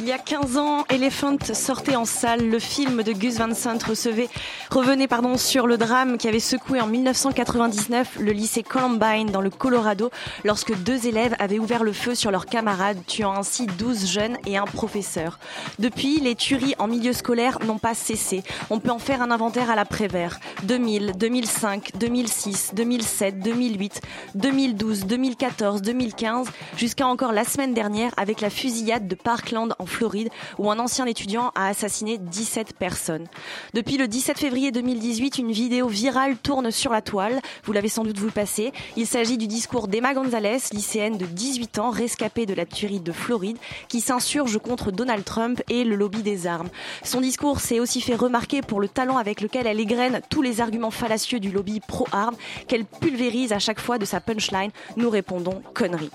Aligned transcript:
Il 0.00 0.06
y 0.06 0.12
a 0.12 0.18
15 0.18 0.58
ans, 0.58 0.84
Elephant 0.90 1.38
sortait 1.52 1.96
en 1.96 2.04
salle. 2.04 2.48
Le 2.48 2.60
film 2.60 3.02
de 3.02 3.12
Gus 3.12 3.38
Van 3.38 3.52
Sant 3.52 3.78
recevait, 3.84 4.28
revenait 4.70 5.08
pardon, 5.08 5.36
sur 5.36 5.66
le 5.66 5.76
drame 5.76 6.18
qui 6.18 6.28
avait 6.28 6.38
secoué 6.38 6.80
en 6.80 6.86
1999 6.86 8.18
le 8.20 8.30
lycée 8.30 8.62
Columbine 8.62 9.32
dans 9.32 9.40
le 9.40 9.50
Colorado 9.50 10.10
lorsque 10.44 10.72
deux 10.84 11.08
élèves 11.08 11.34
avaient 11.40 11.58
ouvert 11.58 11.82
le 11.82 11.92
feu 11.92 12.14
sur 12.14 12.30
leurs 12.30 12.46
camarades, 12.46 12.98
tuant 13.08 13.36
ainsi 13.36 13.66
12 13.66 14.06
jeunes 14.06 14.36
et 14.46 14.56
un 14.56 14.66
professeur. 14.66 15.40
Depuis, 15.80 16.20
les 16.20 16.36
tueries 16.36 16.76
en 16.78 16.86
milieu 16.86 17.12
scolaire 17.12 17.58
n'ont 17.66 17.78
pas 17.78 17.94
cessé. 17.94 18.44
On 18.70 18.78
peut 18.78 18.92
en 18.92 19.00
faire 19.00 19.20
un 19.20 19.32
inventaire 19.32 19.68
à 19.68 19.74
l'après-vert. 19.74 20.38
2000, 20.62 21.14
2005, 21.18 21.90
2006, 21.98 22.70
2007, 22.72 23.40
2008, 23.40 24.00
2012, 24.36 25.06
2014, 25.06 25.82
2015, 25.82 26.46
jusqu'à 26.76 27.08
encore 27.08 27.32
la 27.32 27.42
semaine 27.42 27.74
dernière 27.74 28.12
avec 28.16 28.40
la 28.40 28.48
fusillade 28.48 29.08
de 29.08 29.16
Parkland 29.16 29.74
en 29.80 29.87
Floride 29.88 30.28
où 30.58 30.70
un 30.70 30.78
ancien 30.78 31.06
étudiant 31.06 31.50
a 31.54 31.68
assassiné 31.68 32.18
17 32.18 32.74
personnes. 32.74 33.26
Depuis 33.74 33.96
le 33.96 34.06
17 34.06 34.38
février 34.38 34.70
2018, 34.70 35.38
une 35.38 35.52
vidéo 35.52 35.88
virale 35.88 36.36
tourne 36.36 36.70
sur 36.70 36.92
la 36.92 37.02
toile. 37.02 37.40
Vous 37.64 37.72
l'avez 37.72 37.88
sans 37.88 38.04
doute 38.04 38.18
vu 38.18 38.30
passer. 38.30 38.72
Il 38.96 39.06
s'agit 39.06 39.38
du 39.38 39.46
discours 39.46 39.88
d'Emma 39.88 40.14
Gonzalez, 40.14 40.58
lycéenne 40.72 41.18
de 41.18 41.26
18 41.26 41.78
ans, 41.78 41.90
rescapée 41.90 42.46
de 42.46 42.54
la 42.54 42.66
tuerie 42.66 43.00
de 43.00 43.12
Floride, 43.12 43.58
qui 43.88 44.00
s'insurge 44.00 44.58
contre 44.58 44.90
Donald 44.90 45.24
Trump 45.24 45.62
et 45.68 45.84
le 45.84 45.96
lobby 45.96 46.22
des 46.22 46.46
armes. 46.46 46.68
Son 47.02 47.20
discours 47.20 47.60
s'est 47.60 47.80
aussi 47.80 48.00
fait 48.00 48.14
remarquer 48.14 48.62
pour 48.62 48.80
le 48.80 48.88
talent 48.88 49.16
avec 49.16 49.40
lequel 49.40 49.66
elle 49.66 49.80
égrène 49.80 50.20
tous 50.28 50.42
les 50.42 50.60
arguments 50.60 50.90
fallacieux 50.90 51.40
du 51.40 51.50
lobby 51.50 51.80
pro-armes 51.80 52.36
qu'elle 52.66 52.84
pulvérise 52.84 53.52
à 53.52 53.58
chaque 53.58 53.80
fois 53.80 53.98
de 53.98 54.04
sa 54.04 54.20
punchline. 54.20 54.70
Nous 54.96 55.10
répondons 55.10 55.62
conneries. 55.74 56.10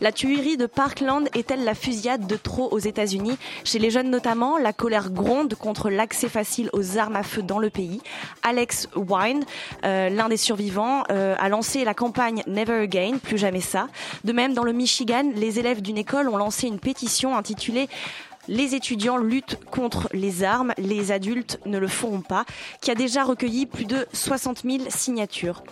La 0.00 0.12
tuerie 0.12 0.56
de 0.56 0.66
Parkland 0.66 1.28
est-elle 1.34 1.64
la 1.64 1.74
fusillade 1.74 2.26
de 2.26 2.36
trop 2.36 2.68
aux 2.70 2.78
États-Unis? 2.78 3.36
Chez 3.64 3.78
les 3.78 3.90
jeunes 3.90 4.10
notamment, 4.10 4.58
la 4.58 4.72
colère 4.72 5.10
gronde 5.10 5.54
contre 5.54 5.90
l'accès 5.90 6.28
facile 6.28 6.70
aux 6.72 6.98
armes 6.98 7.16
à 7.16 7.22
feu 7.22 7.42
dans 7.42 7.58
le 7.58 7.70
pays. 7.70 8.00
Alex 8.42 8.88
Wine, 8.94 9.44
euh, 9.84 10.08
l'un 10.08 10.28
des 10.28 10.36
survivants, 10.36 11.04
euh, 11.10 11.34
a 11.38 11.48
lancé 11.48 11.84
la 11.84 11.94
campagne 11.94 12.42
Never 12.46 12.82
Again, 12.82 13.18
plus 13.22 13.38
jamais 13.38 13.60
ça. 13.60 13.88
De 14.24 14.32
même, 14.32 14.54
dans 14.54 14.64
le 14.64 14.72
Michigan, 14.72 15.24
les 15.34 15.58
élèves 15.58 15.82
d'une 15.82 15.98
école 15.98 16.28
ont 16.28 16.36
lancé 16.36 16.66
une 16.66 16.78
pétition 16.78 17.36
intitulée 17.36 17.88
les 18.48 18.74
étudiants 18.74 19.16
luttent 19.16 19.58
contre 19.70 20.08
les 20.12 20.44
armes, 20.44 20.72
les 20.78 21.12
adultes 21.12 21.58
ne 21.66 21.78
le 21.78 21.88
feront 21.88 22.20
pas, 22.20 22.44
qui 22.80 22.90
a 22.90 22.94
déjà 22.94 23.24
recueilli 23.24 23.66
plus 23.66 23.84
de 23.84 24.06
60 24.12 24.62
000 24.64 24.78
signatures. 24.88 25.62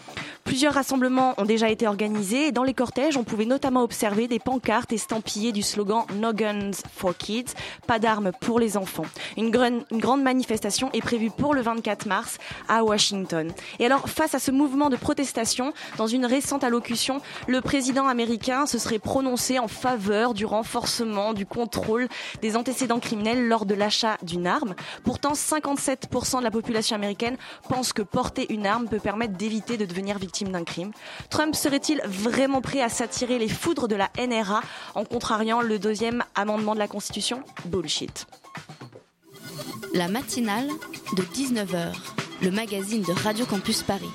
Plusieurs 0.44 0.74
rassemblements 0.74 1.32
ont 1.38 1.44
déjà 1.46 1.70
été 1.70 1.88
organisés 1.88 2.48
et 2.48 2.52
dans 2.52 2.64
les 2.64 2.74
cortèges, 2.74 3.16
on 3.16 3.24
pouvait 3.24 3.46
notamment 3.46 3.82
observer 3.82 4.28
des 4.28 4.38
pancartes 4.38 4.92
estampillées 4.92 5.52
du 5.52 5.62
slogan 5.62 6.04
No 6.16 6.32
Guns 6.34 6.72
for 6.94 7.16
Kids, 7.16 7.54
pas 7.86 7.98
d'armes 7.98 8.30
pour 8.40 8.60
les 8.60 8.76
enfants. 8.76 9.06
Une, 9.38 9.50
grande- 9.50 9.84
une 9.90 9.98
grande 10.00 10.22
manifestation 10.22 10.90
est 10.92 11.00
prévue 11.00 11.30
pour 11.30 11.54
le 11.54 11.62
24 11.62 12.06
mars 12.06 12.36
à 12.68 12.84
Washington. 12.84 13.50
Et 13.78 13.86
alors, 13.86 14.06
face 14.08 14.34
à 14.34 14.38
ce 14.38 14.50
mouvement 14.50 14.90
de 14.90 14.96
protestation, 14.96 15.72
dans 15.96 16.06
une 16.06 16.26
récente 16.26 16.62
allocution, 16.62 17.22
le 17.46 17.62
président 17.62 18.06
américain 18.06 18.66
se 18.66 18.78
serait 18.78 18.98
prononcé 18.98 19.58
en 19.58 19.68
faveur 19.68 20.34
du 20.34 20.44
renforcement 20.44 21.32
du 21.32 21.46
contrôle 21.46 22.06
des 22.42 22.54
antécédents 22.64 22.98
criminels 22.98 23.46
lors 23.46 23.66
de 23.66 23.74
l'achat 23.74 24.16
d'une 24.22 24.46
arme. 24.46 24.74
Pourtant, 25.02 25.34
57% 25.34 26.38
de 26.38 26.44
la 26.44 26.50
population 26.50 26.96
américaine 26.96 27.36
pense 27.68 27.92
que 27.92 28.00
porter 28.00 28.50
une 28.50 28.66
arme 28.66 28.88
peut 28.88 29.00
permettre 29.00 29.34
d'éviter 29.34 29.76
de 29.76 29.84
devenir 29.84 30.18
victime 30.18 30.48
d'un 30.48 30.64
crime. 30.64 30.92
Trump 31.28 31.54
serait-il 31.54 32.00
vraiment 32.06 32.62
prêt 32.62 32.80
à 32.80 32.88
s'attirer 32.88 33.38
les 33.38 33.50
foudres 33.50 33.86
de 33.86 33.96
la 33.96 34.08
NRA 34.18 34.62
en 34.94 35.04
contrariant 35.04 35.60
le 35.60 35.78
deuxième 35.78 36.24
amendement 36.34 36.72
de 36.72 36.78
la 36.78 36.88
Constitution? 36.88 37.42
Bullshit. 37.66 38.26
La 39.92 40.08
matinale 40.08 40.68
de 41.18 41.22
19h, 41.22 41.92
le 42.40 42.50
magazine 42.50 43.02
de 43.02 43.12
Radio 43.12 43.44
Campus 43.44 43.82
Paris. 43.82 44.08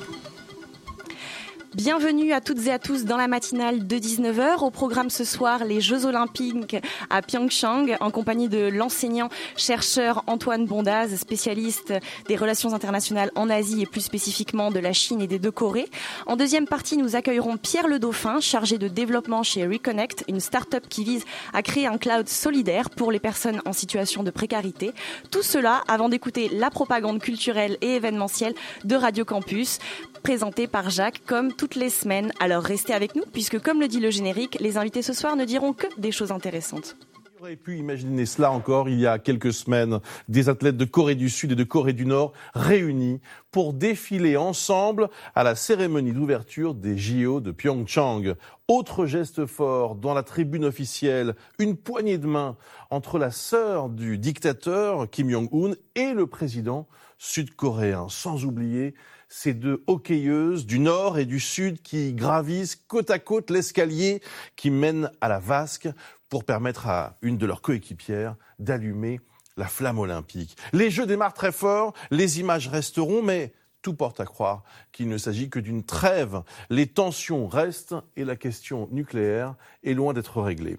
Bienvenue 1.75 2.34
à 2.34 2.41
toutes 2.41 2.66
et 2.66 2.72
à 2.72 2.80
tous 2.80 3.06
dans 3.06 3.16
la 3.16 3.28
matinale 3.28 3.85
de 3.85 3.96
19h. 3.97 4.63
Au 4.63 4.72
programme 4.72 5.12
ce 5.12 5.24
soir, 5.24 5.63
les 5.66 5.81
Jeux 5.81 6.07
Olympiques 6.07 6.78
à 7.12 7.22
Pyeongchang 7.22 7.96
en 8.00 8.09
compagnie 8.09 8.50
de 8.50 8.69
l'enseignant 8.69 9.30
chercheur 9.56 10.24
Antoine 10.25 10.66
Bondaz, 10.66 11.16
spécialiste 11.16 11.94
des 12.28 12.35
relations 12.35 12.74
internationales 12.74 13.29
en 13.35 13.52
Asie 13.52 13.84
et 13.84 13.85
plus 13.85 14.02
spécifiquement 14.02 14.72
de 14.72 14.79
la 14.79 14.94
Chine 14.94 15.22
et 15.22 15.28
des 15.28 15.38
deux 15.38 15.52
Corées. 15.52 15.88
En 16.25 16.38
deuxième 16.38 16.66
partie, 16.66 16.97
nous 16.97 17.16
accueillerons 17.16 17.58
Pierre 17.58 17.88
Le 17.88 18.00
Dauphin, 18.00 18.40
chargé 18.40 18.79
de 18.79 18.88
développement 18.88 19.44
chez 19.44 19.68
Reconnect, 19.68 20.24
une 20.28 20.40
start-up 20.40 20.85
qui 20.90 21.03
vise 21.03 21.24
à 21.53 21.62
créer 21.62 21.85
un 21.85 22.00
cloud 22.00 22.28
solidaire 22.28 22.90
pour 22.90 23.12
les 23.12 23.19
personnes 23.19 23.62
en 23.66 23.74
situation 23.74 24.24
de 24.24 24.31
précarité. 24.31 24.91
Tout 25.29 25.44
cela 25.44 25.84
avant 25.88 26.09
d'écouter 26.09 26.50
la 26.52 26.72
propagande 26.72 27.22
culturelle 27.22 27.78
et 27.81 27.94
événementielle 27.94 28.56
de 28.85 28.96
Radio 28.96 29.24
Campus 29.24 29.78
présenté 30.19 30.68
par 30.68 30.90
Jacques 30.90 31.22
comme 31.25 31.53
toutes 31.53 31.75
les 31.75 31.90
semaines. 31.90 32.31
Alors 32.40 32.63
restez 32.63 32.94
avec 32.94 33.16
nous 33.16 33.24
puisque 33.31 33.59
comme 33.59 33.80
le 33.80 33.88
dit 33.88 34.00
le 34.00 34.12
générique, 34.12 34.57
les 34.59 34.78
invités 34.78 35.02
ce 35.02 35.13
soir 35.13 35.35
ne 35.35 35.46
diront 35.46 35.74
que 35.74 35.88
des 35.97 36.12
choses 36.12 36.31
intéressantes. 36.31 36.96
Aurait 37.41 37.55
pu 37.55 37.77
imaginer 37.77 38.25
cela 38.25 38.51
encore 38.51 38.89
il 38.89 39.00
y 39.00 39.07
a 39.07 39.17
quelques 39.17 39.53
semaines 39.53 40.01
Des 40.27 40.50
athlètes 40.50 40.75
de 40.75 40.83
Corée 40.83 41.16
du 41.16 41.29
Sud 41.29 41.53
et 41.53 41.55
de 41.55 41.63
Corée 41.63 41.94
du 41.94 42.05
Nord 42.05 42.33
réunis 42.53 43.22
pour 43.50 43.72
défiler 43.72 44.35
ensemble 44.35 45.09
à 45.35 45.44
la 45.44 45.55
cérémonie 45.55 46.11
d'ouverture 46.11 46.75
des 46.75 46.97
JO 46.97 47.39
de 47.39 47.51
Pyeongchang. 47.51 48.35
Autre 48.67 49.05
geste 49.05 49.45
fort 49.45 49.95
dans 49.95 50.13
la 50.13 50.23
tribune 50.23 50.66
officielle, 50.66 51.33
une 51.59 51.78
poignée 51.78 52.17
de 52.17 52.28
main 52.28 52.57
entre 52.89 53.17
la 53.17 53.31
sœur 53.31 53.88
du 53.88 54.17
dictateur 54.17 55.09
Kim 55.09 55.29
Jong-un 55.29 55.75
et 55.95 56.13
le 56.13 56.28
président 56.28 56.88
sud-coréen. 57.19 58.07
Sans 58.09 58.44
oublier 58.44 58.95
ces 59.29 59.53
deux 59.53 59.83
hockeyeuses 59.88 60.66
du 60.66 60.79
nord 60.79 61.19
et 61.19 61.25
du 61.25 61.39
sud 61.39 61.81
qui 61.81 62.13
gravissent 62.13 62.75
côte 62.75 63.11
à 63.11 63.19
côte 63.19 63.51
l'escalier 63.51 64.22
qui 64.55 64.72
mène 64.72 65.11
à 65.22 65.29
la 65.29 65.39
vasque 65.39 65.88
pour 66.29 66.44
permettre 66.45 66.88
à 66.88 67.17
une 67.22 67.38
de 67.38 67.45
leurs 67.45 67.62
coéquipières 67.62 68.35
d'allumer 68.59 69.19
la 69.57 69.67
flamme 69.67 70.00
olympique. 70.00 70.56
Les 70.72 70.90
Jeux 70.90 71.06
démarrent 71.06 71.34
très 71.34 71.51
fort, 71.51 71.94
les 72.12 72.40
images 72.40 72.67
resteront, 72.67 73.22
mais 73.22 73.53
tout 73.81 73.94
porte 73.94 74.19
à 74.19 74.25
croire 74.25 74.63
qu'il 74.91 75.09
ne 75.09 75.17
s'agit 75.17 75.50
que 75.50 75.59
d'une 75.59 75.84
trêve. 75.84 76.41
Les 76.69 76.88
tensions 76.88 77.47
restent 77.47 77.95
et 78.16 78.25
la 78.25 78.35
question 78.35 78.88
nucléaire 78.91 79.56
est 79.84 79.94
loin 79.94 80.13
d'être 80.13 80.41
réglée. 80.41 80.78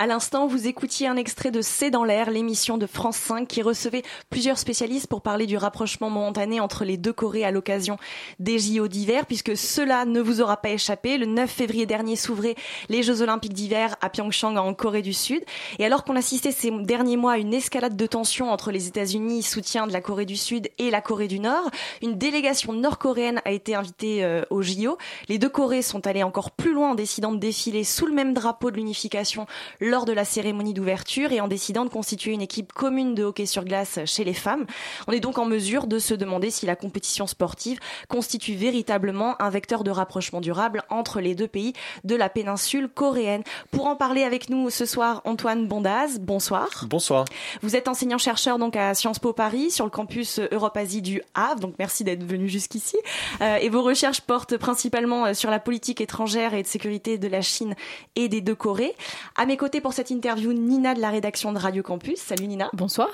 À 0.00 0.08
l'instant, 0.08 0.48
vous 0.48 0.66
écoutiez 0.66 1.06
un 1.06 1.16
extrait 1.16 1.52
de 1.52 1.62
C'est 1.62 1.90
dans 1.92 2.02
l'air, 2.02 2.28
l'émission 2.28 2.78
de 2.78 2.86
France 2.86 3.16
5 3.16 3.46
qui 3.46 3.62
recevait 3.62 4.02
plusieurs 4.28 4.58
spécialistes 4.58 5.06
pour 5.06 5.22
parler 5.22 5.46
du 5.46 5.56
rapprochement 5.56 6.10
momentané 6.10 6.58
entre 6.58 6.84
les 6.84 6.96
deux 6.96 7.12
Corées 7.12 7.44
à 7.44 7.52
l'occasion 7.52 7.96
des 8.40 8.58
JO 8.58 8.88
d'hiver, 8.88 9.24
puisque 9.24 9.56
cela 9.56 10.04
ne 10.04 10.20
vous 10.20 10.40
aura 10.40 10.56
pas 10.56 10.70
échappé. 10.70 11.16
Le 11.16 11.26
9 11.26 11.48
février 11.48 11.86
dernier 11.86 12.16
s'ouvraient 12.16 12.56
les 12.88 13.04
Jeux 13.04 13.22
Olympiques 13.22 13.52
d'hiver 13.52 13.94
à 14.00 14.10
Pyeongchang 14.10 14.56
en 14.56 14.74
Corée 14.74 15.00
du 15.00 15.12
Sud. 15.12 15.44
Et 15.78 15.84
alors 15.84 16.02
qu'on 16.02 16.16
assistait 16.16 16.50
ces 16.50 16.72
derniers 16.72 17.16
mois 17.16 17.34
à 17.34 17.38
une 17.38 17.54
escalade 17.54 17.96
de 17.96 18.06
tensions 18.06 18.50
entre 18.50 18.72
les 18.72 18.88
États-Unis, 18.88 19.44
soutien 19.44 19.86
de 19.86 19.92
la 19.92 20.00
Corée 20.00 20.26
du 20.26 20.36
Sud 20.36 20.70
et 20.78 20.90
la 20.90 21.02
Corée 21.02 21.28
du 21.28 21.38
Nord, 21.38 21.70
une 22.02 22.18
délégation 22.18 22.72
nord-coréenne 22.72 23.40
a 23.44 23.52
été 23.52 23.76
invitée 23.76 24.24
euh, 24.24 24.42
aux 24.50 24.62
JO. 24.62 24.98
Les 25.28 25.38
deux 25.38 25.48
Corées 25.48 25.82
sont 25.82 26.04
allées 26.08 26.24
encore 26.24 26.50
plus 26.50 26.72
loin 26.72 26.90
en 26.90 26.94
décidant 26.96 27.30
de 27.30 27.38
défiler 27.38 27.84
sous 27.84 28.06
le 28.06 28.12
même 28.12 28.34
drapeau 28.34 28.72
de 28.72 28.76
l'unification 28.76 29.46
lors 29.84 30.06
de 30.06 30.12
la 30.12 30.24
cérémonie 30.24 30.72
d'ouverture 30.72 31.30
et 31.32 31.40
en 31.40 31.48
décidant 31.48 31.84
de 31.84 31.90
constituer 31.90 32.32
une 32.32 32.40
équipe 32.40 32.72
commune 32.72 33.14
de 33.14 33.22
hockey 33.22 33.44
sur 33.44 33.64
glace 33.64 33.98
chez 34.06 34.24
les 34.24 34.32
femmes. 34.32 34.64
On 35.06 35.12
est 35.12 35.20
donc 35.20 35.38
en 35.38 35.44
mesure 35.44 35.86
de 35.86 35.98
se 35.98 36.14
demander 36.14 36.50
si 36.50 36.64
la 36.64 36.74
compétition 36.74 37.26
sportive 37.26 37.78
constitue 38.08 38.54
véritablement 38.54 39.40
un 39.42 39.50
vecteur 39.50 39.84
de 39.84 39.90
rapprochement 39.90 40.40
durable 40.40 40.82
entre 40.88 41.20
les 41.20 41.34
deux 41.34 41.48
pays 41.48 41.74
de 42.04 42.16
la 42.16 42.30
péninsule 42.30 42.88
coréenne. 42.88 43.42
Pour 43.70 43.86
en 43.86 43.94
parler 43.94 44.22
avec 44.22 44.48
nous 44.48 44.70
ce 44.70 44.86
soir, 44.86 45.20
Antoine 45.24 45.68
Bondaz, 45.68 46.18
bonsoir. 46.18 46.86
Bonsoir. 46.88 47.26
Vous 47.60 47.76
êtes 47.76 47.88
enseignant-chercheur 47.88 48.58
donc 48.58 48.76
à 48.76 48.94
Sciences 48.94 49.18
Po 49.18 49.34
Paris 49.34 49.70
sur 49.70 49.84
le 49.84 49.90
campus 49.90 50.40
Europe-Asie 50.50 51.02
du 51.02 51.20
Havre, 51.34 51.60
donc 51.60 51.74
merci 51.78 52.04
d'être 52.04 52.24
venu 52.24 52.48
jusqu'ici. 52.48 52.96
Euh, 53.42 53.56
et 53.56 53.68
vos 53.68 53.82
recherches 53.82 54.22
portent 54.22 54.56
principalement 54.56 55.26
euh, 55.26 55.34
sur 55.34 55.50
la 55.50 55.58
politique 55.58 56.00
étrangère 56.00 56.54
et 56.54 56.62
de 56.62 56.66
sécurité 56.66 57.18
de 57.18 57.28
la 57.28 57.42
Chine 57.42 57.74
et 58.16 58.28
des 58.28 58.40
deux 58.40 58.54
Corées. 58.54 58.94
À 59.36 59.44
mes 59.44 59.58
côtés 59.58 59.73
pour 59.80 59.92
cette 59.92 60.10
interview, 60.10 60.52
Nina 60.52 60.94
de 60.94 61.00
la 61.00 61.10
rédaction 61.10 61.52
de 61.52 61.58
Radio 61.58 61.82
Campus. 61.82 62.18
Salut 62.18 62.46
Nina. 62.46 62.70
Bonsoir. 62.72 63.08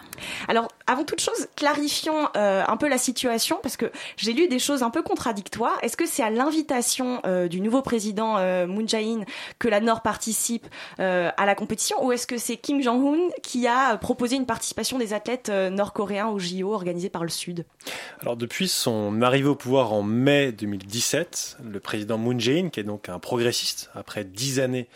Alors, 0.49 0.69
avant 0.87 1.05
toute 1.05 1.21
chose, 1.21 1.49
clarifions 1.57 2.29
euh, 2.37 2.63
un 2.67 2.77
peu 2.77 2.89
la 2.89 2.99
situation 2.99 3.59
parce 3.63 3.77
que 3.77 3.91
j'ai 4.17 4.33
lu 4.33 4.49
des 4.49 4.59
choses 4.59 4.83
un 4.83 4.91
peu 4.91 5.03
contradictoires. 5.03 5.79
Est-ce 5.83 5.97
que 5.97 6.07
c'est 6.07 6.23
à 6.23 6.31
l'invitation 6.31 7.21
euh, 7.25 7.49
du 7.49 7.61
nouveau 7.61 7.83
président 7.83 8.37
euh, 8.39 8.67
Moon 8.67 8.87
Jae-in 8.87 9.25
que 9.59 9.69
la 9.69 9.81
Nord 9.81 10.03
participe 10.03 10.67
euh, 10.99 11.31
à 11.37 11.47
la 11.47 11.55
compétition 11.55 12.05
ou 12.05 12.13
est-ce 12.13 12.27
que 12.27 12.37
c'est 12.39 12.57
Kim 12.57 12.83
Jong-un 12.83 13.31
qui 13.43 13.67
a 13.67 13.97
proposé 13.97 14.37
une 14.37 14.47
participation 14.47 14.99
des 14.99 15.15
athlètes 15.15 15.49
euh, 15.49 15.71
nord-coréens 15.71 16.29
au 16.29 16.39
JO 16.39 16.73
organisés 16.73 17.11
par 17.11 17.23
le 17.23 17.31
Sud? 17.31 17.65
Alors 18.21 18.37
depuis 18.37 18.69
son 18.69 19.23
arrivée 19.23 19.49
au 19.49 19.55
pouvoir 19.55 19.93
en 19.93 20.03
mai 20.03 20.53
2017, 20.53 21.59
le 21.65 21.81
président 21.81 22.19
Moon 22.19 22.39
Jae-in, 22.39 22.69
qui 22.69 22.81
est 22.81 22.85
donc 22.85 23.09
un 23.09 23.19
progressiste 23.19 23.91
après 23.95 24.25
dix 24.25 24.61
années 24.61 24.89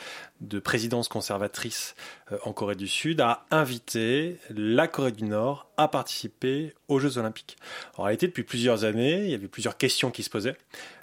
de 0.45 0.59
présidence 0.59 1.09
conservatrice 1.09 1.95
euh, 2.33 2.39
en 2.45 2.53
Corée 2.53 2.75
du 2.75 2.89
Sud, 2.89 3.21
a 3.21 3.47
invité 3.51 4.39
la 4.51 4.89
Corée 4.89 5.13
du 5.13 5.25
Nord 5.25 5.71
à 5.77 5.89
participer 5.89 6.75
aux 6.89 6.99
Jeux 6.99 7.19
Olympiques. 7.19 7.57
En 7.97 8.05
réalité, 8.05 8.27
depuis 8.27 8.45
plusieurs 8.45 8.85
années, 8.85 9.25
il 9.25 9.31
y 9.31 9.35
avait 9.35 9.49
plusieurs 9.49 9.77
questions 9.77 10.11
qui 10.11 10.23
se 10.23 10.31
posaient, 10.31 10.57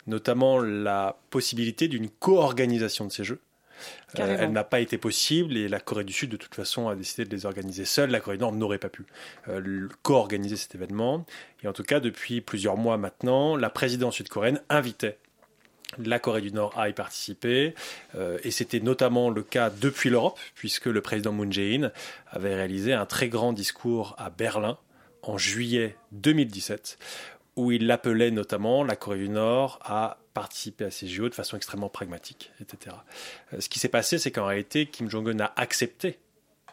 notamment 0.08 0.60
la 0.60 1.18
possibilité 1.30 1.88
d'une 1.88 2.10
co-organisation 2.10 3.06
de 3.06 3.12
ces 3.12 3.24
Jeux. 3.24 3.42
Euh, 4.20 4.38
elle 4.40 4.52
n'a 4.52 4.64
pas 4.64 4.80
été 4.80 4.98
possible 4.98 5.58
et 5.58 5.68
la 5.68 5.80
Corée 5.80 6.04
du 6.04 6.14
Sud, 6.14 6.30
de 6.30 6.38
toute 6.38 6.56
façon, 6.56 6.90
a 6.90 6.96
décidé 6.96 7.26
de 7.26 7.36
les 7.36 7.46
organiser 7.46 7.86
seule. 7.86 8.12
La 8.12 8.20
Corée 8.20 8.38
du 8.38 8.42
Nord 8.42 8.54
n'aurait 8.54 8.78
pas 8.78 8.90
pu 8.90 9.06
euh, 9.48 9.88
co-organiser 10.04 10.56
cet 10.56 10.76
événement. 10.76 11.26
Et 11.64 11.68
en 11.68 11.74
tout 11.74 11.84
cas, 11.84 12.00
depuis 12.00 12.42
plusieurs 12.42 12.78
mois 12.78 12.98
maintenant, 12.98 13.56
la 13.56 13.70
présidence 13.70 14.16
sud-coréenne 14.16 14.62
invitait 14.70 15.18
la 15.98 16.20
Corée 16.20 16.42
du 16.42 16.52
Nord 16.52 16.78
à 16.78 16.90
y 16.90 16.94
participer. 16.94 17.74
Euh, 18.16 18.38
et 18.44 18.52
c'était 18.52 18.80
notamment 18.80 19.30
le 19.30 19.44
cas 19.44 19.70
depuis 19.70 20.10
l'Europe, 20.10 20.40
puisque 20.56 20.86
le 20.86 21.02
président 21.02 21.32
Moon 21.32 21.52
Jae-in 21.52 21.92
avait 22.30 22.56
réalisé 22.56 22.94
un 22.94 23.06
très 23.06 23.30
grand 23.30 23.54
discours 23.54 24.16
à 24.18 24.30
Berlin 24.30 24.78
en 25.24 25.38
juillet 25.38 25.96
2017, 26.14 26.98
où 27.56 27.72
il 27.72 27.90
appelait 27.92 28.32
notamment 28.32 28.84
la 28.84 28.96
Corée 28.96 29.20
du 29.20 29.30
Nord 29.30 29.80
à 29.84 30.18
participer 30.34 30.86
à 30.86 30.92
ces 30.92 31.08
JO 31.08 31.30
de 31.30 31.36
façon 31.36 31.58
extrêmement 31.58 31.90
pragmatique, 31.90 32.52
etc. 32.62 32.96
Euh, 33.54 33.60
ce 33.60 33.70
qui 33.70 33.80
s'est 33.80 33.90
passé, 33.90 34.18
c'est 34.18 34.32
qu'en 34.32 34.46
réalité, 34.46 34.86
Kim 34.86 35.10
Jong-un 35.10 35.40
a 35.40 35.54
accepté 35.56 36.20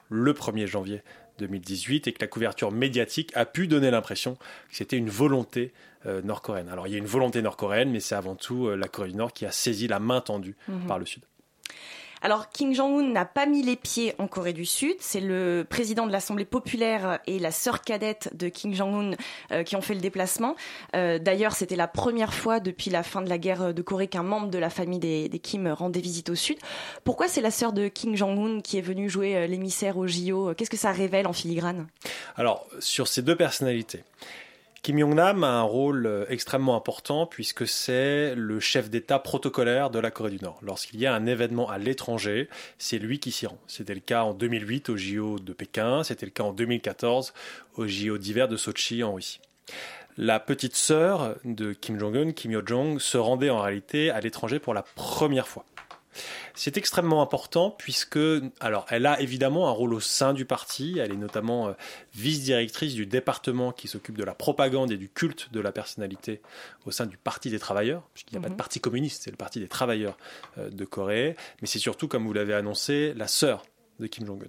le 0.08 0.32
1er 0.32 0.66
janvier 0.66 1.02
2018 1.38 2.06
et 2.08 2.12
que 2.12 2.20
la 2.20 2.26
couverture 2.26 2.70
médiatique 2.72 3.30
a 3.34 3.44
pu 3.46 3.66
donner 3.66 3.90
l'impression 3.90 4.34
que 4.36 4.76
c'était 4.76 4.96
une 4.96 5.10
volonté 5.10 5.72
euh, 6.06 6.22
nord-coréenne. 6.22 6.68
Alors 6.68 6.86
il 6.86 6.92
y 6.92 6.94
a 6.94 6.98
une 6.98 7.06
volonté 7.06 7.42
nord-coréenne, 7.42 7.90
mais 7.90 8.00
c'est 8.00 8.14
avant 8.14 8.34
tout 8.36 8.66
euh, 8.68 8.76
la 8.76 8.88
Corée 8.88 9.08
du 9.10 9.16
Nord 9.16 9.32
qui 9.32 9.46
a 9.46 9.50
saisi 9.50 9.88
la 9.88 9.98
main 9.98 10.20
tendue 10.20 10.56
Mhm. 10.68 10.86
par 10.86 10.98
le 10.98 11.06
Sud. 11.06 11.22
Alors, 12.22 12.48
Kim 12.50 12.74
Jong-un 12.74 13.02
n'a 13.10 13.24
pas 13.24 13.46
mis 13.46 13.62
les 13.62 13.76
pieds 13.76 14.14
en 14.18 14.26
Corée 14.26 14.52
du 14.52 14.64
Sud. 14.64 14.96
C'est 15.00 15.20
le 15.20 15.66
président 15.68 16.06
de 16.06 16.12
l'Assemblée 16.12 16.44
populaire 16.44 17.20
et 17.26 17.38
la 17.38 17.50
sœur 17.50 17.82
cadette 17.82 18.30
de 18.34 18.48
Kim 18.48 18.74
Jong-un 18.74 19.16
euh, 19.52 19.62
qui 19.62 19.76
ont 19.76 19.80
fait 19.80 19.94
le 19.94 20.00
déplacement. 20.00 20.56
Euh, 20.96 21.18
D'ailleurs, 21.18 21.54
c'était 21.54 21.76
la 21.76 21.88
première 21.88 22.34
fois 22.34 22.60
depuis 22.60 22.90
la 22.90 23.02
fin 23.02 23.22
de 23.22 23.28
la 23.28 23.38
guerre 23.38 23.72
de 23.72 23.82
Corée 23.82 24.08
qu'un 24.08 24.22
membre 24.22 24.48
de 24.48 24.58
la 24.58 24.70
famille 24.70 24.98
des, 24.98 25.28
des 25.28 25.38
Kim 25.38 25.68
rendait 25.68 26.00
visite 26.00 26.30
au 26.30 26.34
Sud. 26.34 26.58
Pourquoi 27.04 27.28
c'est 27.28 27.40
la 27.40 27.50
sœur 27.50 27.72
de 27.72 27.88
Kim 27.88 28.16
Jong-un 28.16 28.60
qui 28.60 28.78
est 28.78 28.82
venue 28.82 29.08
jouer 29.08 29.36
euh, 29.36 29.46
l'émissaire 29.46 29.96
au 29.96 30.06
JO 30.06 30.54
Qu'est-ce 30.54 30.70
que 30.70 30.76
ça 30.76 30.92
révèle 30.92 31.26
en 31.26 31.32
filigrane? 31.32 31.86
Alors, 32.36 32.66
sur 32.80 33.08
ces 33.08 33.22
deux 33.22 33.36
personnalités, 33.36 34.02
Kim 34.82 34.98
Jong-nam 34.98 35.44
a 35.44 35.48
un 35.48 35.62
rôle 35.62 36.06
euh, 36.06 36.24
extrêmement 36.28 36.76
important 36.76 37.26
puisque 37.26 37.66
c'est 37.66 38.34
le 38.34 38.60
chef 38.60 38.88
d'État 38.90 39.18
protocolaire 39.18 39.90
de 39.90 39.98
la 39.98 40.10
Corée 40.10 40.30
du 40.30 40.42
Nord. 40.42 40.58
Lorsqu'il 40.62 41.00
y 41.00 41.06
a 41.06 41.14
un 41.14 41.26
événement 41.26 41.68
à 41.68 41.78
l'étranger, 41.78 42.48
c'est 42.78 42.98
lui 42.98 43.18
qui 43.18 43.32
s'y 43.32 43.46
rend. 43.46 43.58
C'était 43.66 43.94
le 43.94 44.00
cas 44.00 44.22
en 44.22 44.34
2008 44.34 44.88
au 44.88 44.96
JO 44.96 45.38
de 45.38 45.52
Pékin, 45.52 46.04
c'était 46.04 46.26
le 46.26 46.32
cas 46.32 46.44
en 46.44 46.52
2014 46.52 47.34
au 47.76 47.86
JO 47.86 48.18
d'hiver 48.18 48.48
de 48.48 48.56
Sochi 48.56 49.02
en 49.02 49.14
Russie. 49.14 49.40
La 50.16 50.40
petite 50.40 50.74
sœur 50.74 51.36
de 51.44 51.72
Kim 51.72 51.98
Jong-un, 51.98 52.32
Kim 52.32 52.50
Yo-jong, 52.50 52.98
se 52.98 53.18
rendait 53.18 53.50
en 53.50 53.60
réalité 53.60 54.10
à 54.10 54.20
l'étranger 54.20 54.58
pour 54.58 54.74
la 54.74 54.82
première 54.82 55.46
fois. 55.46 55.64
C'est 56.54 56.76
extrêmement 56.76 57.22
important 57.22 57.70
puisque, 57.70 58.18
alors, 58.60 58.86
elle 58.90 59.06
a 59.06 59.20
évidemment 59.20 59.68
un 59.68 59.72
rôle 59.72 59.94
au 59.94 60.00
sein 60.00 60.34
du 60.34 60.44
parti. 60.44 60.98
Elle 60.98 61.12
est 61.12 61.16
notamment 61.16 61.68
euh, 61.68 61.72
vice-directrice 62.14 62.94
du 62.94 63.06
département 63.06 63.72
qui 63.72 63.88
s'occupe 63.88 64.16
de 64.16 64.24
la 64.24 64.34
propagande 64.34 64.90
et 64.92 64.96
du 64.96 65.08
culte 65.08 65.52
de 65.52 65.60
la 65.60 65.72
personnalité 65.72 66.40
au 66.86 66.90
sein 66.90 67.06
du 67.06 67.16
Parti 67.16 67.50
des 67.50 67.58
travailleurs, 67.58 68.02
puisqu'il 68.14 68.34
n'y 68.34 68.38
a 68.38 68.42
pas 68.42 68.48
Mhm. 68.48 68.54
de 68.54 68.58
parti 68.58 68.80
communiste, 68.80 69.22
c'est 69.24 69.30
le 69.30 69.36
Parti 69.36 69.60
des 69.60 69.68
travailleurs 69.68 70.16
euh, 70.58 70.70
de 70.70 70.84
Corée. 70.84 71.36
Mais 71.60 71.68
c'est 71.68 71.78
surtout, 71.78 72.08
comme 72.08 72.26
vous 72.26 72.32
l'avez 72.32 72.54
annoncé, 72.54 73.14
la 73.16 73.28
sœur 73.28 73.64
de 74.00 74.06
Kim 74.06 74.26
Jong-un. 74.26 74.46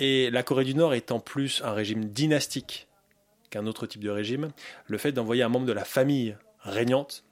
Et 0.00 0.30
la 0.30 0.42
Corée 0.42 0.64
du 0.64 0.74
Nord 0.74 0.94
est 0.94 1.12
en 1.12 1.20
plus 1.20 1.62
un 1.64 1.72
régime 1.72 2.04
dynastique 2.06 2.88
qu'un 3.50 3.66
autre 3.66 3.86
type 3.86 4.02
de 4.02 4.10
régime. 4.10 4.50
Le 4.86 4.98
fait 4.98 5.12
d'envoyer 5.12 5.42
un 5.42 5.48
membre 5.48 5.66
de 5.66 5.72
la 5.72 5.84
famille 5.84 6.36
régnante 6.60 7.23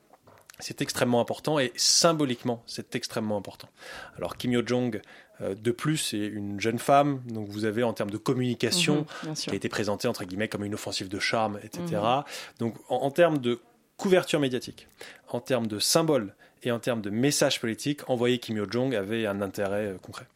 c'est 0.62 0.80
extrêmement 0.80 1.20
important 1.20 1.58
et 1.58 1.72
symboliquement, 1.76 2.62
c'est 2.66 2.94
extrêmement 2.94 3.36
important. 3.36 3.68
Alors 4.16 4.36
Kim 4.36 4.52
Yo-jong, 4.52 5.00
euh, 5.40 5.54
de 5.54 5.70
plus, 5.72 6.14
est 6.14 6.26
une 6.26 6.60
jeune 6.60 6.78
femme, 6.78 7.20
donc 7.26 7.48
vous 7.48 7.64
avez 7.64 7.82
en 7.82 7.92
termes 7.92 8.10
de 8.10 8.16
communication, 8.16 9.06
Mhm, 9.24 9.34
qui 9.34 9.50
a 9.50 9.54
été 9.54 9.68
présentée 9.68 10.08
entre 10.08 10.24
guillemets 10.24 10.48
comme 10.48 10.64
une 10.64 10.74
offensive 10.74 11.08
de 11.08 11.18
charme, 11.18 11.58
etc. 11.64 11.80
Mhm. 11.92 12.22
Donc 12.60 12.76
en, 12.88 12.96
en 12.96 13.10
termes 13.10 13.38
de 13.38 13.60
couverture 13.96 14.40
médiatique, 14.40 14.88
en 15.28 15.40
termes 15.40 15.66
de 15.66 15.78
symbole 15.78 16.34
et 16.62 16.70
en 16.70 16.78
termes 16.78 17.02
de 17.02 17.10
message 17.10 17.60
politique, 17.60 18.08
envoyer 18.08 18.38
Kim 18.38 18.56
Yo-jong 18.56 18.94
avait 18.94 19.26
un 19.26 19.42
intérêt 19.42 19.86
euh, 19.86 19.98
concret. 19.98 20.26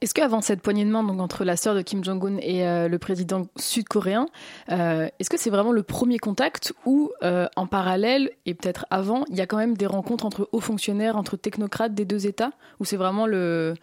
Est-ce 0.00 0.14
qu'avant 0.14 0.40
cette 0.40 0.60
poignée 0.60 0.84
de 0.84 0.90
main 0.90 1.02
donc, 1.02 1.20
entre 1.20 1.44
la 1.44 1.56
sœur 1.56 1.74
de 1.74 1.82
Kim 1.82 2.04
Jong-un 2.04 2.38
et 2.38 2.66
euh, 2.66 2.88
le 2.88 2.98
président 2.98 3.46
sud-coréen, 3.56 4.26
euh, 4.70 5.08
est-ce 5.18 5.30
que 5.30 5.36
c'est 5.36 5.50
vraiment 5.50 5.72
le 5.72 5.82
premier 5.82 6.18
contact 6.18 6.72
ou 6.84 7.10
euh, 7.22 7.46
en 7.56 7.66
parallèle, 7.66 8.30
et 8.46 8.54
peut-être 8.54 8.86
avant, 8.90 9.24
il 9.28 9.36
y 9.36 9.40
a 9.40 9.46
quand 9.46 9.56
même 9.56 9.76
des 9.76 9.86
rencontres 9.86 10.26
entre 10.26 10.48
hauts 10.52 10.60
fonctionnaires, 10.60 11.16
entre 11.16 11.36
technocrates 11.36 11.94
des 11.94 12.04
deux 12.04 12.26
États, 12.26 12.52
ou 12.80 12.84
c'est 12.84 12.96
vraiment 12.96 13.26
le, 13.26 13.74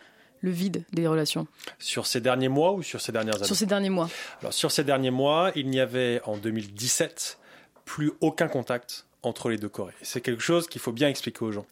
le 0.41 0.51
vide 0.51 0.83
des 0.93 1.07
relations? 1.07 1.47
Sur 1.77 2.05
ces 2.05 2.21
derniers 2.21 2.49
mois 2.49 2.73
ou 2.73 2.83
sur 2.83 3.01
ces 3.01 3.11
dernières 3.11 3.35
années? 3.35 3.45
Sur 3.45 3.55
ces 3.55 3.65
derniers 3.65 3.89
mois 3.89 4.09
Alors 4.41 4.53
sur 4.53 4.71
ces 4.71 4.83
derniers 4.83 5.11
mois, 5.11 5.51
il 5.55 5.69
n'y 5.69 5.79
avait 5.79 6.21
en 6.25 6.37
2017 6.37 7.37
plus 7.85 8.11
aucun 8.21 8.47
contact 8.47 9.05
entre 9.23 9.49
les 9.49 9.57
deux 9.57 9.69
Corées. 9.69 9.93
C'est 10.01 10.21
quelque 10.21 10.41
chose 10.41 10.67
qu'il 10.67 10.79
faut 10.79 10.91
bien 10.91 11.09
expliquer 11.09 11.43
aux 11.43 11.51
gens. 11.51 11.65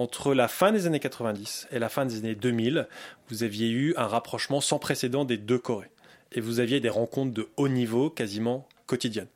Entre 0.00 0.32
la 0.32 0.48
fin 0.48 0.72
des 0.72 0.86
années 0.86 0.98
90 0.98 1.68
et 1.72 1.78
la 1.78 1.90
fin 1.90 2.06
des 2.06 2.16
années 2.16 2.34
2000, 2.34 2.88
vous 3.28 3.42
aviez 3.42 3.68
eu 3.68 3.92
un 3.98 4.06
rapprochement 4.06 4.62
sans 4.62 4.78
précédent 4.78 5.26
des 5.26 5.36
deux 5.36 5.58
Corées. 5.58 5.90
Et 6.32 6.40
vous 6.40 6.58
aviez 6.58 6.80
des 6.80 6.88
rencontres 6.88 7.34
de 7.34 7.50
haut 7.58 7.68
niveau 7.68 8.08
quasiment 8.08 8.66
quotidiennes. 8.86 9.28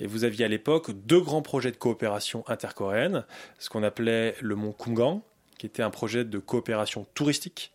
Et 0.00 0.08
vous 0.08 0.24
aviez 0.24 0.44
à 0.44 0.48
l'époque 0.48 0.90
deux 0.90 1.20
grands 1.20 1.40
projets 1.40 1.70
de 1.70 1.76
coopération 1.76 2.42
intercoréenne, 2.48 3.24
ce 3.60 3.70
qu'on 3.70 3.84
appelait 3.84 4.34
le 4.40 4.56
mont 4.56 4.72
Kumgang, 4.72 5.20
qui 5.56 5.66
était 5.66 5.84
un 5.84 5.90
projet 5.90 6.24
de 6.24 6.38
coopération 6.40 7.06
touristique, 7.14 7.70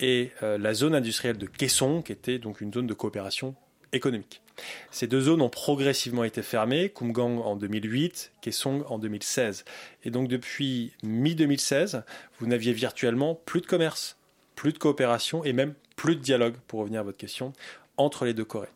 et 0.00 0.32
euh, 0.42 0.56
la 0.56 0.72
zone 0.72 0.94
industrielle 0.94 1.36
de 1.36 1.46
Kaesong, 1.46 2.02
qui 2.02 2.12
était 2.12 2.38
donc 2.38 2.62
une 2.62 2.72
zone 2.72 2.86
de 2.86 2.94
coopération 2.94 3.54
économique. 3.94 4.42
Ces 4.90 5.06
deux 5.06 5.22
zones 5.22 5.42
ont 5.42 5.48
progressivement 5.48 6.24
été 6.24 6.42
fermées, 6.42 6.90
Kumgang 6.90 7.38
en 7.38 7.56
2008, 7.56 8.32
Kaesong 8.40 8.84
en 8.88 8.98
2016. 8.98 9.64
Et 10.04 10.10
donc 10.10 10.28
depuis 10.28 10.92
mi-2016, 11.02 12.02
vous 12.38 12.46
n'aviez 12.46 12.72
virtuellement 12.72 13.34
plus 13.34 13.60
de 13.60 13.66
commerce, 13.66 14.16
plus 14.54 14.72
de 14.72 14.78
coopération 14.78 15.44
et 15.44 15.52
même 15.52 15.74
plus 15.96 16.16
de 16.16 16.20
dialogue, 16.20 16.54
pour 16.68 16.80
revenir 16.80 17.00
à 17.00 17.02
votre 17.04 17.18
question, 17.18 17.52
entre 17.96 18.24
les 18.24 18.34
deux 18.34 18.44
Corées. 18.44 18.68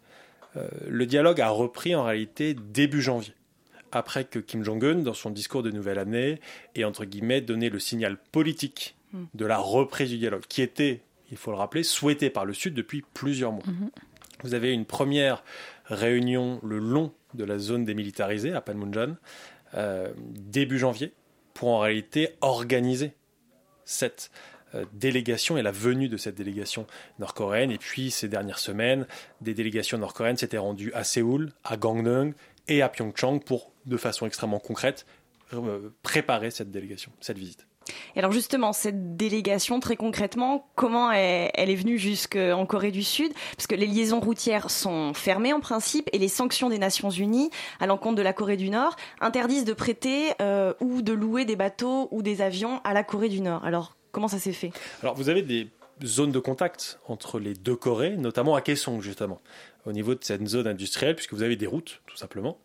Euh, 0.56 0.68
le 0.88 1.06
dialogue 1.06 1.40
a 1.40 1.48
repris 1.48 1.94
en 1.94 2.04
réalité 2.04 2.54
début 2.54 3.02
janvier, 3.02 3.34
après 3.92 4.24
que 4.24 4.38
Kim 4.38 4.64
Jong-un, 4.64 4.96
dans 4.96 5.14
son 5.14 5.30
discours 5.30 5.62
de 5.62 5.70
nouvelle 5.70 5.98
année, 5.98 6.40
ait 6.74 6.84
entre 6.84 7.04
guillemets 7.04 7.40
donné 7.40 7.70
le 7.70 7.78
signal 7.78 8.16
politique 8.32 8.96
de 9.34 9.46
la 9.46 9.58
reprise 9.58 10.10
du 10.10 10.18
dialogue, 10.18 10.44
qui 10.48 10.60
était, 10.60 11.00
il 11.30 11.36
faut 11.36 11.50
le 11.50 11.56
rappeler, 11.56 11.82
souhaité 11.82 12.30
par 12.30 12.44
le 12.44 12.52
Sud 12.52 12.74
depuis 12.74 13.02
plusieurs 13.14 13.52
mois. 13.52 13.64
Vous 14.42 14.54
avez 14.54 14.72
une 14.72 14.84
première 14.84 15.44
réunion 15.86 16.60
le 16.62 16.78
long 16.78 17.12
de 17.34 17.44
la 17.44 17.58
zone 17.58 17.84
démilitarisée 17.84 18.52
à 18.52 18.60
Panmunjom, 18.60 19.16
euh, 19.74 20.12
début 20.16 20.78
janvier, 20.78 21.12
pour 21.54 21.68
en 21.68 21.80
réalité 21.80 22.30
organiser 22.40 23.12
cette 23.84 24.30
euh, 24.74 24.84
délégation 24.92 25.56
et 25.56 25.62
la 25.62 25.70
venue 25.70 26.08
de 26.08 26.16
cette 26.16 26.34
délégation 26.34 26.86
nord-coréenne. 27.18 27.70
Et 27.70 27.78
puis, 27.78 28.10
ces 28.10 28.28
dernières 28.28 28.58
semaines, 28.58 29.06
des 29.40 29.54
délégations 29.54 29.98
nord-coréennes 29.98 30.36
s'étaient 30.36 30.58
rendues 30.58 30.92
à 30.94 31.04
Séoul, 31.04 31.52
à 31.64 31.76
Gangneung 31.76 32.34
et 32.68 32.82
à 32.82 32.88
Pyeongchang 32.88 33.40
pour, 33.40 33.72
de 33.86 33.96
façon 33.96 34.26
extrêmement 34.26 34.58
concrète, 34.58 35.06
euh, 35.54 35.90
préparer 36.02 36.50
cette 36.50 36.70
délégation, 36.70 37.12
cette 37.20 37.38
visite. 37.38 37.67
Et 38.16 38.18
alors 38.18 38.32
justement, 38.32 38.72
cette 38.72 39.16
délégation, 39.16 39.80
très 39.80 39.96
concrètement, 39.96 40.68
comment 40.74 41.10
elle, 41.12 41.70
est 41.70 41.74
venue 41.74 41.98
jusqu'en 41.98 42.66
Corée 42.66 42.90
du 42.90 43.02
Sud? 43.02 43.32
Parce 43.56 43.66
que 43.66 43.74
les 43.74 43.86
liaisons 43.86 44.20
routières 44.20 44.70
sont 44.70 45.14
fermées 45.14 45.52
en 45.52 45.60
principe 45.60 46.08
et 46.12 46.18
les 46.18 46.28
sanctions 46.28 46.68
des 46.68 46.78
Nations 46.78 47.10
Unies 47.10 47.50
à 47.80 47.86
l'encontre 47.86 48.16
de 48.16 48.22
la 48.22 48.32
Corée 48.32 48.56
du 48.56 48.70
Nord 48.70 48.96
interdisent 49.20 49.64
de 49.64 49.72
prêter 49.72 50.32
euh, 50.40 50.72
ou 50.80 51.02
de 51.02 51.12
louer 51.12 51.44
des 51.44 51.56
bateaux 51.56 52.08
ou 52.10 52.22
des 52.22 52.42
avions 52.42 52.80
à 52.84 52.94
la 52.94 53.04
Corée 53.04 53.28
du 53.28 53.40
Nord. 53.40 53.64
Alors 53.64 53.96
comment 54.12 54.28
ça 54.28 54.38
s'est 54.38 54.52
fait? 54.52 54.72
Alors 55.02 55.14
vous 55.14 55.28
avez 55.28 55.42
des 55.42 55.68
zones 56.04 56.32
de 56.32 56.38
contact 56.38 57.00
entre 57.06 57.38
les 57.38 57.54
deux 57.54 57.76
Corées, 57.76 58.16
notamment 58.16 58.54
à 58.54 58.60
Kaesong 58.60 59.00
justement, 59.00 59.40
au 59.86 59.92
niveau 59.92 60.14
de 60.14 60.22
cette 60.22 60.46
zone 60.46 60.66
industrielle, 60.66 61.14
puisque 61.14 61.34
vous 61.34 61.42
avez 61.42 61.56
des 61.56 61.66
routes 61.66 62.02
tout 62.06 62.16
simplement. 62.16 62.58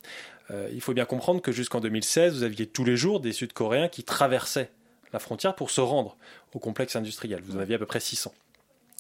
Euh, 0.52 0.70
il 0.74 0.82
faut 0.82 0.94
bien 0.94 1.06
comprendre 1.06 1.42
que 1.42 1.52
jusqu'en 1.52 1.80
2016, 1.80 2.38
vous 2.38 2.44
aviez 2.44 2.68
tous 2.68 2.84
les 2.84 2.98
jours 2.98 3.20
des 3.20 3.32
Sud-Coréens 3.32 3.88
qui 3.88 4.04
traversaient 4.04 4.72
la 5.14 5.20
frontière 5.20 5.56
pour 5.56 5.70
se 5.70 5.82
rendre 5.82 6.18
au 6.54 6.60
complexe 6.60 6.96
industriel. 6.96 7.42
Vous 7.42 7.56
en 7.56 7.60
aviez 7.60 7.76
à 7.76 7.80
peu 7.80 7.86
près 7.86 8.00
600 8.00 8.34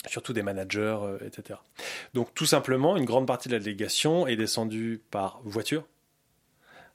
surtout 0.09 0.33
des 0.33 0.43
managers, 0.43 0.97
euh, 1.01 1.17
etc. 1.25 1.59
Donc 2.13 2.33
tout 2.33 2.45
simplement, 2.45 2.97
une 2.97 3.05
grande 3.05 3.27
partie 3.27 3.49
de 3.49 3.53
la 3.53 3.59
délégation 3.59 4.27
est 4.27 4.35
descendue 4.35 5.01
par 5.11 5.39
voiture, 5.43 5.85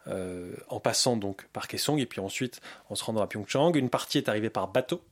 euh, 0.09 0.53
en 0.69 0.81
passant 0.81 1.17
donc 1.17 1.47
par 1.53 1.69
Kaesong 1.69 1.99
et 1.99 2.07
puis 2.07 2.21
ensuite 2.21 2.61
en 2.89 2.95
se 2.95 3.05
rendant 3.05 3.23
à 3.23 3.27
Pyeongchang. 3.27 3.77
Une 3.77 3.91
partie 3.91 4.19
est 4.19 4.29
arrivée 4.29 4.51
par 4.51 4.69
bateau, 4.69 5.03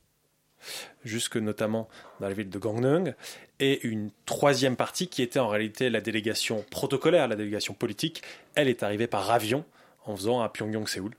jusque 1.03 1.37
notamment 1.37 1.87
dans 2.19 2.27
la 2.27 2.33
ville 2.33 2.49
de 2.49 2.59
Gangneung, 2.59 3.13
et 3.59 3.85
une 3.87 4.11
troisième 4.25 4.75
partie 4.75 5.07
qui 5.07 5.21
était 5.21 5.39
en 5.39 5.47
réalité 5.47 5.89
la 5.89 6.01
délégation 6.01 6.65
protocolaire, 6.69 7.27
la 7.27 7.35
délégation 7.35 7.73
politique, 7.73 8.21
elle 8.55 8.67
est 8.67 8.83
arrivée 8.83 9.07
par 9.07 9.29
avion 9.31 9.65
en 10.05 10.15
faisant 10.15 10.41
à 10.41 10.49
Pyongyang-Séoul, 10.49 11.13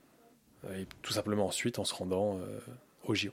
et 0.75 0.85
tout 1.01 1.13
simplement 1.13 1.47
ensuite 1.47 1.79
en 1.79 1.85
se 1.85 1.93
rendant 1.93 2.37
euh, 2.37 2.59
au 3.05 3.15
JO. 3.15 3.31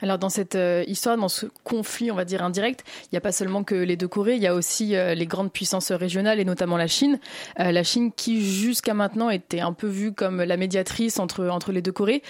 Alors 0.00 0.18
dans 0.18 0.28
cette 0.28 0.54
euh, 0.54 0.84
histoire, 0.86 1.16
dans 1.16 1.28
ce 1.28 1.46
conflit, 1.64 2.10
on 2.10 2.14
va 2.14 2.24
dire 2.24 2.42
indirect, 2.42 2.84
il 3.04 3.08
n'y 3.12 3.18
a 3.18 3.20
pas 3.20 3.32
seulement 3.32 3.64
que 3.64 3.74
les 3.74 3.96
deux 3.96 4.08
Corées, 4.08 4.36
il 4.36 4.42
y 4.42 4.46
a 4.46 4.54
aussi 4.54 4.96
euh, 4.96 5.14
les 5.14 5.26
grandes 5.26 5.52
puissances 5.52 5.92
régionales 5.92 6.40
et 6.40 6.44
notamment 6.44 6.76
la 6.76 6.86
Chine. 6.86 7.18
Euh, 7.60 7.72
la 7.72 7.82
Chine 7.82 8.12
qui 8.12 8.44
jusqu'à 8.44 8.94
maintenant 8.94 9.30
était 9.30 9.60
un 9.60 9.72
peu 9.72 9.86
vue 9.86 10.12
comme 10.12 10.42
la 10.42 10.56
médiatrice 10.56 11.18
entre, 11.18 11.46
entre 11.48 11.72
les 11.72 11.82
deux 11.82 11.92
Corées. 11.92 12.22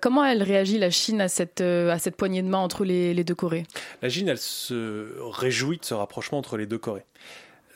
comment 0.00 0.24
elle 0.24 0.42
réagit 0.42 0.78
la 0.78 0.90
Chine 0.90 1.20
à 1.20 1.28
cette, 1.28 1.60
à 1.60 1.98
cette 1.98 2.16
poignée 2.16 2.42
de 2.42 2.48
main 2.48 2.58
entre 2.58 2.84
les, 2.84 3.14
les 3.14 3.24
deux 3.24 3.34
Corées? 3.34 3.64
La 4.02 4.08
Chine, 4.08 4.28
elle 4.28 4.38
se 4.38 5.14
réjouit 5.20 5.78
de 5.78 5.84
ce 5.84 5.94
rapprochement 5.94 6.38
entre 6.38 6.56
les 6.56 6.66
deux 6.66 6.78
Corées. 6.78 7.04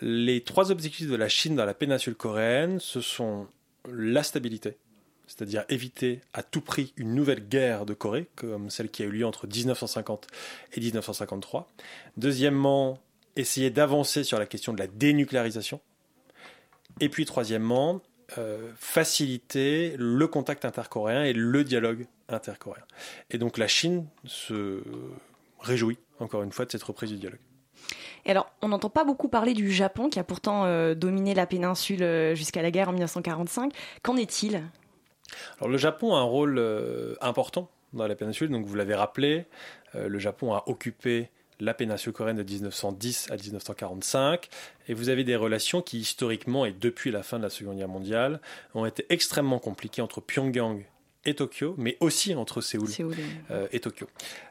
Les 0.01 0.43
trois 0.43 0.71
objectifs 0.71 1.09
de 1.09 1.17
la 1.17 1.29
Chine 1.29 1.57
dans 1.57 1.65
la 1.65 1.75
péninsule 1.75 2.15
coréenne, 2.15 2.79
ce 2.81 3.01
sont 3.01 3.47
la 3.93 4.23
stabilité, 4.23 4.77
c'est-à-dire 5.29 5.65
éviter 5.69 6.21
à 6.33 6.43
tout 6.43 6.61
prix 6.61 6.93
une 6.97 7.15
nouvelle 7.15 7.47
guerre 7.47 7.87
de 7.87 7.95
Corée, 7.95 8.27
comme 8.35 8.71
celle 8.71 8.91
qui 8.91 9.03
a 9.03 9.07
eu 9.07 9.11
lieu 9.11 9.27
entre 9.27 9.47
1950 9.47 10.27
et 10.73 10.81
1953. 10.81 11.69
Deuxièmement, 12.17 12.99
essayer 13.37 13.71
d'avancer 13.71 14.25
sur 14.25 14.39
la 14.39 14.47
question 14.47 14.73
de 14.73 14.79
la 14.79 14.87
dénucléarisation. 14.87 15.81
Et 17.01 17.09
puis 17.09 17.27
troisièmement, 17.27 18.01
euh, 18.39 18.71
faciliter 18.77 19.95
le 19.99 20.27
contact 20.27 20.65
intercoréen 20.65 21.25
et 21.25 21.33
le 21.33 21.63
dialogue 21.63 22.07
intercoréen. 22.29 22.85
Et 23.31 23.39
donc 23.39 23.59
la 23.59 23.69
Chine 23.69 24.07
se 24.25 24.83
réjouit, 25.61 25.99
encore 26.19 26.43
une 26.43 26.53
fois, 26.53 26.65
de 26.65 26.71
cette 26.71 26.83
reprise 26.83 27.11
du 27.11 27.19
dialogue. 27.19 27.39
Et 28.27 28.31
alors, 28.31 28.51
on 28.63 28.69
n'entend 28.69 28.91
pas 28.91 29.05
beaucoup 29.05 29.29
parler 29.29 29.55
du 29.55 29.71
Japon, 29.71 30.09
qui 30.09 30.19
a 30.19 30.25
pourtant 30.25 30.65
euh, 30.65 30.95
dominé 30.95 31.35
la 31.35 31.47
péninsule 31.47 32.03
euh, 32.03 32.35
jusqu'à 32.35 32.63
la 32.63 32.71
guerre 32.71 32.89
en 32.89 32.93
1945. 32.93 33.73
Qu'en 34.03 34.17
est-il? 34.17 34.63
Alors, 35.59 35.71
le 35.71 35.79
Japon 35.79 36.15
a 36.15 36.19
un 36.19 36.23
rôle 36.23 36.59
euh, 36.59 37.15
important 37.21 37.71
dans 37.93 38.07
la 38.07 38.15
péninsule. 38.15 38.51
Donc, 38.51 38.67
vous 38.67 38.75
l'avez 38.75 38.95
rappelé, 38.95 39.47
euh, 39.95 40.09
le 40.09 40.19
Japon 40.19 40.53
a 40.53 40.65
occupé 40.67 41.31
la 41.61 41.75
péninsule 41.75 42.13
coréenne 42.13 42.37
de 42.37 42.45
1910 42.45 43.31
à 43.33 43.37
1945, 43.37 44.49
et 44.89 44.95
vous 44.95 45.09
avez 45.09 45.25
des 45.25 45.35
relations 45.35 45.83
qui 45.83 45.99
historiquement 45.99 46.65
et 46.65 46.73
depuis 46.73 47.11
la 47.11 47.25
fin 47.25 47.39
de 47.39 47.43
la 47.43 47.51
Seconde 47.51 47.79
Guerre 47.79 47.89
mondiale 47.89 48.41
ont 48.75 48.87
été 48.87 49.05
extrêmement 49.09 49.59
compliquées 49.59 50.01
entre 50.01 50.21
Pyongyang 50.21 50.85
et 51.25 51.35
Tokyo, 51.35 51.75
mais 51.77 51.97
aussi 51.99 52.33
entre 52.37 52.61
Séoul, 52.61 52.89
euh, 53.51 53.67
et 53.73 53.81
Tokyo. 53.81 54.07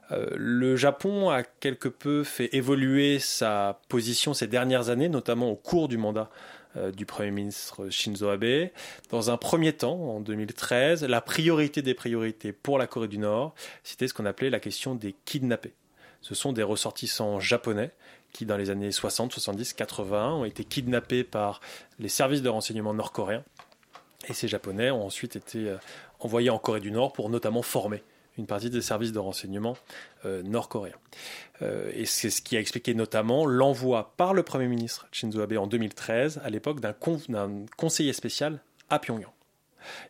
le 0.10 0.76
Japon 0.76 1.30
a 1.30 1.44
quelque 1.44 1.88
peu 1.88 2.26
fait 2.26 2.54
évoluer 2.54 3.20
sa 3.20 3.80
position 3.88 4.34
ces 4.34 4.48
dernières 4.48 4.90
années, 4.90 5.08
notamment 5.08 5.50
au 5.50 5.56
cours 5.56 5.88
du 5.88 5.98
mandat 5.98 6.30
du 6.76 7.06
Premier 7.06 7.32
ministre 7.32 7.90
Shinzo 7.90 8.30
Abe. 8.30 8.70
Dans 9.10 9.32
un 9.32 9.38
premier 9.38 9.74
temps, 9.74 10.16
en 10.16 10.20
2013, 10.20 11.04
la 11.06 11.22
priorité 11.22 11.82
des 11.82 11.94
priorités 11.94 12.52
pour 12.52 12.78
la 12.78 12.88
Corée 12.88 13.08
du 13.08 13.18
Nord, 13.18 13.56
c'était 13.84 14.08
ce 14.08 14.14
qu'on 14.14 14.26
appelait 14.26 14.50
la 14.50 14.60
question 14.60 14.94
des 14.94 15.16
kidnappés. 15.26 15.74
Ce 16.22 16.36
sont 16.36 16.54
des 16.54 16.64
ressortissants 16.64 17.40
japonais 17.40 17.92
qui, 18.34 18.46
dans 18.46 18.58
les 18.58 18.70
années 18.70 18.92
60, 18.92 19.32
70, 19.32 19.74
80, 19.74 20.34
ont 20.34 20.46
été 20.46 20.64
kidnappés 20.64 21.24
par 21.24 21.62
les 22.00 22.10
services 22.10 22.42
de 22.42 22.50
renseignement 22.50 22.94
nord-coréens. 22.94 23.44
Et 24.28 24.34
ces 24.34 24.48
Japonais 24.48 24.92
ont 24.92 25.06
ensuite 25.06 25.36
été 25.36 25.70
euh, 25.70 25.78
envoyés 26.20 26.50
en 26.50 26.60
Corée 26.60 26.80
du 26.80 26.92
Nord 26.92 27.14
pour 27.14 27.30
notamment 27.30 27.62
former 27.62 28.04
une 28.38 28.46
partie 28.46 28.70
des 28.70 28.82
services 28.82 29.12
de 29.12 29.20
renseignement 29.20 29.78
euh, 30.26 30.44
nord-coréens. 30.44 30.96
Euh, 31.62 31.92
et 31.94 32.06
c'est 32.06 32.30
ce 32.30 32.42
qui 32.42 32.56
a 32.56 32.60
expliqué 32.60 32.94
notamment 32.94 33.46
l'envoi 33.46 34.14
par 34.18 34.34
le 34.34 34.44
Premier 34.44 34.68
ministre 34.68 35.08
Shinzo 35.12 35.42
Abe 35.42 35.54
en 35.54 35.68
2013, 35.68 36.42
à 36.44 36.50
l'époque, 36.50 36.80
d'un 36.80 36.96
conseiller 37.76 38.14
spécial 38.14 38.60
à 38.90 39.00
Pyongyang. 39.00 39.32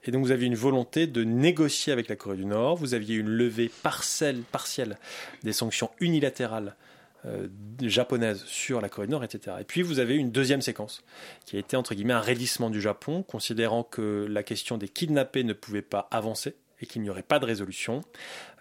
Et 0.03 0.11
donc 0.11 0.23
vous 0.23 0.31
aviez 0.31 0.47
une 0.47 0.55
volonté 0.55 1.07
de 1.07 1.23
négocier 1.23 1.93
avec 1.93 2.09
la 2.09 2.15
Corée 2.15 2.37
du 2.37 2.45
Nord, 2.45 2.77
vous 2.77 2.93
aviez 2.93 3.15
une 3.15 3.29
levée 3.29 3.69
partielle, 3.69 4.41
partielle 4.41 4.97
des 5.43 5.53
sanctions 5.53 5.91
unilatérales 5.99 6.75
euh, 7.25 7.47
japonaises 7.81 8.43
sur 8.45 8.81
la 8.81 8.89
Corée 8.89 9.07
du 9.07 9.11
Nord, 9.11 9.23
etc. 9.23 9.57
Et 9.59 9.63
puis 9.63 9.81
vous 9.81 9.99
avez 9.99 10.15
une 10.15 10.31
deuxième 10.31 10.61
séquence 10.61 11.03
qui 11.45 11.57
a 11.57 11.59
été 11.59 11.75
entre 11.75 11.93
guillemets 11.93 12.13
un 12.13 12.21
raidissement 12.21 12.69
du 12.69 12.81
Japon, 12.81 13.23
considérant 13.23 13.83
que 13.83 14.25
la 14.29 14.43
question 14.43 14.77
des 14.77 14.87
kidnappés 14.87 15.43
ne 15.43 15.53
pouvait 15.53 15.81
pas 15.81 16.07
avancer 16.11 16.55
et 16.81 16.85
qu'il 16.85 17.01
n'y 17.01 17.09
aurait 17.09 17.23
pas 17.23 17.39
de 17.39 17.45
résolution. 17.45 18.01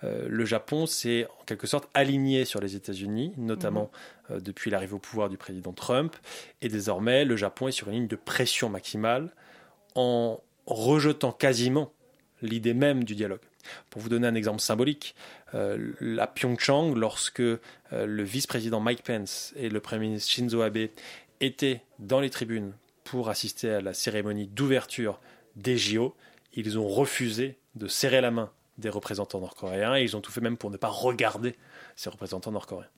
Euh, 0.04 0.26
le 0.28 0.44
Japon 0.44 0.87
s'est 0.87 1.26
en 1.40 1.44
quelque 1.44 1.66
sorte 1.66 1.88
aligné 1.94 2.44
sur 2.44 2.61
les 2.61 2.76
États-Unis, 2.76 3.32
notamment 3.37 3.90
mhm. 4.30 4.37
euh, 4.37 4.40
depuis 4.40 4.70
l'arrivée 4.70 4.94
au 4.94 4.99
pouvoir 4.99 5.28
du 5.28 5.37
président 5.37 5.73
Trump. 5.73 6.16
Et 6.62 6.68
désormais, 6.68 7.25
le 7.25 7.37
Japon 7.37 7.68
est 7.68 7.73
sur 7.73 7.88
une 7.88 7.94
ligne 7.94 8.08
de 8.08 8.16
pression 8.16 8.68
maximale 8.68 9.30
en 9.94 10.40
rejetant 10.66 11.32
quasiment 11.32 11.92
l'idée 12.42 12.75
même 12.75 13.04
du 13.04 13.14
dialogue. 13.14 13.40
Pour 13.90 14.00
vous 14.00 14.08
donner 14.08 14.28
un 14.28 14.35
exemple 14.35 14.61
symbolique, 14.61 15.14
euh, 15.54 16.18
à 16.18 16.26
Pyeongchang, 16.26 16.94
lorsque 16.94 17.40
le 17.40 18.23
vice-président 18.23 18.80
Mike 18.80 19.02
Pence 19.02 19.52
et 19.56 19.68
le 19.68 19.80
premier 19.80 20.06
ministre 20.06 20.30
Shinzo 20.30 20.61
Abe 20.61 20.88
étaient 21.40 21.82
dans 21.99 22.20
les 22.20 22.30
tribunes 22.30 22.73
pour 23.04 23.28
assister 23.28 23.70
à 23.70 23.80
la 23.80 23.94
cérémonie 23.94 24.46
d'ouverture 24.46 25.20
des 25.54 25.78
JO, 25.78 26.14
ils 26.56 26.78
ont 26.78 26.88
refusé 26.88 27.58
de 27.75 27.86
serrer 27.86 28.20
la 28.20 28.30
main 28.30 28.50
des 28.78 28.88
représentants 28.88 29.40
nord-coréens 29.40 29.96
et 29.96 30.02
ils 30.02 30.16
ont 30.16 30.20
tout 30.20 30.32
fait 30.32 30.40
même 30.40 30.56
pour 30.56 30.70
ne 30.70 30.76
pas 30.76 30.88
regarder 30.88 31.54
ces 31.94 32.10
représentants 32.10 32.52
nord-coréens. 32.52 32.88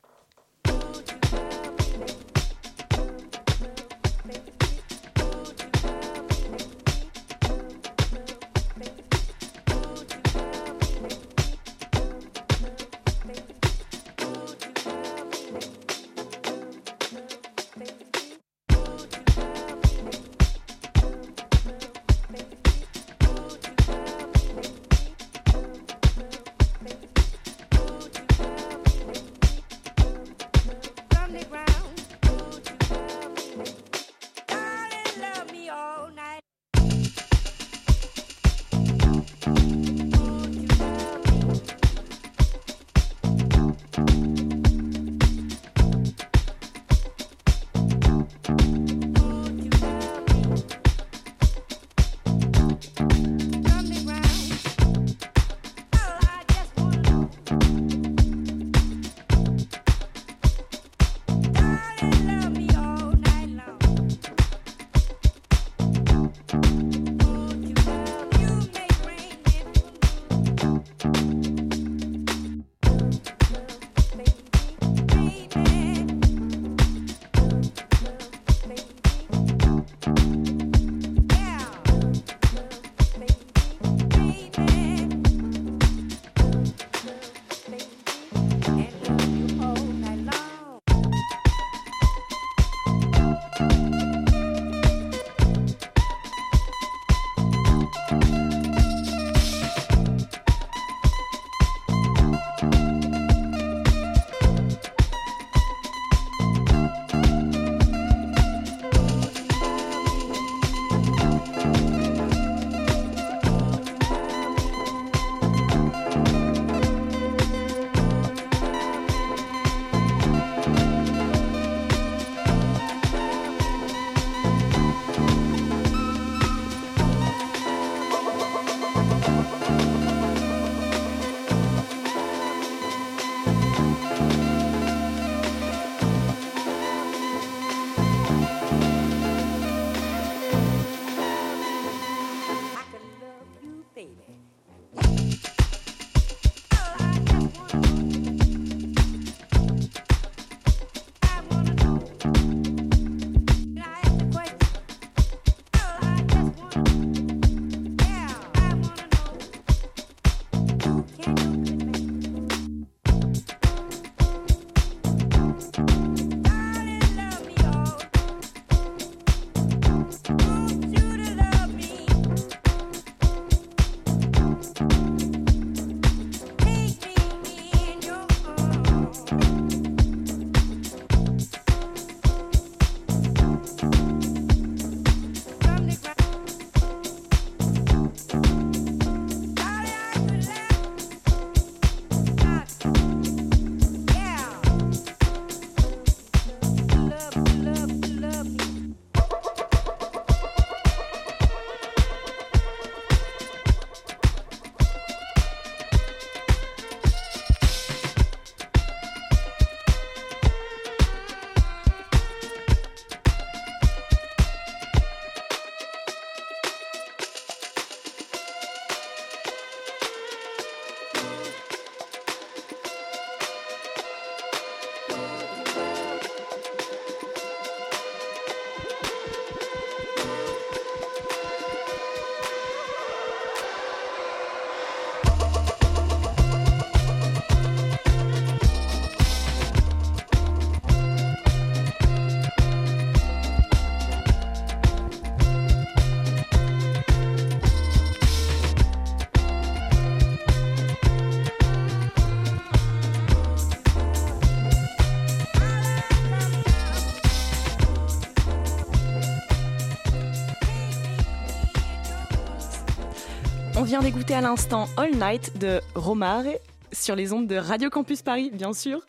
Vient 263.88 264.00
d'écouter 264.00 264.34
à 264.34 264.42
l'instant 264.42 264.86
All 264.98 265.12
Night 265.14 265.56
de 265.56 265.80
Romare 265.94 266.44
sur 266.92 267.16
les 267.16 267.32
ondes 267.32 267.46
de 267.46 267.56
Radio 267.56 267.88
Campus 267.88 268.20
Paris, 268.20 268.50
bien 268.52 268.74
sûr. 268.74 269.00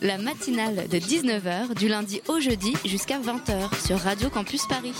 La 0.00 0.16
matinale 0.16 0.88
de 0.88 0.96
19h 0.96 1.74
du 1.74 1.88
lundi 1.88 2.22
au 2.26 2.40
jeudi 2.40 2.72
jusqu'à 2.86 3.18
20h 3.18 3.86
sur 3.86 3.98
Radio 3.98 4.30
Campus 4.30 4.66
Paris. 4.66 4.94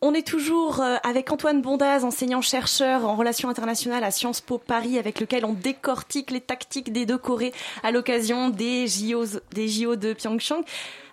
On 0.00 0.14
est 0.14 0.26
toujours 0.26 0.80
euh, 0.80 0.96
avec 1.02 1.30
Antoine 1.30 1.60
Bondaz, 1.60 2.02
enseignant-chercheur 2.02 3.04
en 3.04 3.14
relations 3.14 3.50
internationales 3.50 4.02
à 4.02 4.10
Sciences 4.10 4.40
Po 4.40 4.56
Paris, 4.56 4.98
avec 4.98 5.20
lequel 5.20 5.44
on 5.44 5.52
décortique 5.52 6.30
les 6.30 6.40
tactiques 6.40 6.90
des 6.90 7.04
deux 7.04 7.18
Corées 7.18 7.52
à 7.82 7.90
l'occasion 7.90 8.48
des 8.48 8.86
JO, 8.86 9.26
des 9.52 9.68
JO 9.68 9.96
de 9.96 10.14
Pyeongchang. 10.14 10.64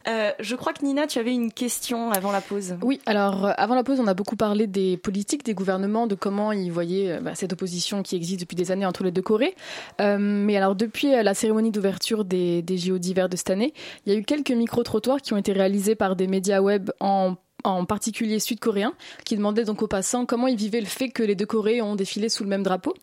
Euh, 0.07 0.31
je 0.39 0.55
crois 0.55 0.73
que 0.73 0.85
Nina, 0.85 1.07
tu 1.07 1.19
avais 1.19 1.33
une 1.33 1.51
question 1.51 2.11
avant 2.11 2.31
la 2.31 2.41
pause. 2.41 2.75
Oui, 2.81 2.99
alors 3.05 3.45
euh, 3.45 3.51
avant 3.57 3.75
la 3.75 3.83
pause, 3.83 3.99
on 3.99 4.07
a 4.07 4.13
beaucoup 4.13 4.35
parlé 4.35 4.67
des 4.67 4.97
politiques, 4.97 5.43
des 5.43 5.53
gouvernements, 5.53 6.07
de 6.07 6.15
comment 6.15 6.51
ils 6.51 6.71
voyaient 6.71 7.19
bah, 7.19 7.35
cette 7.35 7.53
opposition 7.53 8.03
qui 8.03 8.15
existe 8.15 8.39
depuis 8.41 8.55
des 8.55 8.71
années 8.71 8.85
entre 8.85 9.03
les 9.03 9.11
deux 9.11 9.21
Corées. 9.21 9.55
Euh, 9.99 10.17
mais 10.19 10.55
alors 10.55 10.75
depuis 10.75 11.11
la 11.11 11.33
cérémonie 11.33 11.71
d'ouverture 11.71 12.23
des, 12.23 12.61
des 12.61 12.77
JO 12.77 12.97
d'hiver 12.97 13.27
de 13.29 13.35
cette 13.35 13.49
année, 13.49 13.73
il 14.05 14.13
y 14.13 14.15
a 14.15 14.19
eu 14.19 14.23
quelques 14.23 14.51
micro-trottoirs 14.51 15.21
qui 15.21 15.33
ont 15.33 15.37
été 15.37 15.51
réalisés 15.51 15.95
par 15.95 16.15
des 16.15 16.27
médias 16.27 16.61
web 16.61 16.89
en 16.99 17.35
en 17.63 17.85
particulier 17.85 18.39
sud-coréens, 18.39 18.93
qui 19.25 19.35
demandaient 19.35 19.65
donc 19.65 19.81
aux 19.81 19.87
passants 19.87 20.25
comment 20.25 20.47
ils 20.47 20.55
vivaient 20.55 20.79
le 20.79 20.87
fait 20.87 21.09
que 21.09 21.23
les 21.23 21.35
deux 21.35 21.45
Corées 21.45 21.81
ont 21.81 21.95
défilé 21.95 22.29
sous 22.29 22.43
le 22.43 22.49
même 22.49 22.63
drapeau. 22.63 22.93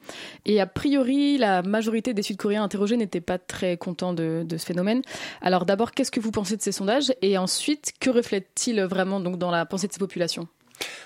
Et 0.44 0.60
a 0.60 0.66
priori, 0.66 1.38
la 1.38 1.62
majorité 1.62 2.14
des 2.14 2.22
Sud-Coréens 2.22 2.62
interrogés 2.62 2.96
n'étaient 2.96 3.20
pas 3.20 3.38
très 3.38 3.76
contents 3.76 4.12
de, 4.12 4.46
ce 4.50 4.64
phénomène. 4.64 5.02
Alors 5.40 5.66
d'abord, 5.66 5.92
qu'est-ce 5.92 6.10
que 6.10 6.20
vous 6.20 6.30
pensez 6.30 6.56
de 6.56 6.62
ces 6.62 6.72
sondages? 6.72 7.12
Et 7.22 7.36
ensuite, 7.38 7.92
que 8.00 8.10
reflète-t-il 8.10 8.80
vraiment 8.82 9.20
donc 9.20 9.38
dans 9.38 9.50
la 9.50 9.66
pensée 9.66 9.88
de 9.88 9.92
ces 9.92 9.98
populations? 9.98 10.48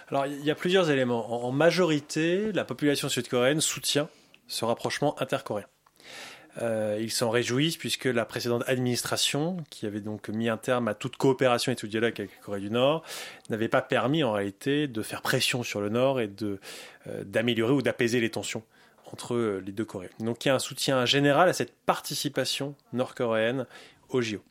Alors 0.09 0.27
il 0.27 0.45
y 0.45 0.51
a 0.51 0.55
plusieurs 0.55 0.91
éléments. 0.91 1.45
En 1.45 1.53
majorité, 1.53 2.53
la 2.53 2.65
population 2.65 3.09
sud-coréenne 3.09 3.61
soutient 3.61 4.09
ce 4.47 4.65
rapprochement 4.65 5.21
intercoréen. 5.21 5.67
Euh, 6.61 6.99
ils 7.01 7.11
s'en 7.11 7.31
réjouissent 7.31 7.77
puisque 7.77 8.07
la 8.07 8.25
précédente 8.25 8.65
administration, 8.67 9.59
qui 9.71 9.87
avait 9.87 10.01
donc 10.01 10.29
mis 10.29 10.49
un 10.49 10.57
terme 10.57 10.89
à 10.89 10.95
toute 10.95 11.17
coopération 11.17 11.71
et 11.71 11.77
tout 11.77 11.87
dialogue 11.87 12.15
avec 12.19 12.33
la 12.37 12.43
Corée 12.43 12.61
du 12.61 12.71
Nord, 12.71 13.05
n'avait 13.49 13.69
pas 13.69 13.83
permis 13.83 14.25
en 14.25 14.33
réalité 14.33 14.89
de 14.89 15.03
faire 15.03 15.23
pression 15.23 15.63
sur 15.63 15.81
le 15.81 15.89
Nord 15.89 16.21
et 16.21 16.31
euh, 16.43 16.57
d'améliorer 17.25 17.73
ou 17.73 17.83
d'apaiser 17.83 18.21
les 18.21 18.31
tensions 18.31 18.65
entre 19.13 19.35
euh, 19.35 19.63
les 19.65 19.73
deux 19.73 19.85
Corées. 19.85 20.11
Donc 20.21 20.45
il 20.45 20.49
y 20.49 20.51
a 20.51 20.55
un 20.55 20.61
soutien 20.61 21.05
général 21.07 21.49
à 21.49 21.53
cette 21.53 21.75
participation 21.75 22.75
nord-coréenne 22.93 23.67
au 24.09 24.21
JO. 24.21 24.43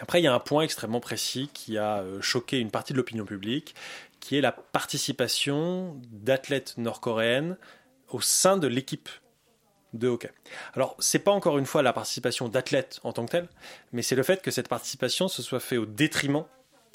Après, 0.00 0.20
il 0.20 0.24
y 0.24 0.28
a 0.28 0.34
un 0.34 0.40
point 0.40 0.62
extrêmement 0.62 1.00
précis 1.00 1.50
qui 1.52 1.76
a 1.76 2.02
choqué 2.22 2.58
une 2.58 2.70
partie 2.70 2.94
de 2.94 2.96
l'opinion 2.96 3.26
publique, 3.26 3.74
qui 4.18 4.36
est 4.36 4.40
la 4.40 4.52
participation 4.52 6.00
d'athlètes 6.10 6.74
nord-coréennes 6.78 7.58
au 8.08 8.20
sein 8.20 8.56
de 8.56 8.66
l'équipe 8.66 9.10
de 9.92 10.08
hockey. 10.08 10.30
Alors, 10.74 10.96
c'est 10.98 11.18
pas 11.18 11.32
encore 11.32 11.58
une 11.58 11.66
fois 11.66 11.82
la 11.82 11.92
participation 11.92 12.48
d'athlètes 12.48 13.00
en 13.04 13.12
tant 13.12 13.26
que 13.26 13.32
telle, 13.32 13.48
mais 13.92 14.02
c'est 14.02 14.16
le 14.16 14.22
fait 14.22 14.42
que 14.42 14.50
cette 14.50 14.68
participation 14.68 15.28
se 15.28 15.42
soit 15.42 15.60
fait 15.60 15.76
au 15.76 15.86
détriment 15.86 16.44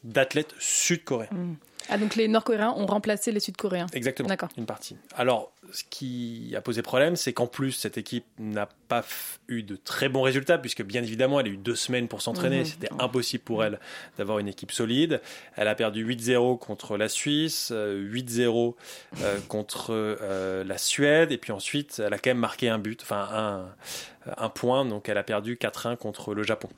d'athlètes 0.05 0.53
sud-coréens. 0.59 1.29
Mm. 1.31 1.55
Ah, 1.89 1.97
donc 1.97 2.15
les 2.15 2.27
Nord-Coréens 2.27 2.73
ont 2.75 2.85
remplacé 2.85 3.31
les 3.31 3.39
Sud-Coréens. 3.39 3.87
Exactement. 3.93 4.27
D'accord. 4.27 4.49
Une 4.57 4.65
partie. 4.65 4.97
Alors, 5.15 5.51
ce 5.71 5.83
qui 5.89 6.53
a 6.55 6.61
posé 6.61 6.81
problème, 6.81 7.15
c'est 7.15 7.33
qu'en 7.33 7.47
plus, 7.47 7.73
cette 7.73 7.97
équipe 7.97 8.25
n'a 8.39 8.67
pas 8.87 9.03
eu 9.47 9.61
de 9.61 9.75
très 9.75 10.09
bons 10.09 10.21
résultats, 10.21 10.57
puisque 10.57 10.83
bien 10.83 11.03
évidemment, 11.03 11.39
elle 11.39 11.47
a 11.47 11.49
eu 11.49 11.57
deux 11.57 11.75
semaines 11.75 12.07
pour 12.07 12.21
s'entraîner. 12.21 12.59
Mhm. 12.59 12.65
C'était 12.65 12.89
impossible 12.99 13.43
pour 13.43 13.63
elle 13.63 13.79
d'avoir 14.17 14.39
une 14.39 14.47
équipe 14.47 14.71
solide. 14.71 15.21
Elle 15.55 15.67
a 15.67 15.75
perdu 15.75 16.03
8-0 16.03 16.57
contre 16.57 16.97
la 16.97 17.09
Suisse, 17.09 17.69
euh, 17.71 18.01
8-0 18.01 18.75
euh, 19.21 19.37
contre 19.47 19.87
euh, 19.91 20.63
la 20.63 20.77
Suède, 20.77 21.31
et 21.31 21.37
puis 21.37 21.51
ensuite, 21.51 22.01
elle 22.03 22.13
a 22.13 22.17
quand 22.17 22.31
même 22.31 22.37
marqué 22.37 22.69
un 22.69 22.79
but, 22.79 23.01
enfin 23.03 23.27
un, 23.31 24.33
un 24.37 24.49
point, 24.49 24.85
donc 24.85 25.09
elle 25.09 25.17
a 25.17 25.23
perdu 25.23 25.55
4-1 25.55 25.97
contre 25.97 26.33
le 26.33 26.43
Japon. 26.43 26.69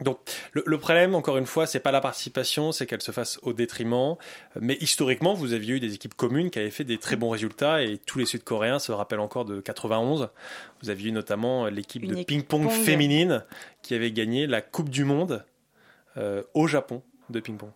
Donc 0.00 0.18
le, 0.52 0.64
le 0.66 0.78
problème, 0.78 1.14
encore 1.14 1.36
une 1.36 1.46
fois, 1.46 1.66
c'est 1.66 1.78
pas 1.78 1.92
la 1.92 2.00
participation, 2.00 2.72
c'est 2.72 2.84
qu'elle 2.84 3.02
se 3.02 3.12
fasse 3.12 3.38
au 3.42 3.52
détriment. 3.52 4.16
Mais 4.60 4.76
historiquement, 4.80 5.34
vous 5.34 5.52
aviez 5.52 5.74
eu 5.74 5.80
des 5.80 5.94
équipes 5.94 6.14
communes 6.14 6.50
qui 6.50 6.58
avaient 6.58 6.70
fait 6.70 6.84
des 6.84 6.98
très 6.98 7.14
bons 7.14 7.30
résultats 7.30 7.82
et 7.82 7.98
tous 7.98 8.18
les 8.18 8.26
Sud-Coréens 8.26 8.80
se 8.80 8.90
rappellent 8.90 9.20
encore 9.20 9.44
de 9.44 9.60
91. 9.60 10.30
Vous 10.82 10.90
aviez 10.90 11.10
eu 11.10 11.12
notamment 11.12 11.66
l'équipe 11.66 12.04
de 12.04 12.24
ping-pong 12.24 12.64
pong. 12.64 12.70
féminine 12.72 13.44
qui 13.82 13.94
avait 13.94 14.10
gagné 14.10 14.48
la 14.48 14.62
Coupe 14.62 14.90
du 14.90 15.04
Monde 15.04 15.44
euh, 16.16 16.42
au 16.54 16.66
Japon 16.66 17.02
de 17.30 17.38
ping-pong. 17.38 17.70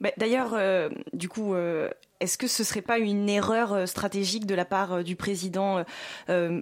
Bah, 0.00 0.10
D'ailleurs, 0.16 0.54
euh, 0.54 0.88
du 1.12 1.28
coup, 1.28 1.54
euh, 1.54 1.88
est-ce 2.20 2.38
que 2.38 2.46
ce 2.46 2.64
serait 2.64 2.80
pas 2.80 2.98
une 2.98 3.28
erreur 3.28 3.72
euh, 3.72 3.86
stratégique 3.86 4.46
de 4.46 4.54
la 4.54 4.64
part 4.64 5.04
du 5.04 5.16
président 5.16 5.84
euh, 6.30 6.60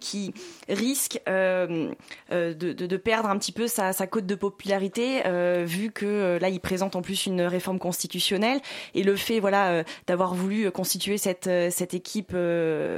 qui 0.00 0.32
risque 0.68 1.20
de, 1.26 2.96
perdre 2.96 3.28
un 3.28 3.38
petit 3.38 3.52
peu 3.52 3.66
sa, 3.66 3.92
sa 3.92 4.06
cote 4.06 4.26
de 4.26 4.34
popularité 4.34 5.22
vu 5.64 5.90
que 5.90 6.38
là 6.40 6.48
il 6.48 6.60
présente 6.60 6.96
en 6.96 7.02
plus 7.02 7.26
une 7.26 7.42
réforme 7.42 7.78
constitutionnelle 7.78 8.60
et 8.94 9.02
le 9.02 9.16
fait 9.16 9.38
voilà 9.38 9.84
d'avoir 10.06 10.34
voulu 10.34 10.70
constituer 10.70 11.18
cette 11.18 11.50
cette 11.70 11.94
équipe 11.94 12.34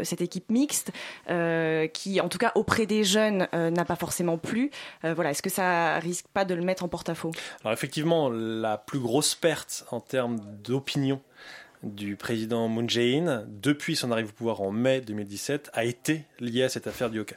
cette 0.02 0.20
équipe 0.20 0.50
mixte 0.50 0.92
qui 1.26 2.20
en 2.20 2.28
tout 2.28 2.38
cas 2.38 2.52
auprès 2.54 2.86
des 2.86 3.04
jeunes 3.04 3.48
n'a 3.52 3.84
pas 3.84 3.96
forcément 3.96 4.38
plu. 4.38 4.70
Voilà, 5.02 5.30
est-ce 5.30 5.42
que 5.42 5.50
ça 5.50 5.98
risque 5.98 6.26
pas 6.32 6.44
de 6.44 6.54
le 6.54 6.62
mettre 6.62 6.84
en 6.84 6.88
porte-à-faux? 6.88 7.32
Alors 7.62 7.72
effectivement, 7.72 8.30
la 8.30 8.78
plus 8.78 9.00
grosse 9.00 9.34
perte 9.34 9.57
en 9.90 10.00
termes 10.00 10.40
d'opinion 10.62 11.20
du 11.82 12.16
président 12.16 12.68
Moon 12.68 12.88
Jae-in 12.88 13.44
depuis 13.48 13.96
son 13.96 14.10
arrivée 14.10 14.30
au 14.30 14.32
pouvoir 14.32 14.60
en 14.62 14.70
mai 14.70 15.00
2017 15.00 15.70
a 15.72 15.84
été 15.84 16.24
liée 16.40 16.64
à 16.64 16.68
cette 16.68 16.86
affaire 16.86 17.10
du 17.10 17.20
hockey. 17.20 17.36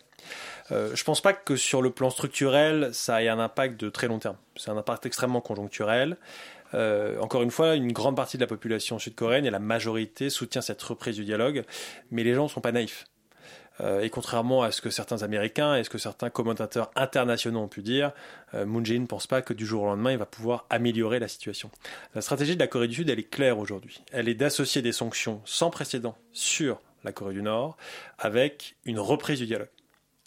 Euh, 0.71 0.95
je 0.95 1.03
pense 1.03 1.21
pas 1.21 1.34
que 1.34 1.55
sur 1.55 1.81
le 1.81 1.89
plan 1.89 2.10
structurel, 2.10 2.89
ça 2.93 3.23
ait 3.23 3.27
un 3.27 3.39
impact 3.39 3.79
de 3.79 3.89
très 3.89 4.07
long 4.07 4.19
terme. 4.19 4.38
C'est 4.55 4.71
un 4.71 4.77
impact 4.77 5.05
extrêmement 5.05 5.41
conjoncturel. 5.41 6.17
Euh, 6.73 7.19
encore 7.19 7.41
une 7.41 7.51
fois, 7.51 7.75
une 7.75 7.91
grande 7.91 8.15
partie 8.15 8.38
de 8.38 8.41
la 8.41 8.47
population 8.47 8.97
sud-coréenne 8.97 9.45
et 9.45 9.49
la 9.49 9.60
majorité 9.60 10.29
soutient 10.29 10.62
cette 10.62 10.81
reprise 10.81 11.15
du 11.15 11.25
dialogue, 11.25 11.63
mais 12.12 12.23
les 12.23 12.34
gens 12.34 12.43
ne 12.43 12.49
sont 12.49 12.62
pas 12.62 12.71
naïfs. 12.71 13.05
Euh, 13.81 14.01
et 14.01 14.09
contrairement 14.09 14.61
à 14.63 14.71
ce 14.71 14.81
que 14.81 14.89
certains 14.89 15.23
Américains 15.23 15.75
et 15.75 15.83
ce 15.83 15.89
que 15.89 15.97
certains 15.97 16.29
commentateurs 16.29 16.91
internationaux 16.95 17.61
ont 17.61 17.67
pu 17.67 17.81
dire, 17.81 18.11
euh, 18.53 18.65
Moon 18.65 18.83
Jae-in 18.83 18.99
ne 18.99 19.05
pense 19.05 19.27
pas 19.27 19.41
que 19.41 19.53
du 19.53 19.65
jour 19.65 19.83
au 19.83 19.85
lendemain, 19.85 20.11
il 20.11 20.17
va 20.17 20.25
pouvoir 20.25 20.65
améliorer 20.69 21.19
la 21.19 21.27
situation. 21.27 21.71
La 22.13 22.21
stratégie 22.21 22.55
de 22.55 22.59
la 22.59 22.67
Corée 22.67 22.87
du 22.87 22.95
Sud, 22.95 23.09
elle 23.09 23.19
est 23.19 23.29
claire 23.29 23.57
aujourd'hui. 23.57 24.03
Elle 24.11 24.29
est 24.29 24.35
d'associer 24.35 24.81
des 24.81 24.91
sanctions 24.91 25.41
sans 25.45 25.69
précédent 25.69 26.15
sur 26.31 26.79
la 27.03 27.11
Corée 27.11 27.33
du 27.33 27.41
Nord 27.41 27.77
avec 28.19 28.75
une 28.85 28.99
reprise 28.99 29.39
du 29.39 29.47
dialogue. 29.47 29.69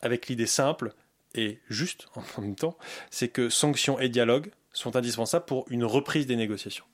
Avec 0.02 0.26
l'idée 0.26 0.46
simple 0.46 0.92
et 1.34 1.60
juste 1.68 2.08
en 2.36 2.40
même 2.40 2.56
temps, 2.56 2.76
c'est 3.10 3.28
que 3.28 3.48
sanctions 3.48 4.00
et 4.00 4.08
dialogue 4.08 4.50
sont 4.72 4.96
indispensables 4.96 5.44
pour 5.44 5.66
une 5.70 5.84
reprise 5.84 6.26
des 6.26 6.36
négociations. 6.36 6.84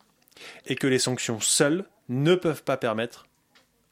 Et 0.67 0.75
que 0.75 0.87
les 0.87 0.99
sanctions 0.99 1.41
seules 1.41 1.85
ne 2.09 2.35
peuvent 2.35 2.63
pas 2.63 2.77
permettre 2.77 3.27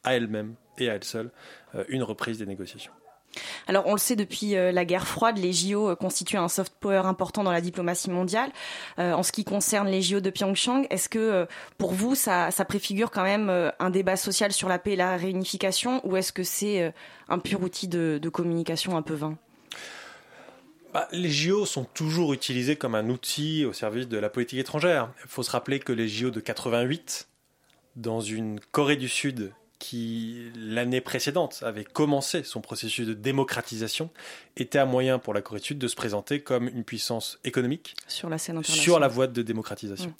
à 0.05 0.15
elles-mêmes 0.15 0.55
et 0.81 0.91
à 0.91 0.95
elles 0.95 1.05
seules 1.05 1.31
euh, 1.75 1.85
une 1.89 2.03
reprise 2.03 2.39
des 2.39 2.47
négociations. 2.47 2.93
Alors 3.67 3.87
on 3.87 3.93
le 3.93 3.99
sait 3.99 4.17
depuis 4.17 4.57
euh, 4.57 4.73
la 4.73 4.85
guerre 4.85 5.07
froide, 5.07 5.39
les 5.39 5.53
JO 5.53 5.91
euh, 5.91 5.95
constituent 5.95 6.39
un 6.39 6.49
soft 6.49 6.75
power 6.81 7.03
important 7.05 7.45
dans 7.45 7.53
la 7.53 7.61
diplomatie 7.61 8.11
mondiale. 8.11 8.51
Euh, 8.99 9.13
en 9.13 9.23
ce 9.23 9.33
qui 9.33 9.45
concerne 9.45 9.89
les 9.89 10.03
JO 10.03 10.21
de 10.21 10.31
Pyeongchang, 10.31 10.87
est-ce 10.91 11.09
que 11.09 11.47
pour 11.77 11.93
vous 11.93 12.15
ça, 12.15 12.51
ça 12.51 12.65
préfigure 12.65 13.11
quand 13.11 13.23
même 13.23 13.73
un 13.79 13.91
débat 13.91 14.17
social 14.17 14.53
sur 14.53 14.69
la 14.69 14.79
paix 14.79 14.93
et 14.93 14.97
la 14.97 15.17
réunification 15.17 16.07
ou 16.07 16.17
est-ce 16.17 16.33
que 16.33 16.43
c'est 16.43 16.93
un 17.29 17.39
pur 17.39 17.63
outil 17.63 17.89
de, 17.89 18.19
de 18.21 18.29
communication 18.29 18.97
un 18.97 19.03
peu 19.03 19.15
vain? 19.15 19.37
Bah, 20.93 21.07
les 21.13 21.31
JO 21.31 21.67
sont 21.67 21.85
toujours 21.85 22.33
utilisés 22.33 22.77
comme 22.77 22.95
un 22.95 23.11
outil 23.11 23.65
au 23.67 23.73
service 23.73 24.09
de 24.09 24.19
la 24.19 24.31
politique 24.31 24.59
étrangère. 24.59 25.11
Il 25.23 25.29
faut 25.29 25.43
se 25.43 25.51
rappeler 25.51 25.81
que 25.81 25.93
les 25.93 26.09
JO 26.09 26.31
de 26.31 26.41
88, 26.41 27.29
dans 27.97 28.21
une 28.21 28.61
Corée 28.73 28.97
du 28.97 29.09
Sud 29.09 29.53
qui, 29.79 30.51
l'année 30.57 31.01
précédente, 31.01 31.63
avait 31.63 31.85
commencé 31.85 32.43
son 32.43 32.61
processus 32.61 33.07
de 33.07 33.15
démocratisation, 33.15 34.11
était 34.57 34.79
un 34.79 34.87
moyen 34.87 35.19
pour 35.19 35.35
la 35.35 35.41
Corée 35.41 35.61
du 35.61 35.67
Sud 35.67 35.79
de 35.79 35.89
se 35.89 35.97
présenter 35.97 36.41
comme 36.41 36.69
une 36.69 36.85
puissance 36.85 37.39
économique 37.45 37.95
sur 38.07 38.29
la 38.29 38.39
scène 38.39 38.57
internationale 38.57 38.85
sur 38.85 39.01
la 39.01 39.09
voie 39.09 39.27
de 39.27 39.43
démocratisation. 39.43 40.15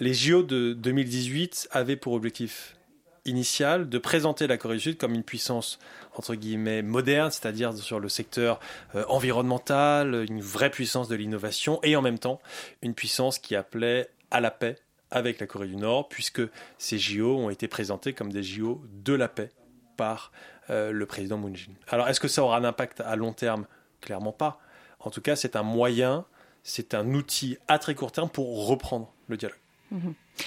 Les 0.00 0.14
JO 0.14 0.42
de 0.42 0.72
2018 0.72 1.68
avaient 1.72 1.96
pour 1.96 2.14
objectif 2.14 2.76
initial 3.24 3.88
de 3.88 3.98
présenter 3.98 4.46
la 4.46 4.58
Corée 4.58 4.76
du 4.76 4.82
Sud 4.82 4.96
comme 4.98 5.14
une 5.14 5.22
puissance 5.22 5.78
entre 6.14 6.34
guillemets 6.34 6.82
moderne, 6.82 7.30
c'est-à-dire 7.30 7.74
sur 7.74 7.98
le 7.98 8.08
secteur 8.08 8.60
euh, 8.94 9.04
environnemental, 9.08 10.26
une 10.28 10.40
vraie 10.40 10.70
puissance 10.70 11.08
de 11.08 11.16
l'innovation 11.16 11.80
et 11.82 11.96
en 11.96 12.02
même 12.02 12.18
temps 12.18 12.40
une 12.82 12.94
puissance 12.94 13.38
qui 13.38 13.56
appelait 13.56 14.10
à 14.30 14.40
la 14.40 14.50
paix 14.50 14.76
avec 15.14 15.40
la 15.40 15.46
Corée 15.46 15.68
du 15.68 15.76
Nord, 15.76 16.08
puisque 16.08 16.42
ces 16.76 16.98
JO 16.98 17.38
ont 17.38 17.48
été 17.48 17.68
présentés 17.68 18.12
comme 18.12 18.30
des 18.30 18.42
JO 18.42 18.82
de 18.92 19.14
la 19.14 19.28
paix 19.28 19.50
par 19.96 20.32
euh, 20.68 20.90
le 20.90 21.06
président 21.06 21.38
Moon 21.38 21.54
Jae-in. 21.54 21.72
Alors 21.88 22.08
est-ce 22.08 22.20
que 22.20 22.28
ça 22.28 22.42
aura 22.42 22.58
un 22.58 22.64
impact 22.64 23.00
à 23.00 23.16
long 23.16 23.32
terme? 23.32 23.66
Clairement 24.00 24.32
pas. 24.32 24.60
En 25.00 25.10
tout 25.10 25.20
cas, 25.20 25.36
c'est 25.36 25.56
un 25.56 25.62
moyen, 25.62 26.26
c'est 26.62 26.94
un 26.94 27.14
outil 27.14 27.56
à 27.68 27.78
très 27.78 27.94
court 27.94 28.12
terme 28.12 28.28
pour 28.28 28.66
reprendre 28.66 29.14
le 29.28 29.36
dialogue. 29.36 29.58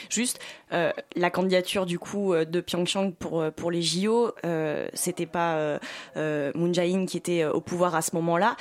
Juste, 0.09 0.39
euh, 0.73 0.91
la 1.15 1.29
candidature 1.29 1.85
du 1.85 1.97
coup 1.99 2.33
euh, 2.33 2.43
de 2.45 2.59
Pyeongchang 2.61 3.11
pour 3.13 3.41
euh, 3.41 3.51
pour 3.51 3.71
les 3.71 3.81
JO, 3.81 4.33
euh, 4.45 4.87
c'était 4.93 5.25
pas 5.25 5.55
euh, 6.15 6.51
Moon 6.55 6.73
Jae-in 6.73 7.05
qui 7.05 7.17
était 7.17 7.45
au 7.45 7.61
pouvoir 7.61 7.95
à 7.95 8.01
ce 8.01 8.15
moment-là. 8.15 8.55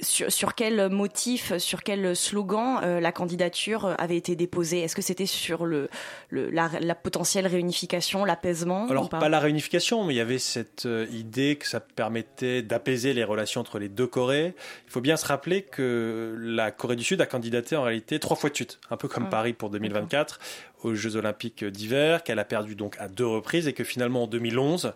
Sur, 0.00 0.30
sur 0.32 0.54
quel 0.54 0.88
motif, 0.90 1.56
sur 1.58 1.82
quel 1.82 2.14
slogan 2.16 2.80
la 3.00 3.12
candidature 3.12 3.94
avait 3.98 4.16
été 4.16 4.36
déposée? 4.36 4.80
Est-ce 4.80 4.96
que 4.96 5.02
c'était 5.02 5.26
sur 5.26 5.66
le, 5.66 5.88
le 6.28 6.50
la, 6.50 6.70
la 6.80 6.94
potentielle 6.94 7.46
réunification, 7.46 8.24
l'apaisement 8.24 8.86
Alors, 8.88 9.08
pas? 9.08 9.28
la 9.28 9.38
réunification, 9.40 10.04
mais 10.04 10.14
il 10.14 10.16
y 10.16 10.20
avait 10.20 10.38
cette 10.38 10.86
idée 11.12 11.56
que 11.56 11.66
ça 11.66 11.80
permettait 11.80 12.62
d'apaiser 12.62 13.12
les 13.12 13.24
relations 13.24 13.60
entre 13.60 13.78
les 13.78 13.88
deux 13.88 14.06
Corées. 14.06 14.54
Il 14.86 14.90
faut 14.90 15.00
bien 15.00 15.16
se 15.16 15.26
rappeler 15.26 15.62
que 15.62 16.36
la 16.40 16.70
Corée 16.70 16.96
du 16.96 17.04
Sud 17.04 17.20
a 17.20 17.26
candidaté 17.26 17.76
en 17.76 17.82
réalité 17.82 18.18
trois 18.18 18.36
fois 18.36 18.50
de 18.50 18.54
suite, 18.54 18.78
un 18.90 18.96
peu 18.96 19.08
comme 19.08 19.24
Ah. 19.26 19.30
Paris 19.30 19.52
pour 19.52 19.70
2024, 19.70 20.38
aux 20.82 20.94
Jeux 20.94 21.16
Olympiques 21.16 21.64
d'hiver, 21.64 22.22
qu'elle 22.22 22.38
a 22.38 22.44
perdu 22.44 22.74
donc 22.74 22.96
à 22.98 23.08
deux 23.08 23.26
reprises 23.26 23.68
et 23.68 23.72
que 23.72 23.84
finalement 23.84 24.24
en 24.24 24.26
2011, 24.26 24.92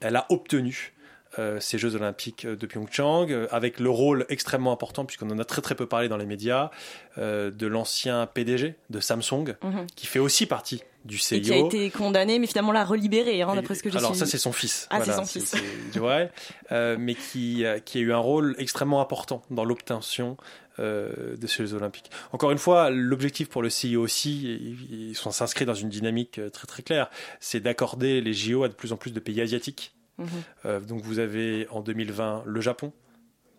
elle 0.00 0.16
a 0.16 0.26
obtenu 0.30 0.92
euh, 1.38 1.60
ces 1.60 1.76
Jeux 1.78 1.94
Olympiques 1.94 2.46
de 2.46 2.66
Pyeongchang, 2.66 3.30
euh, 3.30 3.46
avec 3.50 3.80
le 3.80 3.90
rôle 3.90 4.24
extrêmement 4.30 4.72
important, 4.72 5.04
puisqu'on 5.04 5.28
en 5.30 5.38
a 5.38 5.44
très 5.44 5.60
très 5.60 5.74
peu 5.74 5.86
parlé 5.86 6.08
dans 6.08 6.16
les 6.16 6.24
médias, 6.24 6.70
euh, 7.18 7.50
de 7.50 7.66
l'ancien 7.66 8.26
PDG 8.26 8.74
de 8.88 8.98
Samsung, 8.98 9.54
Mhm. 9.62 9.86
qui 9.94 10.06
fait 10.06 10.18
aussi 10.20 10.46
partie 10.46 10.82
du 11.04 11.16
Et 11.16 11.18
CIO. 11.18 11.40
qui 11.42 11.52
a 11.52 11.56
été 11.58 11.90
condamné, 11.90 12.38
mais 12.38 12.46
finalement 12.46 12.72
l'a 12.72 12.84
relibéré, 12.84 13.42
hein, 13.42 13.54
d'après 13.54 13.74
ce 13.74 13.82
que 13.82 13.90
j'ai 13.90 13.98
Alors 13.98 14.16
ça 14.16 14.24
c'est 14.26 14.38
son 14.38 14.52
fils. 14.52 14.88
Ah, 14.90 15.00
c'est 15.04 15.12
son 15.12 15.24
fils. 15.26 15.44
c'est- 15.44 16.96
mais 16.98 17.14
qui, 17.14 17.64
qui 17.84 17.98
a 17.98 18.00
eu 18.00 18.12
un 18.12 18.18
rôle 18.18 18.54
extrêmement 18.58 19.00
important 19.02 19.42
dans 19.50 19.64
l'obtention 19.64 20.36
euh, 20.78 21.36
de 21.36 21.46
ces 21.46 21.66
Jeux 21.66 21.74
Olympiques. 21.74 22.10
Encore 22.32 22.50
une 22.50 22.58
fois, 22.58 22.90
l'objectif 22.90 23.48
pour 23.48 23.62
le 23.62 23.70
CIO 23.70 24.02
aussi, 24.02 24.76
ils, 24.90 25.14
sont 25.16 25.30
s'inscrits 25.30 25.64
dans 25.66 25.74
une 25.74 25.88
dynamique 25.88 26.38
euh, 26.38 26.50
très 26.50 26.66
très 26.66 26.82
claire, 26.82 27.10
c'est 27.40 27.60
d'accorder 27.60 28.20
les 28.20 28.32
JO 28.34 28.64
à 28.64 28.68
de 28.68 28.74
plus 28.74 28.92
en 28.92 28.96
plus 28.96 29.12
de 29.12 29.20
pays 29.20 29.40
asiatiques. 29.40 29.94
Mhm. 30.18 30.28
Euh, 30.66 30.80
donc 30.80 31.02
vous 31.02 31.18
avez 31.18 31.66
en 31.70 31.80
2020 31.80 32.42
le 32.46 32.60
Japon 32.60 32.92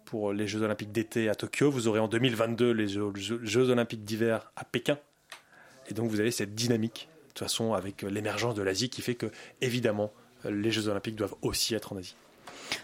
pour 0.06 0.34
les 0.34 0.48
Jeux 0.48 0.62
Olympiques 0.62 0.92
d'été 0.92 1.30
à 1.30 1.36
Tokyo, 1.36 1.70
vous 1.70 1.88
aurez 1.88 2.00
en 2.00 2.08
2022 2.08 2.72
les 2.72 2.88
Jeux, 2.88 3.12
Jeux- 3.16 3.70
Olympiques 3.70 4.04
d'hiver 4.04 4.52
à 4.56 4.66
Pékin, 4.66 4.98
et 5.90 5.94
donc 5.94 6.10
vous 6.10 6.20
avez 6.20 6.32
cette 6.32 6.56
dynamique, 6.56 7.08
de 7.24 7.28
toute 7.30 7.40
façon 7.40 7.74
avec 7.74 8.02
l'émergence 8.02 8.56
de 8.56 8.64
l'Asie 8.64 8.90
qui 8.90 9.02
fait 9.02 9.16
que 9.16 9.28
évidemment 9.62 10.12
les 10.46 10.72
Jeux 10.72 10.88
Olympiques 10.88 11.16
doivent 11.16 11.36
aussi 11.42 11.76
être 11.76 11.94
en 11.94 11.98
Asie. 11.98 12.16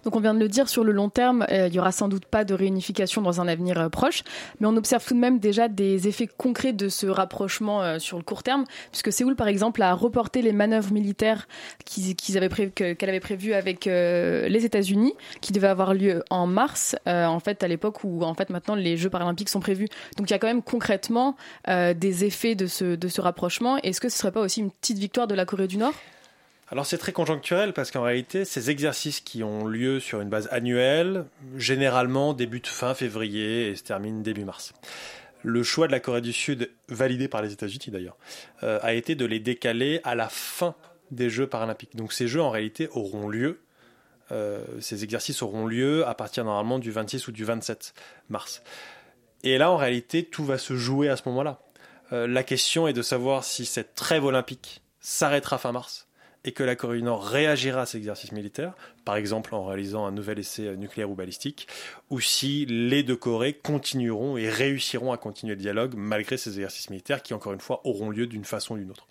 Donc 0.04 0.15
on 0.15 0.19
vient 0.19 0.34
de 0.34 0.39
le 0.39 0.48
dire, 0.48 0.69
sur 0.69 0.84
le 0.84 0.91
long 0.91 1.10
terme, 1.10 1.45
il 1.50 1.74
y 1.74 1.80
aura 1.80 1.91
sans 1.91 2.08
doute 2.08 2.26
pas 2.26 2.43
de 2.43 2.54
réunification 2.54 3.21
dans 3.21 3.41
un 3.41 3.48
avenir 3.48 3.89
proche, 3.89 4.24
mais 4.60 4.67
on 4.67 4.76
observe 4.78 5.06
tout 5.06 5.13
de 5.13 5.19
même 5.19 5.39
déjà 5.39 5.67
des 5.67 6.08
effets 6.08 6.28
concrets 6.28 6.74
de 6.74 6.89
ce 6.89 7.08
rapprochement 7.08 8.00
sur 8.00 8.17
le 8.17 8.24
court 8.24 8.43
terme, 8.43 8.65
puisque 8.91 9.12
Séoul, 9.12 9.36
par 9.36 9.48
exemple, 9.48 9.82
a 9.82 9.93
reporté 9.93 10.41
les 10.41 10.54
manœuvres 10.54 10.91
militaires 10.91 11.48
qu'elle 11.86 13.10
avait 13.10 13.19
prévues 13.19 13.54
avec 13.54 13.86
les 13.86 14.65
États-Unis, 14.65 15.13
qui 15.41 15.52
devaient 15.52 15.67
avoir 15.67 15.93
lieu 15.93 16.24
en 16.30 16.48
mars, 16.48 16.95
en 17.06 17.39
fait 17.39 17.63
à 17.63 17.67
l'époque 17.67 18.04
où 18.04 18.24
en 18.24 18.34
fait 18.34 18.50
maintenant 18.50 18.76
les 18.76 18.98
Jeux 18.98 19.10
paralympiques 19.10 19.50
sont 19.50 19.60
prévus. 19.60 19.88
Donc 20.17 20.30
il 20.30 20.32
y 20.32 20.36
a 20.36 20.39
quand 20.39 20.48
même 20.48 20.63
concrètement 20.63 21.36
des 21.67 22.26
effets 22.26 22.56
de 22.56 22.67
ce, 22.67 22.95
de 22.95 23.08
ce 23.08 23.21
rapprochement. 23.21 23.78
Est-ce 23.78 24.02
que 24.02 24.10
ce 24.10 24.17
serait 24.17 24.32
pas 24.32 24.41
aussi 24.41 24.62
une 24.62 24.71
petite 24.71 24.98
victoire 24.98 25.28
de 25.28 25.36
la 25.36 25.45
Corée 25.45 25.67
du 25.67 25.78
Nord? 25.78 25.93
Alors 26.67 26.88
c'est 26.88 26.97
très 26.97 27.12
conjoncturel 27.12 27.73
parce 27.73 27.91
qu'en 27.91 28.01
réalité, 28.01 28.43
ces 28.43 28.71
exercices 28.71 29.19
qui 29.19 29.43
ont 29.43 29.65
lieu 29.65 29.99
sur 29.99 30.21
une 30.21 30.30
base 30.30 30.47
annuelle, 30.51 31.25
généralement 31.58 32.34
débutent 32.34 32.67
fin 32.67 32.95
février 32.95 33.67
et 33.67 33.75
se 33.75 33.84
terminent 33.84 34.21
début 34.21 34.45
mars. 34.45 34.73
Le 35.43 35.62
choix 35.62 35.86
de 35.86 35.91
la 35.91 35.99
Corée 35.99 36.21
du 36.21 36.34
Sud, 36.34 36.71
validé 36.89 37.28
par 37.28 37.43
les 37.43 37.54
États-Unis 37.54 37.91
d'ailleurs, 37.91 38.17
euh, 38.63 38.80
a 38.82 38.93
été 38.93 39.13
de 39.13 39.25
les 39.25 39.39
décaler 39.39 40.01
à 40.04 40.15
la 40.15 40.28
fin 40.28 40.73
des 41.12 41.30
Jeux 41.30 41.45
paralympiques. 41.45 41.95
Donc 41.95 42.13
ces 42.13 42.28
Jeux 42.28 42.41
en 42.41 42.49
réalité 42.49 42.89
auront 42.93 43.30
lieu, 43.30 43.62
euh, 44.32 44.63
ces 44.80 45.04
exercices 45.04 45.43
auront 45.43 45.67
lieu 45.67 46.08
à 46.08 46.15
partir 46.15 46.45
normalement 46.45 46.80
du 46.80 46.89
26 46.89 47.28
ou 47.28 47.32
du 47.32 47.45
27 47.45 47.93
mars. 48.30 48.63
Et 49.43 49.60
là 49.60 49.69
en 49.69 49.78
réalité, 49.78 50.23
tout 50.23 50.43
va 50.43 50.58
se 50.58 50.75
jouer 50.75 51.10
à 51.10 51.15
ce 51.15 51.30
moment-là. 51.30 51.60
Euh, 52.12 52.25
la 52.25 52.41
question 52.41 52.88
est 52.88 52.93
de 52.93 53.04
savoir 53.04 53.43
si 53.43 53.67
cette 53.67 53.93
trêve 53.93 54.25
olympique 54.25 54.82
s'arrêtera 54.99 55.60
fin 55.60 55.71
mars 55.71 56.05
et 56.45 56.51
que 56.51 56.63
la 56.63 56.75
Corée 56.75 56.97
du 56.97 57.03
Nord 57.03 57.25
réagira 57.25 57.81
à 57.81 57.86
ces 57.86 57.97
exercices 57.97 58.31
militaires, 58.31 58.73
par 59.03 59.17
exemple 59.17 59.53
en 59.53 59.65
réalisant 59.65 60.05
un 60.05 60.12
nouvel 60.12 60.39
essai 60.39 60.77
nucléaire 60.77 61.10
ou 61.10 61.15
balistique, 61.15 61.67
ou 62.10 62.21
si 62.21 62.65
les 62.67 63.03
deux 63.03 63.17
Corées 63.17 63.53
continueront 63.53 64.38
et 64.38 64.47
réussiront 64.47 65.12
à 65.12 65.17
continuer 65.17 65.55
le 65.55 65.62
dialogue 65.62 65.95
malgré 65.97 66.38
ces 66.38 66.51
exercices 66.51 66.89
militaires 66.89 67.23
qui, 67.23 67.34
encore 67.34 67.53
une 67.53 67.60
fois, 67.60 67.81
auront 67.84 68.12
lieu 68.12 68.27
d'une 68.27 68.45
façon 68.45 68.75
ou 68.75 68.77
d'une 68.77 68.91
autre. 68.91 69.08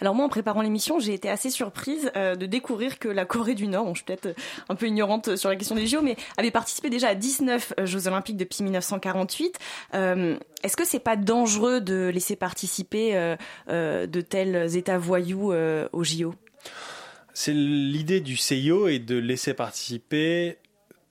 Alors 0.00 0.14
moi, 0.14 0.24
en 0.24 0.28
préparant 0.28 0.62
l'émission, 0.62 0.98
j'ai 0.98 1.14
été 1.14 1.28
assez 1.28 1.50
surprise 1.50 2.10
euh, 2.16 2.34
de 2.36 2.46
découvrir 2.46 2.98
que 2.98 3.08
la 3.08 3.24
Corée 3.24 3.54
du 3.54 3.66
Nord, 3.66 3.88
je 3.88 3.94
suis 3.94 4.04
peut-être 4.04 4.34
un 4.68 4.74
peu 4.74 4.86
ignorante 4.86 5.36
sur 5.36 5.48
la 5.48 5.56
question 5.56 5.74
des 5.74 5.86
JO, 5.86 6.02
mais 6.02 6.16
avait 6.36 6.50
participé 6.50 6.90
déjà 6.90 7.08
à 7.08 7.14
19 7.14 7.74
euh, 7.78 7.86
Jeux 7.86 8.06
Olympiques 8.06 8.36
depuis 8.36 8.62
1948. 8.62 9.58
Euh, 9.94 10.36
Est-ce 10.62 10.76
que 10.76 10.84
c'est 10.84 11.00
pas 11.00 11.16
dangereux 11.16 11.80
de 11.80 12.10
laisser 12.12 12.36
participer 12.36 13.36
de 13.68 14.20
tels 14.20 14.76
États 14.76 14.98
voyous 14.98 15.52
aux 15.52 16.04
JO 16.04 16.34
c'est 17.34 17.52
l'idée 17.52 18.20
du 18.20 18.36
CIO 18.36 18.88
et 18.88 18.98
de 18.98 19.16
laisser 19.16 19.54
participer 19.54 20.58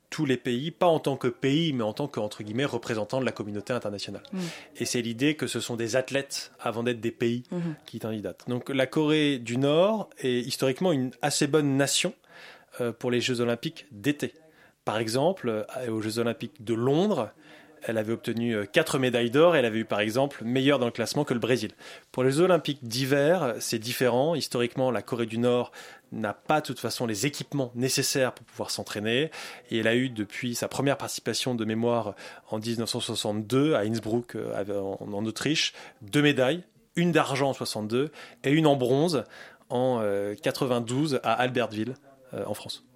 tous 0.09 0.25
les 0.25 0.37
pays, 0.37 0.71
pas 0.71 0.87
en 0.87 0.99
tant 0.99 1.17
que 1.17 1.27
pays, 1.27 1.73
mais 1.73 1.83
en 1.83 1.93
tant 1.93 2.07
que, 2.07 2.19
entre 2.19 2.43
guillemets, 2.43 2.65
représentant 2.65 3.19
de 3.19 3.25
la 3.25 3.31
communauté 3.31 3.73
internationale. 3.73 4.23
Mm. 4.31 4.39
Et 4.77 4.85
c'est 4.85 5.01
l'idée 5.01 5.35
que 5.35 5.47
ce 5.47 5.59
sont 5.59 5.75
des 5.75 5.95
athlètes 5.95 6.51
avant 6.59 6.83
d'être 6.83 7.01
des 7.01 7.11
pays 7.11 7.43
mm-hmm. 7.51 7.75
qui 7.85 7.99
candidatent. 7.99 8.43
Donc 8.47 8.69
la 8.69 8.87
Corée 8.87 9.37
du 9.37 9.57
Nord 9.57 10.09
est 10.19 10.39
historiquement 10.39 10.91
une 10.91 11.11
assez 11.21 11.47
bonne 11.47 11.75
nation 11.75 12.13
euh, 12.79 12.91
pour 12.91 13.11
les 13.11 13.21
Jeux 13.21 13.41
olympiques 13.41 13.85
d'été. 13.91 14.33
Par 14.85 14.97
exemple, 14.97 15.49
euh, 15.49 15.89
aux 15.89 16.01
Jeux 16.01 16.19
olympiques 16.19 16.63
de 16.63 16.73
Londres, 16.73 17.31
elle 17.83 17.97
avait 17.97 18.13
obtenu 18.13 18.55
4 18.71 18.95
euh, 18.95 18.99
médailles 18.99 19.31
d'or 19.31 19.55
et 19.55 19.59
elle 19.59 19.65
avait 19.65 19.79
eu 19.79 19.85
par 19.85 19.99
exemple 19.99 20.43
meilleure 20.43 20.79
dans 20.79 20.85
le 20.85 20.91
classement 20.91 21.23
que 21.23 21.33
le 21.33 21.39
Brésil. 21.39 21.71
Pour 22.11 22.23
les 22.23 22.39
Olympiques 22.39 22.83
d'hiver, 22.83 23.55
c'est 23.59 23.79
différent. 23.79 24.35
Historiquement, 24.35 24.91
la 24.91 25.01
Corée 25.01 25.25
du 25.25 25.37
Nord 25.37 25.71
n'a 26.11 26.33
pas 26.33 26.61
de 26.61 26.65
toute 26.65 26.79
façon 26.79 27.05
les 27.05 27.25
équipements 27.25 27.71
nécessaires 27.75 28.33
pour 28.33 28.45
pouvoir 28.45 28.71
s'entraîner 28.71 29.29
et 29.69 29.79
elle 29.79 29.87
a 29.87 29.95
eu 29.95 30.09
depuis 30.09 30.55
sa 30.55 30.67
première 30.67 30.97
participation 30.97 31.53
de 31.53 31.65
mémoire 31.65 32.15
en 32.49 32.59
1962 32.59 33.73
à 33.73 33.79
Innsbruck 33.79 34.35
euh, 34.35 34.81
en 34.81 35.25
Autriche 35.25 35.73
deux 36.01 36.21
médailles, 36.21 36.63
une 36.95 37.11
d'argent 37.11 37.49
en 37.49 37.53
62 37.53 38.11
et 38.43 38.51
une 38.51 38.67
en 38.67 38.75
bronze 38.75 39.25
en 39.69 40.01
92 40.41 41.15
euh, 41.15 41.19
à 41.23 41.33
Albertville 41.33 41.95
en 42.33 42.53
France 42.53 42.86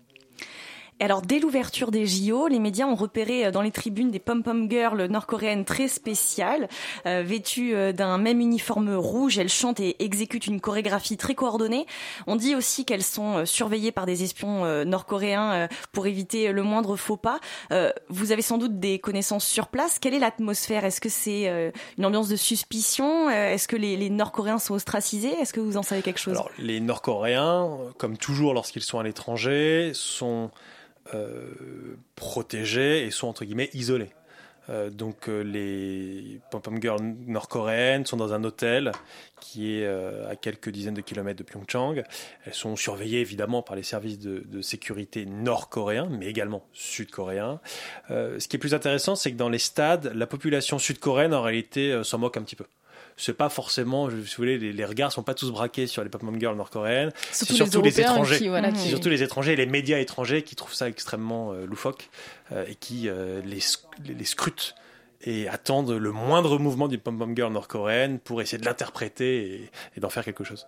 alors, 1.05 1.23
dès 1.23 1.39
l'ouverture 1.39 1.89
des 1.89 2.05
JO, 2.05 2.47
les 2.47 2.59
médias 2.59 2.85
ont 2.85 2.95
repéré 2.95 3.45
euh, 3.45 3.51
dans 3.51 3.61
les 3.61 3.71
tribunes 3.71 4.11
des 4.11 4.19
pom-pom 4.19 4.69
girls 4.69 5.05
nord-coréennes 5.05 5.65
très 5.65 5.87
spéciales. 5.87 6.69
Euh, 7.07 7.23
vêtues 7.25 7.73
euh, 7.73 7.91
d'un 7.91 8.19
même 8.19 8.39
uniforme 8.39 8.93
rouge, 8.93 9.39
elles 9.39 9.49
chantent 9.49 9.79
et 9.79 10.03
exécutent 10.03 10.45
une 10.45 10.61
chorégraphie 10.61 11.17
très 11.17 11.33
coordonnée. 11.33 11.87
On 12.27 12.35
dit 12.35 12.55
aussi 12.55 12.85
qu'elles 12.85 13.03
sont 13.03 13.45
surveillées 13.45 13.91
par 13.91 14.05
des 14.05 14.23
espions 14.23 14.85
nord-coréens 14.85 15.67
pour 15.91 16.07
éviter 16.07 16.51
le 16.51 16.63
moindre 16.63 16.95
faux 16.95 17.17
pas. 17.17 17.39
vous 18.09 18.31
avez 18.31 18.41
sans 18.41 18.57
doute 18.57 18.79
des 18.79 18.99
connaissances 18.99 19.45
sur 19.45 19.67
place. 19.67 19.99
Quelle 19.99 20.13
est 20.13 20.19
l'atmosphère? 20.19 20.85
Est-ce 20.85 21.01
que 21.01 21.09
c'est 21.09 21.71
une 21.97 22.05
ambiance 22.05 22.29
de 22.29 22.35
suspicion? 22.35 23.29
Est-ce 23.29 23.67
que 23.67 23.75
les, 23.75 24.09
Nord-Coréens 24.09 24.59
sont 24.59 24.75
ostracisés? 24.75 25.33
Est-ce 25.41 25.53
que 25.53 25.59
vous 25.59 25.77
en 25.77 25.83
savez 25.83 26.01
quelque 26.01 26.19
chose? 26.19 26.39
Les 26.57 26.79
Nord-Coréens, 26.79 27.69
comme 27.97 28.17
toujours 28.17 28.53
lorsqu'ils 28.53 28.83
sont 28.83 28.99
à 28.99 29.03
l'étranger, 29.03 29.91
sont 29.93 30.51
protégés 32.15 33.05
et 33.05 33.11
sont 33.11 33.27
entre 33.27 33.45
guillemets 33.45 33.69
isolés. 33.73 34.11
Euh, 34.69 34.89
donc 34.89 35.27
euh, 35.27 35.41
les 35.41 36.39
pom-pom 36.51 36.79
girls 36.79 37.01
nord-coréennes 37.25 38.05
sont 38.05 38.17
dans 38.17 38.33
un 38.33 38.43
hôtel 38.43 38.91
qui 39.39 39.73
est 39.73 39.87
à 39.87 40.35
quelques 40.35 40.69
dizaines 40.69 40.93
de 40.93 41.01
kilomètres 41.01 41.39
de 41.39 41.43
Pyeongchang. 41.43 42.03
Elles 42.45 42.53
sont 42.53 42.75
surveillées 42.75 43.21
évidemment 43.21 43.63
par 43.63 43.75
les 43.75 43.81
services 43.81 44.19
de 44.19 44.61
sécurité 44.61 45.25
nord-coréens, 45.25 46.07
mais 46.11 46.27
également 46.27 46.63
sud-coréens. 46.73 47.59
ce 48.09 48.47
qui 48.47 48.55
est 48.55 48.59
plus 48.59 48.75
intéressant, 48.75 49.15
c'est 49.15 49.31
que 49.31 49.37
dans 49.37 49.49
les 49.49 49.57
stades, 49.57 50.13
la 50.13 50.27
population 50.27 50.77
sud-coréenne 50.77 51.33
en 51.33 51.41
réalité 51.41 52.03
s'en 52.03 52.19
moque 52.19 52.37
un 52.37 52.43
petit 52.43 52.55
peu 52.55 52.65
c'est 53.17 53.34
pas 53.34 53.50
forcément, 53.50 54.10
si 54.10 54.15
vous 54.15 54.24
voulez, 54.38 54.58
les, 54.58 54.74
les, 54.74 54.86
regards 54.86 55.12
sont 55.12 55.24
pas 55.24 55.34
tous 55.34 55.52
braqués 55.52 55.88
sur 55.88 56.04
les 56.04 56.10
pop-up 56.10 56.34
girls 56.39 56.56
nord-coréennes. 56.56 57.12
C'est 57.32 57.52
surtout 57.52 57.82
les, 57.82 58.00
étrangers. 58.00 58.39
C'est 58.76 58.89
surtout 58.89 59.10
les 59.10 59.24
étrangers 59.24 59.54
et 59.54 59.56
les 59.56 59.65
médias 59.65 60.00
étrangers 60.00 60.43
qui 60.43 60.56
trouvent 60.56 60.74
ça 60.74 60.88
extrêmement 60.88 61.52
euh, 61.52 61.65
loufoque 61.65 62.10
euh, 62.52 62.65
et 62.67 62.76
qui 62.76 63.08
euh, 63.08 63.41
les, 63.45 63.60
les, 64.13 64.26
scrutent 64.26 64.76
et 65.24 65.47
attendent 65.47 65.91
le 65.91 66.12
moindre 66.12 66.58
mouvement 66.58 66.88
d'une 66.88 67.00
pom-pom 67.00 67.36
girl 67.36 67.54
nord-coréenne 67.54 68.19
pour 68.19 68.41
essayer 68.41 68.58
de 68.58 68.65
l'interpréter 68.65 69.69
et, 69.95 70.00
d'en 70.00 70.10
faire 70.10 70.26
quelque 70.26 70.43
chose. 70.43 70.67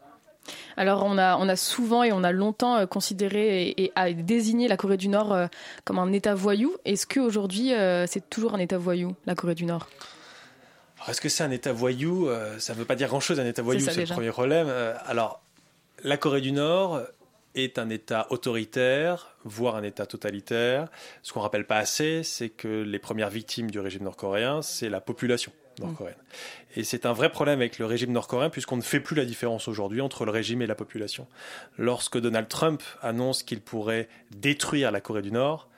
Alors 0.75 1.03
on 1.05 1.17
a, 1.17 1.37
on 1.37 1.47
a 1.47 1.55
souvent 1.55 2.03
et 2.03 2.11
on 2.11 2.23
a 2.23 2.31
longtemps 2.33 2.85
considéré 2.85 3.69
et, 3.69 3.91
et 3.95 4.13
désigné 4.13 4.67
la 4.67 4.75
Corée 4.75 4.97
du 4.97 5.07
Nord 5.07 5.47
comme 5.85 5.99
un 5.99 6.11
État 6.11 6.35
voyou. 6.35 6.75
Est-ce 6.83 7.07
qu'aujourd'hui 7.07 7.71
c'est 8.07 8.29
toujours 8.29 8.53
un 8.53 8.59
État 8.59 8.77
voyou, 8.77 9.15
la 9.25 9.35
Corée 9.35 9.55
du 9.55 9.63
Nord? 9.63 9.87
Est-ce 11.07 11.21
que 11.21 11.29
c'est 11.29 11.43
un 11.43 11.51
État 11.51 11.73
voyou 11.73 12.27
euh, 12.27 12.59
Ça 12.59 12.73
ne 12.73 12.79
veut 12.79 12.85
pas 12.85 12.95
dire 12.95 13.07
grand-chose, 13.07 13.39
un 13.39 13.45
État 13.45 13.61
voyou, 13.61 13.81
c'est 13.81 13.95
le 13.95 14.13
premier 14.13 14.31
problème. 14.31 14.67
Euh, 14.69 14.95
alors, 15.05 15.41
la 16.03 16.17
Corée 16.17 16.41
du 16.41 16.51
Nord 16.51 17.01
est 17.55 17.77
un 17.77 17.89
État 17.89 18.27
autoritaire, 18.29 19.35
voire 19.43 19.75
un 19.75 19.83
État 19.83 20.05
totalitaire. 20.05 20.87
Ce 21.21 21.33
qu'on 21.33 21.39
ne 21.39 21.43
rappelle 21.43 21.65
pas 21.65 21.77
assez, 21.77 22.23
c'est 22.23 22.49
que 22.49 22.81
les 22.81 22.99
premières 22.99 23.29
victimes 23.29 23.69
du 23.69 23.79
régime 23.79 24.03
nord-coréen, 24.03 24.61
c'est 24.61 24.89
la 24.89 25.01
population 25.01 25.51
nord-coréenne. 25.79 26.17
Mm. 26.17 26.79
Et 26.79 26.83
c'est 26.83 27.05
un 27.05 27.13
vrai 27.13 27.31
problème 27.31 27.59
avec 27.59 27.79
le 27.79 27.85
régime 27.85 28.11
nord-coréen, 28.11 28.49
puisqu'on 28.49 28.77
ne 28.77 28.81
fait 28.81 28.99
plus 28.99 29.15
la 29.15 29.25
différence 29.25 29.67
aujourd'hui 29.67 30.01
entre 30.01 30.25
le 30.25 30.31
régime 30.31 30.61
et 30.61 30.67
la 30.67 30.75
population. 30.75 31.27
Lorsque 31.77 32.19
Donald 32.19 32.47
Trump 32.47 32.81
annonce 33.01 33.43
qu'il 33.43 33.61
pourrait 33.61 34.07
détruire 34.31 34.91
la 34.91 35.01
Corée 35.01 35.21
du 35.21 35.31
Nord, 35.31 35.69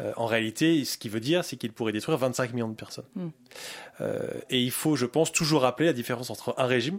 euh, 0.00 0.12
en 0.16 0.26
réalité, 0.26 0.84
ce 0.84 0.98
qu'il 0.98 1.10
veut 1.10 1.20
dire, 1.20 1.44
c'est 1.44 1.56
qu'il 1.56 1.72
pourrait 1.72 1.92
détruire 1.92 2.18
25 2.18 2.52
millions 2.52 2.68
de 2.68 2.74
personnes. 2.74 3.04
Hmm. 3.14 3.28
Euh, 4.00 4.28
et 4.50 4.60
il 4.62 4.70
faut, 4.70 4.96
je 4.96 5.06
pense, 5.06 5.32
toujours 5.32 5.62
rappeler 5.62 5.86
la 5.86 5.92
différence 5.92 6.30
entre 6.30 6.54
un 6.58 6.66
régime 6.66 6.98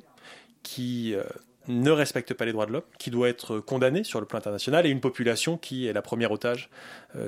qui 0.64 1.14
euh, 1.14 1.24
ne 1.68 1.92
respecte 1.92 2.34
pas 2.34 2.46
les 2.46 2.52
droits 2.52 2.66
de 2.66 2.72
l'homme, 2.72 2.84
qui 2.98 3.12
doit 3.12 3.30
être 3.30 3.60
condamné 3.60 4.04
sur 4.04 4.20
le 4.20 4.26
plan 4.26 4.40
international, 4.40 4.86
et 4.86 4.90
une 4.90 5.02
population 5.02 5.58
qui 5.58 5.88
est 5.88 5.94
la 5.94 6.02
première 6.02 6.32
otage 6.32 6.70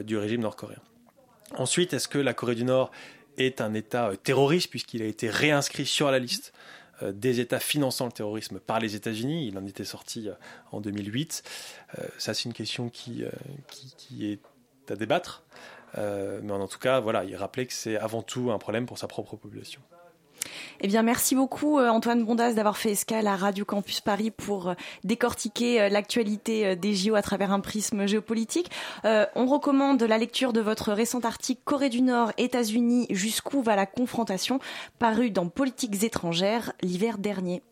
du 0.03 0.17
régime 0.17 0.41
nord-coréen. 0.41 0.81
Ensuite, 1.55 1.93
est-ce 1.93 2.07
que 2.07 2.17
la 2.17 2.33
Corée 2.33 2.55
du 2.55 2.63
Nord 2.63 2.91
est 3.37 3.61
un 3.61 3.73
État 3.73 4.11
terroriste 4.23 4.69
puisqu'il 4.69 5.01
a 5.01 5.05
été 5.05 5.29
réinscrit 5.29 5.85
sur 5.85 6.11
la 6.11 6.19
liste 6.19 6.53
des 7.01 7.39
États 7.39 7.59
finançant 7.59 8.05
le 8.05 8.11
terrorisme 8.11 8.59
par 8.59 8.79
les 8.79 8.95
États-Unis? 8.95 9.47
Il 9.47 9.57
en 9.57 9.65
était 9.65 9.85
sorti 9.85 10.29
en 10.71 10.81
2008. 10.81 11.43
ça, 12.17 12.33
c'est 12.33 12.45
une 12.45 12.53
question 12.53 12.89
qui, 12.89 13.23
qui 13.97 14.31
est 14.31 14.39
à 14.91 14.95
débattre. 14.95 15.43
Euh, 15.97 16.39
mais 16.43 16.53
en 16.53 16.67
tout 16.67 16.79
cas, 16.79 16.99
voilà, 16.99 17.23
il 17.23 17.35
rappelait 17.35 17.65
que 17.65 17.73
c'est 17.73 17.97
avant 17.97 18.21
tout 18.21 18.51
un 18.51 18.57
problème 18.57 18.85
pour 18.85 18.97
sa 18.97 19.07
propre 19.07 19.35
population. 19.35 19.81
Eh 20.81 20.87
bien, 20.87 21.01
merci 21.01 21.33
beaucoup 21.33 21.79
euh, 21.79 21.89
Antoine 21.89 22.23
Bondas 22.23 22.53
d'avoir 22.53 22.77
fait 22.77 22.91
escale 22.91 23.25
à 23.25 23.35
Radio 23.35 23.65
Campus 23.65 24.01
Paris 24.01 24.29
pour 24.29 24.69
euh, 24.69 24.73
décortiquer 25.03 25.89
l'actualité 25.89 26.75
des 26.75 26.93
JO 26.93 27.15
à 27.15 27.21
travers 27.23 27.51
un 27.51 27.59
prisme 27.59 28.05
géopolitique. 28.05 28.69
on 29.03 29.45
recommande 29.47 30.01
la 30.03 30.17
lecture 30.17 30.53
de 30.53 30.61
votre 30.61 30.93
récent 30.93 31.19
article 31.21 31.61
Corée 31.65 31.89
du 31.89 32.01
Nord, 32.01 32.31
États-Unis, 32.37 33.07
jusqu'où 33.09 33.61
va 33.61 33.75
la 33.75 33.85
confrontation, 33.85 34.59
paru 34.99 35.31
dans 35.31 35.49
Politiques 35.49 36.03
étrangères 36.03 36.73
l'hiver 36.81 37.17
dernier. 37.17 37.63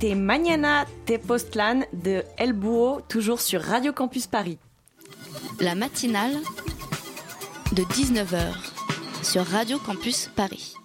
C'était 0.02 0.16
Mañana 0.16 0.86
Tepostlan 1.06 1.82
de 1.92 2.24
El 2.38 2.54
Búho, 2.54 3.02
toujours 3.10 3.42
sur 3.42 3.62
Radio 3.62 3.92
Campus 3.92 4.28
Paris. 4.28 4.58
La 5.60 5.76
matinale 5.76 6.38
de 7.74 7.84
19h 7.84 8.54
sur 9.24 9.46
Radio 9.46 9.78
Campus 9.78 10.30
Paris. 10.34 10.76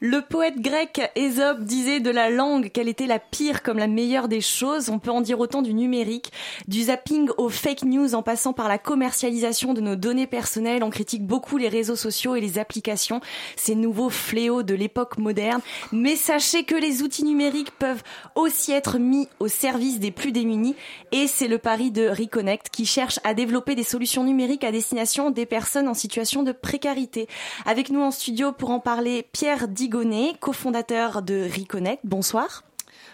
Le 0.00 0.20
poète 0.20 0.60
grec 0.60 1.00
Ésope 1.16 1.60
disait 1.60 2.00
de 2.00 2.10
la 2.10 2.28
langue 2.28 2.70
qu'elle 2.70 2.88
était 2.88 3.06
la 3.06 3.18
pire 3.18 3.62
comme 3.62 3.78
la 3.78 3.86
meilleure 3.86 4.28
des 4.28 4.42
choses. 4.42 4.90
On 4.90 4.98
peut 4.98 5.10
en 5.10 5.22
dire 5.22 5.40
autant 5.40 5.62
du 5.62 5.72
numérique, 5.72 6.32
du 6.68 6.82
zapping 6.84 7.30
aux 7.38 7.48
fake 7.48 7.84
news 7.84 8.14
en 8.14 8.22
passant 8.22 8.52
par 8.52 8.68
la 8.68 8.76
commercialisation 8.76 9.72
de 9.72 9.80
nos 9.80 9.96
données 9.96 10.26
personnelles. 10.26 10.84
On 10.84 10.90
critique 10.90 11.26
beaucoup 11.26 11.56
les 11.56 11.70
réseaux 11.70 11.96
sociaux 11.96 12.36
et 12.36 12.42
les 12.42 12.58
applications, 12.58 13.22
ces 13.56 13.74
nouveaux 13.74 14.10
fléaux 14.10 14.62
de 14.62 14.74
l'époque 14.74 15.16
moderne. 15.16 15.62
Mais 15.92 16.16
sachez 16.16 16.64
que 16.64 16.74
les 16.74 17.02
outils 17.02 17.24
numériques 17.24 17.70
peuvent 17.70 18.02
aussi 18.34 18.72
être 18.72 18.98
mis 18.98 19.28
au 19.40 19.48
service 19.48 19.98
des 19.98 20.10
plus 20.10 20.32
démunis 20.32 20.76
et 21.10 21.26
c'est 21.26 21.48
le 21.48 21.56
pari 21.56 21.90
de 21.90 22.06
Reconnect 22.06 22.68
qui 22.68 22.84
cherche 22.84 23.18
à 23.24 23.32
développer 23.32 23.74
des 23.74 23.82
solutions 23.82 24.24
numériques 24.24 24.64
à 24.64 24.72
destination 24.72 25.30
des 25.30 25.46
personnes 25.46 25.88
en 25.88 25.94
situation 25.94 26.42
de 26.42 26.52
précarité. 26.52 27.28
Avec 27.64 27.88
nous 27.88 28.02
en 28.02 28.10
studio 28.10 28.52
pour 28.52 28.70
en 28.70 28.80
parler, 28.80 29.26
Pierre 29.32 29.68
Digonnet, 29.86 30.32
cofondateur 30.40 31.22
de 31.22 31.48
Reconnect. 31.48 32.00
Bonsoir. 32.02 32.64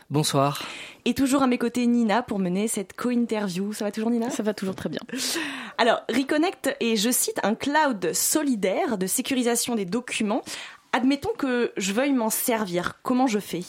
Bonsoir. 0.08 0.62
Et 1.04 1.12
toujours 1.12 1.42
à 1.42 1.46
mes 1.46 1.58
côtés 1.58 1.87
Nina 1.87 2.22
pour 2.22 2.38
mener 2.38 2.66
cette 2.66 2.94
co-interview. 2.94 3.74
Ça 3.74 3.85
va 3.85 3.92
toujours 3.92 4.08
Nina? 4.08 4.30
Ça 4.30 4.42
va 4.42 4.54
toujours 4.54 4.74
très 4.74 4.88
bien. 4.88 5.00
Alors, 5.76 6.00
Reconnect 6.08 6.74
est, 6.80 6.96
je 6.96 7.11
cite, 7.11 7.38
un 7.42 7.54
cloud 7.54 8.14
solidaire 8.14 8.96
de 8.96 9.06
sécurisation 9.06 9.74
des 9.74 9.85
documents. 9.85 10.40
Admettons 10.94 11.35
que 11.37 11.72
je 11.76 11.92
veuille 11.92 12.14
m'en 12.14 12.30
servir. 12.30 12.94
Comment 13.02 13.26
je 13.26 13.38
fais? 13.38 13.64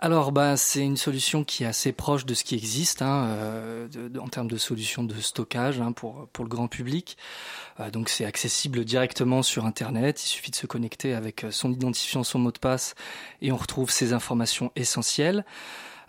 Alors, 0.00 0.30
bah, 0.30 0.56
c'est 0.56 0.84
une 0.84 0.96
solution 0.96 1.42
qui 1.42 1.64
est 1.64 1.66
assez 1.66 1.90
proche 1.92 2.24
de 2.24 2.32
ce 2.32 2.44
qui 2.44 2.54
existe 2.54 3.02
hein, 3.02 3.24
euh, 3.30 3.88
en 4.20 4.28
termes 4.28 4.46
de 4.46 4.56
solutions 4.56 5.02
de 5.02 5.20
stockage 5.20 5.80
hein, 5.80 5.90
pour 5.90 6.28
pour 6.32 6.44
le 6.44 6.48
grand 6.48 6.68
public. 6.68 7.16
Euh, 7.80 7.90
donc, 7.90 8.08
c'est 8.08 8.24
accessible 8.24 8.84
directement 8.84 9.42
sur 9.42 9.66
Internet. 9.66 10.22
Il 10.24 10.28
suffit 10.28 10.52
de 10.52 10.56
se 10.56 10.68
connecter 10.68 11.14
avec 11.14 11.46
son 11.50 11.72
identifiant, 11.72 12.22
son 12.22 12.38
mot 12.38 12.52
de 12.52 12.58
passe, 12.58 12.94
et 13.42 13.50
on 13.50 13.56
retrouve 13.56 13.90
ces 13.90 14.12
informations 14.12 14.70
essentielles. 14.76 15.44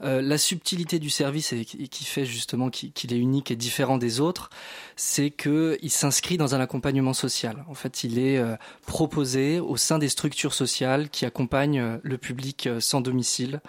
Euh, 0.01 0.21
la 0.21 0.37
subtilité 0.37 0.99
du 0.99 1.09
service 1.09 1.53
et 1.53 1.65
qui 1.65 2.05
fait 2.05 2.25
justement 2.25 2.69
qu'il 2.69 3.13
est 3.13 3.17
unique 3.17 3.51
et 3.51 3.55
différent 3.55 3.97
des 3.97 4.19
autres, 4.19 4.49
c'est 4.95 5.29
que 5.29 5.77
il 5.81 5.91
s'inscrit 5.91 6.37
dans 6.37 6.55
un 6.55 6.59
accompagnement 6.59 7.13
social. 7.13 7.65
En 7.67 7.73
fait, 7.73 8.03
il 8.03 8.17
est 8.19 8.37
euh, 8.37 8.55
proposé 8.85 9.59
au 9.59 9.77
sein 9.77 9.99
des 9.99 10.09
structures 10.09 10.53
sociales 10.53 11.09
qui 11.09 11.25
accompagnent 11.25 11.79
euh, 11.79 11.97
le 12.03 12.17
public 12.17 12.69
sans 12.79 13.01
domicile, 13.01 13.61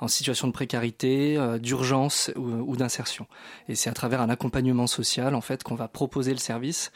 en 0.00 0.08
situation 0.08 0.46
de 0.46 0.52
précarité, 0.52 1.38
d'urgence 1.60 2.30
ou, 2.36 2.76
d'insertion. 2.76 3.26
Et 3.68 3.74
c'est 3.74 3.90
à 3.90 3.94
travers 3.94 4.20
un 4.20 4.30
accompagnement 4.30 4.86
social 4.86 5.34
en 5.34 5.40
fait 5.40 5.62
qu'on 5.62 5.74
va 5.74 5.88
proposer 5.88 6.32
le 6.32 6.38
service. 6.38 6.92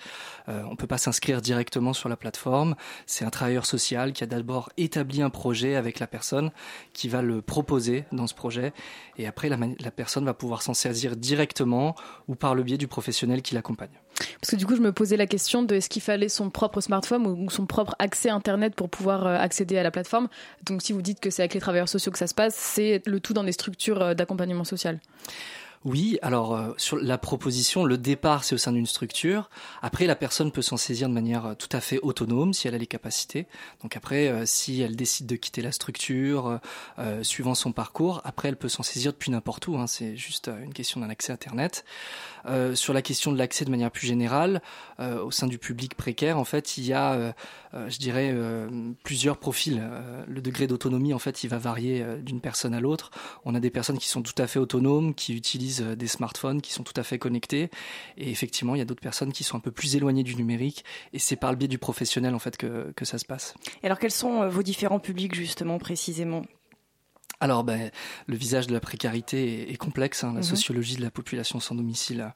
Euh, 0.48 0.62
on 0.70 0.76
peut 0.76 0.86
pas 0.86 0.98
s'inscrire 0.98 1.40
directement 1.40 1.92
sur 1.92 2.08
la 2.08 2.16
plateforme. 2.16 2.74
C'est 3.06 3.24
un 3.24 3.30
travailleur 3.30 3.66
social 3.66 4.12
qui 4.12 4.24
a 4.24 4.26
d'abord 4.26 4.70
établi 4.76 5.22
un 5.22 5.30
projet 5.30 5.76
avec 5.76 5.98
la 5.98 6.06
personne, 6.06 6.50
qui 6.92 7.08
va 7.08 7.22
le 7.22 7.42
proposer 7.42 8.04
dans 8.12 8.26
ce 8.26 8.34
projet, 8.34 8.72
et 9.18 9.26
après 9.26 9.48
la, 9.48 9.58
personne 9.90 10.24
va 10.24 10.34
pouvoir 10.34 10.62
s'en 10.62 10.74
saisir 10.74 11.16
directement 11.16 11.94
ou 12.28 12.34
par 12.34 12.54
le 12.54 12.62
biais 12.62 12.78
du 12.78 12.88
professionnel 12.88 13.42
qui 13.42 13.54
l'accompagne. 13.54 13.90
Parce 14.40 14.50
que 14.50 14.56
du 14.56 14.66
coup, 14.66 14.76
je 14.76 14.80
me 14.80 14.92
posais 14.92 15.16
la 15.16 15.26
question 15.26 15.62
de 15.62 15.74
est-ce 15.74 15.88
qu'il 15.88 16.02
fallait 16.02 16.28
son 16.28 16.50
propre 16.50 16.80
smartphone 16.80 17.26
ou 17.26 17.50
son 17.50 17.66
propre 17.66 17.94
accès 17.98 18.30
Internet 18.30 18.74
pour 18.74 18.88
pouvoir 18.88 19.26
euh, 19.26 19.36
accéder 19.36 19.76
à 19.78 19.82
la 19.82 19.90
plateforme? 19.90 20.28
Donc 20.64 20.82
si 20.82 20.92
vous 20.92 21.02
dites 21.02 21.20
que 21.20 21.30
c'est 21.30 21.42
avec 21.42 21.54
les 21.54 21.60
travailleurs 21.60 21.88
sociaux 21.88 22.12
que 22.12 22.18
ça 22.18 22.26
se 22.26 22.34
passe, 22.34 22.54
c'est 22.54 23.02
le 23.06 23.20
tout 23.20 23.32
dans 23.32 23.44
des 23.44 23.52
structures 23.52 24.02
euh, 24.02 24.14
d'accompagnement 24.14 24.64
social. 24.64 25.00
Oui, 25.84 26.16
alors 26.22 26.54
euh, 26.54 26.72
sur 26.76 26.96
la 26.96 27.18
proposition, 27.18 27.84
le 27.84 27.98
départ 27.98 28.44
c'est 28.44 28.54
au 28.54 28.58
sein 28.58 28.70
d'une 28.70 28.86
structure. 28.86 29.50
Après, 29.82 30.06
la 30.06 30.14
personne 30.14 30.52
peut 30.52 30.62
s'en 30.62 30.76
saisir 30.76 31.08
de 31.08 31.12
manière 31.12 31.46
euh, 31.46 31.54
tout 31.54 31.68
à 31.72 31.80
fait 31.80 31.98
autonome 32.02 32.54
si 32.54 32.68
elle 32.68 32.76
a 32.76 32.78
les 32.78 32.86
capacités. 32.86 33.48
Donc 33.82 33.96
après, 33.96 34.28
euh, 34.28 34.46
si 34.46 34.80
elle 34.80 34.94
décide 34.94 35.26
de 35.26 35.34
quitter 35.34 35.60
la 35.60 35.72
structure, 35.72 36.60
suivant 37.22 37.54
son 37.54 37.72
parcours, 37.72 38.20
après 38.24 38.48
elle 38.48 38.56
peut 38.56 38.68
s'en 38.68 38.82
saisir 38.82 39.12
depuis 39.12 39.30
n'importe 39.30 39.66
où. 39.66 39.76
Hein. 39.76 39.86
c'est 39.86 40.16
juste 40.16 40.48
une 40.48 40.72
question 40.72 41.00
d'un 41.00 41.10
accès 41.10 41.32
Internet. 41.32 41.84
sur 42.74 42.92
la 42.92 43.02
question 43.02 43.32
de 43.32 43.38
l'accès 43.38 43.64
de 43.64 43.70
manière 43.70 43.90
plus 43.90 44.06
générale, 44.06 44.62
au 44.98 45.30
sein 45.30 45.46
du 45.46 45.58
public 45.58 45.94
précaire, 45.94 46.38
en 46.38 46.44
fait, 46.44 46.76
il 46.78 46.84
y 46.84 46.92
a, 46.92 47.34
je 47.72 47.98
dirais, 47.98 48.34
plusieurs 49.02 49.38
profils. 49.38 49.82
le 50.26 50.40
degré 50.40 50.66
d'autonomie, 50.66 51.14
en 51.14 51.18
fait, 51.18 51.44
il 51.44 51.48
va 51.48 51.58
varier 51.58 52.04
d'une 52.20 52.40
personne 52.40 52.74
à 52.74 52.80
l'autre. 52.80 53.10
On 53.44 53.54
a 53.54 53.60
des 53.60 53.70
personnes 53.70 53.98
qui 53.98 54.08
sont 54.08 54.22
tout 54.22 54.40
à 54.40 54.46
fait 54.46 54.58
autonomes, 54.58 55.14
qui 55.14 55.34
utilisent 55.34 55.71
euh, 55.80 55.96
des 55.96 56.06
smartphones 56.06 56.60
qui 56.60 56.72
sont 56.72 56.82
tout 56.82 56.92
à 56.96 57.02
fait 57.02 57.18
connectés. 57.18 57.70
Et 58.16 58.30
effectivement, 58.30 58.74
il 58.74 58.78
y 58.78 58.82
a 58.82 58.84
d'autres 58.84 59.00
personnes 59.00 59.32
qui 59.32 59.44
sont 59.44 59.56
un 59.56 59.60
peu 59.60 59.70
plus 59.70 59.96
éloignées 59.96 60.22
du 60.22 60.36
numérique. 60.36 60.84
Et 61.12 61.18
c'est 61.18 61.36
par 61.36 61.50
le 61.50 61.56
biais 61.56 61.68
du 61.68 61.78
professionnel, 61.78 62.34
en 62.34 62.38
fait, 62.38 62.56
que, 62.56 62.92
que 62.94 63.04
ça 63.04 63.18
se 63.18 63.24
passe. 63.24 63.54
Et 63.82 63.86
alors, 63.86 63.98
quels 63.98 64.10
sont 64.10 64.42
euh, 64.42 64.48
vos 64.48 64.62
différents 64.62 65.00
publics, 65.00 65.34
justement, 65.34 65.78
précisément? 65.78 66.42
Alors, 67.42 67.64
ben, 67.64 67.90
le 68.28 68.36
visage 68.36 68.68
de 68.68 68.72
la 68.72 68.78
précarité 68.78 69.72
est, 69.72 69.76
complexe. 69.76 70.22
Hein. 70.22 70.28
La 70.28 70.38
mhm. 70.38 70.42
sociologie 70.44 70.94
de 70.94 71.02
la 71.02 71.10
population 71.10 71.58
sans 71.58 71.74
domicile 71.74 72.32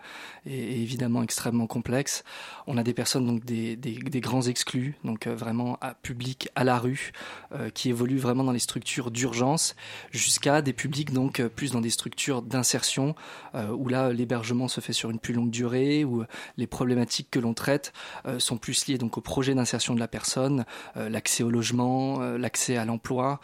est, 0.46 0.50
évidemment 0.52 1.22
extrêmement 1.22 1.68
complexe. 1.68 2.24
On 2.66 2.76
a 2.76 2.82
des 2.82 2.92
personnes 2.92 3.24
donc 3.24 3.44
des, 3.44 3.76
grands 4.20 4.42
exclus, 4.42 4.96
donc 5.04 5.28
euh, 5.28 5.36
vraiment 5.36 5.78
à 5.80 5.94
public 5.94 6.48
à 6.56 6.64
la 6.64 6.80
rue, 6.80 7.12
euh, 7.52 7.70
qui 7.70 7.88
évoluent 7.88 8.18
vraiment 8.18 8.42
dans 8.42 8.50
les 8.50 8.58
structures 8.58 9.12
d'urgence, 9.12 9.76
jusqu'à 10.10 10.60
des 10.60 10.72
publics 10.72 11.12
donc 11.12 11.38
euh, 11.38 11.48
plus 11.48 11.70
dans 11.70 11.80
des 11.80 11.90
structures 11.90 12.42
d'insertion, 12.42 13.14
où 13.54 13.88
là 13.88 14.12
l'hébergement 14.12 14.66
se 14.68 14.80
fait 14.80 14.92
sur 14.92 15.10
une 15.10 15.20
plus 15.20 15.32
longue 15.32 15.50
durée, 15.50 16.04
où 16.04 16.24
les 16.56 16.66
problématiques 16.66 17.28
que 17.30 17.38
l'on 17.38 17.54
traite 17.54 17.92
sont 18.38 18.58
plus 18.58 18.86
liées 18.86 18.98
donc 18.98 19.16
au 19.16 19.22
projet 19.22 19.54
d'insertion 19.54 19.94
de 19.94 20.00
la 20.00 20.08
personne, 20.08 20.66
l'accès 20.94 21.42
au 21.42 21.48
logement, 21.48 22.20
l'accès 22.36 22.76
à 22.76 22.84
l'emploi 22.84 23.40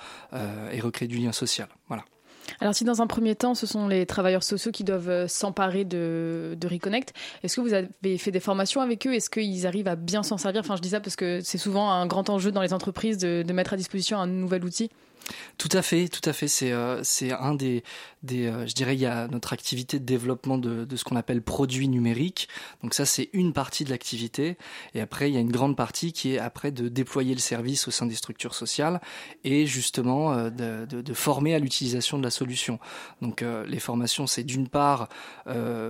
et 0.70 0.80
recréer 0.80 1.08
du 1.08 1.16
lien 1.16 1.32
social 1.32 1.51
Alors 2.60 2.74
si 2.74 2.84
dans 2.84 3.02
un 3.02 3.06
premier 3.06 3.34
temps, 3.34 3.54
ce 3.54 3.66
sont 3.66 3.88
les 3.88 4.04
travailleurs 4.06 4.42
sociaux 4.42 4.72
qui 4.72 4.84
doivent 4.84 5.08
euh, 5.08 5.28
s'emparer 5.28 5.84
de, 5.84 6.56
Reconnect, 6.62 7.12
est-ce 7.42 7.56
que 7.56 7.60
vous 7.60 7.72
avez 7.72 8.18
fait 8.18 8.30
des 8.30 8.40
formations 8.40 8.80
avec 8.80 9.06
eux? 9.06 9.14
Est-ce 9.14 9.30
qu'ils 9.30 9.66
arrivent 9.66 9.88
à 9.88 9.96
bien 9.96 10.22
s'en 10.22 10.38
servir? 10.38 10.60
Enfin, 10.60 10.76
je 10.76 10.82
dis 10.82 10.90
ça 10.90 11.00
parce 11.00 11.16
que 11.16 11.40
c'est 11.42 11.58
souvent 11.58 11.90
un 11.90 12.06
grand 12.06 12.30
enjeu 12.30 12.52
dans 12.52 12.62
les 12.62 12.72
entreprises 12.72 13.18
de 13.18 13.52
mettre 13.52 13.72
à 13.74 13.76
disposition 13.76 14.18
un 14.18 14.26
nouvel 14.26 14.64
outil. 14.64 14.90
Tout 15.58 15.68
à 15.72 15.82
fait, 15.82 16.08
tout 16.08 16.28
à 16.28 16.32
fait. 16.32 16.48
C'est 16.48 16.72
euh, 16.72 17.02
un 17.38 17.54
des 17.54 17.82
des 18.22 18.46
euh, 18.46 18.66
je 18.66 18.74
dirais 18.74 18.94
il 18.94 19.00
y 19.00 19.06
a 19.06 19.28
notre 19.28 19.52
activité 19.52 19.98
de 19.98 20.04
développement 20.04 20.58
de, 20.58 20.84
de 20.84 20.96
ce 20.96 21.04
qu'on 21.04 21.16
appelle 21.16 21.42
produits 21.42 21.88
numériques. 21.88 22.48
Donc 22.82 22.94
ça 22.94 23.04
c'est 23.04 23.30
une 23.32 23.52
partie 23.52 23.84
de 23.84 23.90
l'activité 23.90 24.56
et 24.94 25.00
après 25.00 25.30
il 25.30 25.34
y 25.34 25.36
a 25.36 25.40
une 25.40 25.52
grande 25.52 25.76
partie 25.76 26.12
qui 26.12 26.34
est 26.34 26.38
après 26.38 26.70
de 26.70 26.88
déployer 26.88 27.34
le 27.34 27.40
service 27.40 27.88
au 27.88 27.90
sein 27.90 28.06
des 28.06 28.14
structures 28.14 28.54
sociales 28.54 29.00
et 29.44 29.66
justement 29.66 30.32
euh, 30.32 30.50
de, 30.50 30.86
de, 30.86 31.02
de, 31.02 31.14
former 31.14 31.54
à 31.54 31.58
l'utilisation 31.58 32.18
de 32.18 32.22
la 32.22 32.30
solution. 32.30 32.78
Donc 33.20 33.44
les 33.66 33.78
formations 33.78 34.26
c'est 34.26 34.44
d'une 34.44 34.68
part 34.68 35.08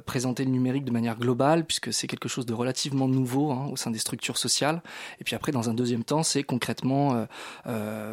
présenter 0.07 0.45
le 0.45 0.51
numérique 0.51 0.85
de 0.85 0.91
manière 0.91 1.19
globale 1.19 1.65
puisque 1.65 1.93
c'est 1.93 2.07
quelque 2.07 2.29
chose 2.29 2.47
de 2.47 2.53
relativement 2.53 3.09
nouveau 3.09 3.53
hein, 3.53 3.69
au 3.71 3.77
sein 3.77 3.91
des 3.91 3.99
structures 3.99 4.37
sociales 4.37 4.83
et 5.21 5.25
puis 5.25 5.35
après 5.35 5.53
dans 5.53 5.71
un 5.71 5.75
deuxième 5.75 6.05
temps 6.05 6.23
c'est 6.23 6.43
concrètement 6.43 7.27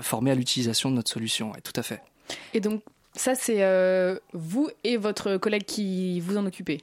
former 0.02 0.32
à 0.32 0.36
l'utilisation 0.36 0.90
de 0.90 0.96
notre 0.96 1.09
solution, 1.10 1.52
tout 1.64 1.74
à 1.76 1.84
fait. 1.84 2.02
Et 2.54 2.60
donc, 2.60 2.82
ça, 3.16 3.36
c'est 3.36 3.64
euh, 3.64 4.18
vous 4.34 4.70
et 4.84 4.98
votre 4.98 5.38
collègue 5.38 5.66
qui 5.66 6.20
vous 6.22 6.38
en 6.38 6.46
occupez 6.46 6.82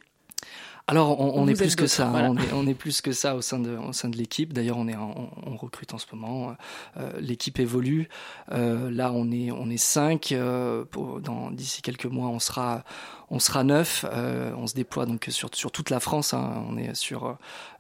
alors, 0.88 1.18
on, 1.18 1.48
est 1.48 1.54
plus 1.54 1.74
que 1.74 1.88
ça. 1.88 2.06
Hein. 2.06 2.36
On, 2.54 2.64
est, 2.68 2.74
plus 2.74 3.00
que 3.00 3.10
ça 3.10 3.34
au 3.34 3.40
sein 3.40 3.58
de, 3.58 3.76
au 3.76 3.92
sein 3.92 4.08
de 4.08 4.16
l'équipe. 4.16 4.52
D'ailleurs, 4.52 4.78
on 4.78 4.86
est, 4.86 4.94
on, 4.94 5.56
recrute 5.56 5.92
en 5.92 5.98
ce 5.98 6.06
moment. 6.12 6.54
Euh, 6.96 7.10
l'équipe 7.18 7.58
évolue. 7.58 8.08
Euh, 8.52 8.88
là, 8.92 9.10
on 9.12 9.32
est, 9.32 9.50
on 9.50 9.68
est 9.68 9.78
cinq. 9.78 10.32
dans 10.32 11.50
d'ici 11.50 11.82
quelques 11.82 12.06
mois, 12.06 12.28
on 12.28 12.38
sera, 12.38 12.84
on 13.30 13.38
sera 13.38 13.64
neuf. 13.64 14.04
on 14.12 14.66
se 14.66 14.74
déploie 14.74 15.06
donc 15.06 15.26
sur, 15.30 15.50
toute 15.50 15.90
la 15.90 16.00
France. 16.00 16.34
Hein. 16.34 16.64
On 16.68 16.76
est 16.76 16.94
sur 16.94 17.36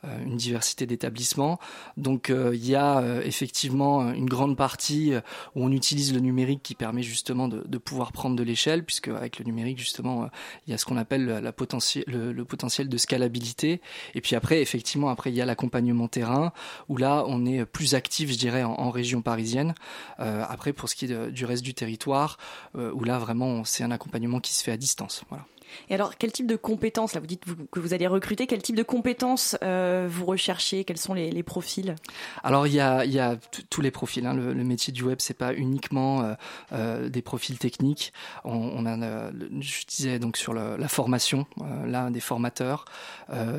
euh, 0.06 0.24
une 0.24 0.36
diversité 0.36 0.86
d'établissements. 0.86 1.58
Donc 1.96 2.30
euh, 2.30 2.54
il 2.54 2.66
y 2.66 2.74
a 2.74 2.98
euh, 2.98 3.22
effectivement 3.22 4.12
une 4.12 4.26
grande 4.26 4.56
partie 4.56 5.12
où 5.54 5.64
on 5.64 5.72
utilise 5.72 6.12
le 6.12 6.20
numérique 6.20 6.62
qui 6.62 6.74
permet 6.74 7.02
justement 7.02 7.48
de, 7.48 7.62
de 7.66 7.78
pouvoir 7.78 8.12
prendre 8.12 8.36
de 8.36 8.42
l'échelle, 8.42 8.84
puisque 8.84 9.08
avec 9.08 9.38
le 9.38 9.44
numérique 9.44 9.78
justement 9.78 10.28
il 10.66 10.70
y 10.70 10.74
a 10.74 10.78
ce 10.78 10.84
qu'on 10.84 10.96
appelle 10.96 11.26
la 11.26 11.52
potentiel, 11.52 12.04
le, 12.06 12.44
potentiel 12.44 12.88
de 12.88 12.96
scalabilité. 12.96 13.80
Et 14.14 14.20
puis 14.20 14.36
après 14.36 14.60
effectivement 14.60 15.08
après 15.08 15.30
il 15.30 15.36
y 15.36 15.40
a 15.40 15.44
l'accompagnement 15.44 16.08
terrain 16.08 16.52
où 16.88 16.96
là 16.96 17.24
on 17.26 17.46
est 17.46 17.64
plus 17.64 17.94
actif 17.94 18.30
je 18.30 18.38
dirais 18.38 18.62
en, 18.62 18.90
région 18.90 19.22
parisienne. 19.22 19.74
après 20.18 20.72
pour 20.72 20.88
ce 20.88 20.94
qui 20.94 21.06
est 21.06 21.30
du 21.30 21.44
reste 21.44 21.62
du 21.62 21.74
territoire 21.74 22.38
où 22.74 23.04
là 23.04 23.18
vraiment 23.18 23.64
c'est 23.64 23.84
un 23.84 23.90
accompagnement 23.90 24.40
qui 24.40 24.54
se 24.54 24.62
fait 24.62 24.72
à 24.72 24.76
distance. 24.76 25.24
Voilà. 25.28 25.45
Et 25.88 25.94
alors, 25.94 26.16
quel 26.16 26.32
type 26.32 26.46
de 26.46 26.56
compétences, 26.56 27.14
là 27.14 27.20
vous 27.20 27.26
dites 27.26 27.44
que 27.70 27.80
vous 27.80 27.94
allez 27.94 28.06
recruter, 28.06 28.46
quel 28.46 28.62
type 28.62 28.76
de 28.76 28.82
compétences 28.82 29.56
euh, 29.62 30.06
vous 30.10 30.24
recherchez? 30.26 30.84
Quels 30.84 30.98
sont 30.98 31.14
les, 31.14 31.42
profils? 31.42 31.94
Alors, 32.42 32.66
il 32.66 32.74
y 32.74 32.80
a, 32.80 33.36
tous 33.70 33.80
les 33.80 33.90
profils. 33.90 34.26
Hein. 34.26 34.34
Le, 34.34 34.64
métier 34.64 34.92
du 34.92 35.04
web, 35.04 35.18
c'est 35.20 35.34
pas 35.34 35.54
uniquement 35.54 36.22
euh, 36.22 36.34
euh, 36.72 37.08
des 37.08 37.22
profils 37.22 37.58
techniques. 37.58 38.12
On, 38.44 38.84
a, 38.86 39.30
je 39.60 39.86
disais 39.86 40.18
donc 40.18 40.36
sur 40.36 40.54
la 40.54 40.88
formation, 40.88 41.46
là 41.86 42.10
des 42.10 42.20
formateurs, 42.20 42.84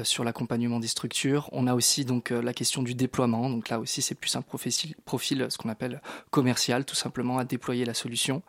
sur 0.04 0.24
l'accompagnement 0.24 0.80
des 0.80 0.88
structures. 0.88 1.50
On 1.52 1.68
a 1.68 1.74
aussi 1.74 2.06
donc 2.06 2.30
la 2.30 2.54
question 2.54 2.84
du 2.84 2.94
déploiement. 2.94 3.50
Donc 3.50 3.70
là 3.70 3.80
aussi, 3.80 4.02
c'est 4.02 4.16
plus 4.16 4.36
un 4.36 4.42
profil 4.42 5.48
ce 5.50 5.58
qu'on 5.58 5.70
appelle 5.70 6.02
commercial, 6.30 6.86
tout 6.86 6.96
simplement 6.96 7.38
à 7.38 7.46
déployer 7.46 7.86
la 7.86 7.94
solution. 7.94 8.42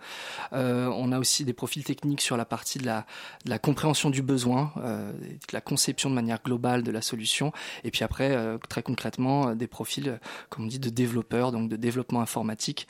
on 0.53 1.13
a 1.13 1.19
aussi 1.19 1.45
des 1.45 1.53
profils 1.53 1.85
techniques 1.85 2.21
sur 2.21 2.37
la 2.37 2.45
partie 2.45 2.79
de 2.79 2.87
la 2.87 3.48
la 3.49 3.59
compréhension 3.59 4.11
du 4.11 4.23
besoin, 4.23 4.73
euh, 4.77 5.13
la 5.53 5.61
conception 5.61 6.11
de 6.11 6.15
manière 6.15 6.43
globale 6.43 6.83
de 6.83 6.91
la 6.91 7.03
solution, 7.03 7.53
et 7.83 7.91
puis 7.91 8.05
après, 8.05 8.31
euh, 8.33 8.59
très 8.69 8.83
concrètement, 8.83 9.49
euh, 9.49 9.55
des 9.55 9.67
profils, 9.67 10.21
comme 10.51 10.65
on 10.65 10.69
dit, 10.69 10.79
de 10.79 10.91
développeurs, 10.91 11.51
donc 11.51 11.69
de 11.69 11.77
développement 11.77 12.21
informatique 12.21 12.87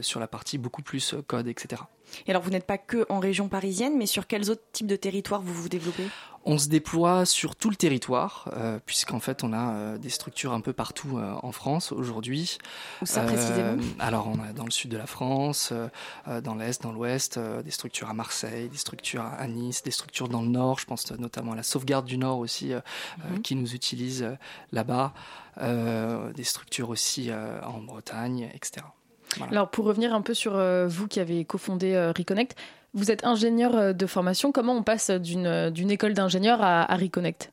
sur 0.00 0.20
la 0.20 0.26
partie 0.26 0.58
beaucoup 0.58 0.82
plus 0.82 1.14
code, 1.26 1.48
etc. 1.48 1.82
Et 2.26 2.30
alors, 2.30 2.42
vous 2.42 2.50
n'êtes 2.50 2.66
pas 2.66 2.78
que 2.78 3.06
en 3.08 3.18
région 3.18 3.48
parisienne, 3.48 3.96
mais 3.96 4.06
sur 4.06 4.26
quels 4.26 4.50
autres 4.50 4.62
types 4.72 4.86
de 4.86 4.96
territoires 4.96 5.40
vous 5.40 5.54
vous 5.54 5.68
développez? 5.68 6.04
On 6.44 6.58
se 6.58 6.68
déploie 6.68 7.24
sur 7.24 7.56
tout 7.56 7.70
le 7.70 7.76
territoire, 7.76 8.48
euh, 8.54 8.78
puisqu'en 8.84 9.20
fait 9.20 9.44
on 9.44 9.52
a 9.52 9.74
euh, 9.74 9.98
des 9.98 10.10
structures 10.10 10.52
un 10.52 10.60
peu 10.60 10.72
partout 10.72 11.18
euh, 11.18 11.34
en 11.42 11.52
France 11.52 11.92
aujourd'hui. 11.92 12.58
Où 13.00 13.06
ça 13.06 13.22
précisément? 13.22 13.80
Alors 13.98 14.28
on 14.28 14.42
a 14.42 14.52
dans 14.52 14.64
le 14.64 14.70
sud 14.70 14.90
de 14.90 14.96
la 14.96 15.06
France, 15.06 15.72
dans 16.42 16.54
l'est, 16.54 16.82
dans 16.82 16.92
l'ouest, 16.92 17.38
des 17.38 17.70
structures 17.70 18.10
à 18.10 18.14
Marseille, 18.14 18.68
des 18.68 18.76
structures 18.76 19.24
à 19.24 19.46
Nice, 19.46 19.82
des 19.82 19.90
structures 19.90 20.28
dans 20.28 20.42
le 20.42 20.48
nord. 20.48 20.78
Je 20.78 20.86
pense 20.86 21.10
notamment 21.12 21.52
à 21.52 21.56
la 21.56 21.62
sauvegarde 21.62 22.06
du 22.06 22.18
nord 22.18 22.38
aussi, 22.38 22.72
mhm. 22.72 23.42
qui 23.42 23.54
nous 23.54 23.74
utilise 23.74 24.36
là-bas. 24.72 25.12
des 25.60 26.44
structures 26.44 26.90
aussi 26.90 27.30
en 27.32 27.80
Bretagne, 27.80 28.50
etc. 28.54 28.84
Alors 29.50 29.70
pour 29.70 29.84
revenir 29.84 30.14
un 30.14 30.20
peu 30.20 30.34
sur 30.34 30.52
vous 30.86 31.08
qui 31.08 31.20
avez 31.20 31.44
cofondé 31.44 31.96
Reconnect, 32.16 32.56
vous 32.94 33.10
êtes 33.10 33.24
ingénieur 33.24 33.74
euh, 33.74 33.92
de 33.92 34.06
formation. 34.06 34.52
Comment 34.52 34.74
on 34.74 34.82
passe 34.82 35.10
d'une 35.10 35.46
euh, 35.46 35.88
école 35.88 36.14
d'ingénieur 36.14 36.62
à 36.62 36.84
Reconnect? 36.94 37.52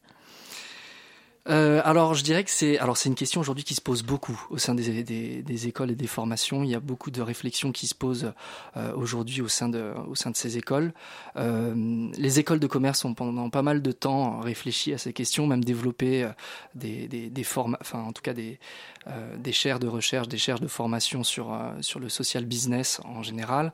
Euh, 1.49 1.81
alors, 1.83 2.13
je 2.13 2.23
dirais 2.23 2.43
que 2.43 2.51
c'est 2.51 2.77
alors 2.77 2.95
c'est 2.95 3.09
une 3.09 3.15
question 3.15 3.41
aujourd'hui 3.41 3.63
qui 3.63 3.73
se 3.73 3.81
pose 3.81 4.03
beaucoup 4.03 4.39
au 4.51 4.59
sein 4.59 4.75
des, 4.75 5.03
des, 5.03 5.41
des, 5.41 5.67
écoles 5.67 5.89
et 5.89 5.95
des 5.95 6.07
formations. 6.07 6.63
Il 6.63 6.69
y 6.69 6.75
a 6.75 6.79
beaucoup 6.79 7.09
de 7.09 7.21
réflexions 7.21 7.71
qui 7.71 7.87
se 7.87 7.95
posent 7.95 8.33
euh, 8.77 8.93
aujourd'hui 8.93 9.41
au 9.41 9.47
sein 9.47 9.67
de 9.67 9.93
au 10.07 10.13
sein 10.15 10.29
de 10.29 10.35
ces 10.35 10.57
écoles. 10.57 10.93
Euh, 11.37 12.07
les 12.15 12.39
écoles 12.39 12.59
de 12.59 12.67
commerce 12.67 13.03
ont 13.03 13.15
pendant 13.15 13.49
pas 13.49 13.63
mal 13.63 13.81
de 13.81 13.91
temps 13.91 14.39
réfléchi 14.41 14.93
à 14.93 14.99
ces 14.99 15.11
questions, 15.11 15.47
même 15.47 15.63
développé 15.63 16.23
euh, 16.23 16.29
des 16.75 17.07
des, 17.07 17.29
des 17.31 17.43
formes, 17.43 17.77
enfin 17.81 18.03
en 18.03 18.13
tout 18.13 18.21
cas 18.21 18.33
des 18.33 18.59
euh, 19.07 19.35
des 19.37 19.51
chaires 19.51 19.79
de 19.79 19.87
recherche, 19.87 20.27
des 20.27 20.37
chaires 20.37 20.59
de 20.59 20.67
formation 20.67 21.23
sur 21.23 21.57
sur 21.81 21.99
le 21.99 22.09
social 22.09 22.45
business 22.45 23.01
en 23.05 23.23
général. 23.23 23.73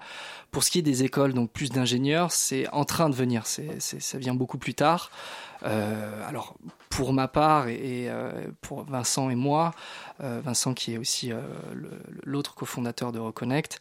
Pour 0.51 0.63
ce 0.63 0.71
qui 0.71 0.79
est 0.79 0.83
des 0.83 1.03
écoles 1.03 1.33
donc 1.33 1.51
plus 1.51 1.71
d'ingénieurs, 1.71 2.31
c'est 2.31 2.69
en 2.69 2.85
train 2.85 3.09
de 3.09 3.15
venir. 3.15 3.45
C'est 3.47 3.81
ça 3.81 4.17
vient 4.17 4.35
beaucoup 4.35 4.57
plus 4.57 4.75
tard. 4.75 5.11
Alors 5.65 6.55
pour 6.89 7.11
ma 7.11 7.27
part 7.27 7.67
et, 7.67 8.09
pour 8.61 8.83
Vincent 8.83 9.29
et 9.29 9.35
moi, 9.35 9.71
Vincent 10.19 10.73
qui 10.73 10.93
est 10.93 10.97
aussi 10.97 11.31
l'autre 12.23 12.55
cofondateur 12.55 13.11
de 13.11 13.19
Reconnect, 13.19 13.79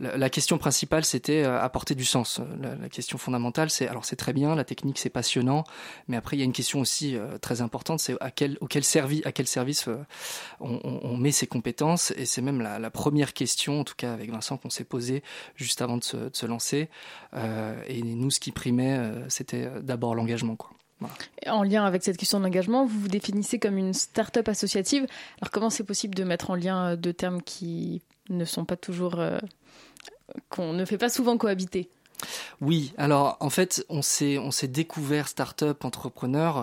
la, 0.00 0.30
question 0.30 0.58
principale 0.58 1.04
c'était 1.04 1.44
apporter 1.44 1.94
du 1.94 2.04
sens. 2.04 2.40
La, 2.60 2.88
question 2.88 3.18
fondamentale 3.18 3.70
c'est 3.70 3.86
alors 3.86 4.04
c'est 4.04 4.16
très 4.16 4.32
bien, 4.32 4.54
la 4.54 4.64
technique 4.64 4.98
c'est 4.98 5.10
passionnant, 5.10 5.64
mais 6.08 6.16
après 6.16 6.36
il 6.36 6.40
y 6.40 6.42
a 6.42 6.44
une 6.44 6.52
question 6.52 6.80
aussi 6.80 7.16
très 7.40 7.60
importante, 7.60 8.00
c'est 8.00 8.16
à 8.20 8.30
quel, 8.30 8.56
auquel 8.60 8.82
servi, 8.82 9.22
à 9.24 9.32
quel 9.32 9.46
service 9.46 9.88
on, 10.60 10.80
on, 10.82 11.16
met 11.16 11.32
ses 11.32 11.46
compétences 11.46 12.12
et 12.16 12.26
c'est 12.26 12.42
même 12.42 12.60
la, 12.60 12.90
première 12.90 13.32
question, 13.32 13.80
en 13.80 13.84
tout 13.84 13.94
cas 13.96 14.12
avec 14.12 14.30
Vincent, 14.30 14.56
qu'on 14.56 14.70
s'est 14.70 14.84
posé 14.84 15.22
juste 15.54 15.82
avant 15.82 15.96
de 15.96 16.04
se, 16.04 16.16
de 16.16 16.36
se 16.36 16.46
lancer. 16.46 16.88
Euh, 17.34 17.80
et 17.88 18.02
nous, 18.02 18.30
ce 18.30 18.40
qui 18.40 18.52
primait, 18.52 18.96
euh, 18.96 19.28
c'était 19.28 19.70
d'abord 19.82 20.14
l'engagement. 20.14 20.56
Quoi. 20.56 20.70
En 21.46 21.62
lien 21.62 21.84
avec 21.84 22.02
cette 22.02 22.16
question 22.16 22.38
de 22.38 22.44
l'engagement, 22.44 22.86
vous 22.86 23.00
vous 23.00 23.08
définissez 23.08 23.58
comme 23.58 23.76
une 23.76 23.92
start-up 23.92 24.48
associative. 24.48 25.06
Alors 25.40 25.50
comment 25.50 25.70
c'est 25.70 25.84
possible 25.84 26.14
de 26.14 26.24
mettre 26.24 26.50
en 26.50 26.54
lien 26.54 26.92
euh, 26.92 26.96
deux 26.96 27.12
termes 27.12 27.42
qui 27.42 28.02
ne 28.28 28.44
sont 28.44 28.64
pas 28.64 28.76
toujours... 28.76 29.20
qu'on 30.48 30.72
ne 30.72 30.84
fait 30.84 30.98
pas 30.98 31.08
souvent 31.08 31.36
cohabiter? 31.36 31.88
Oui, 32.60 32.94
alors 32.96 33.36
en 33.40 33.50
fait, 33.50 33.84
on 33.88 34.02
s'est 34.02 34.38
on 34.38 34.50
s'est 34.50 34.68
découvert 34.68 35.28
start-up 35.28 35.84
entrepreneur 35.84 36.60
euh, 36.60 36.62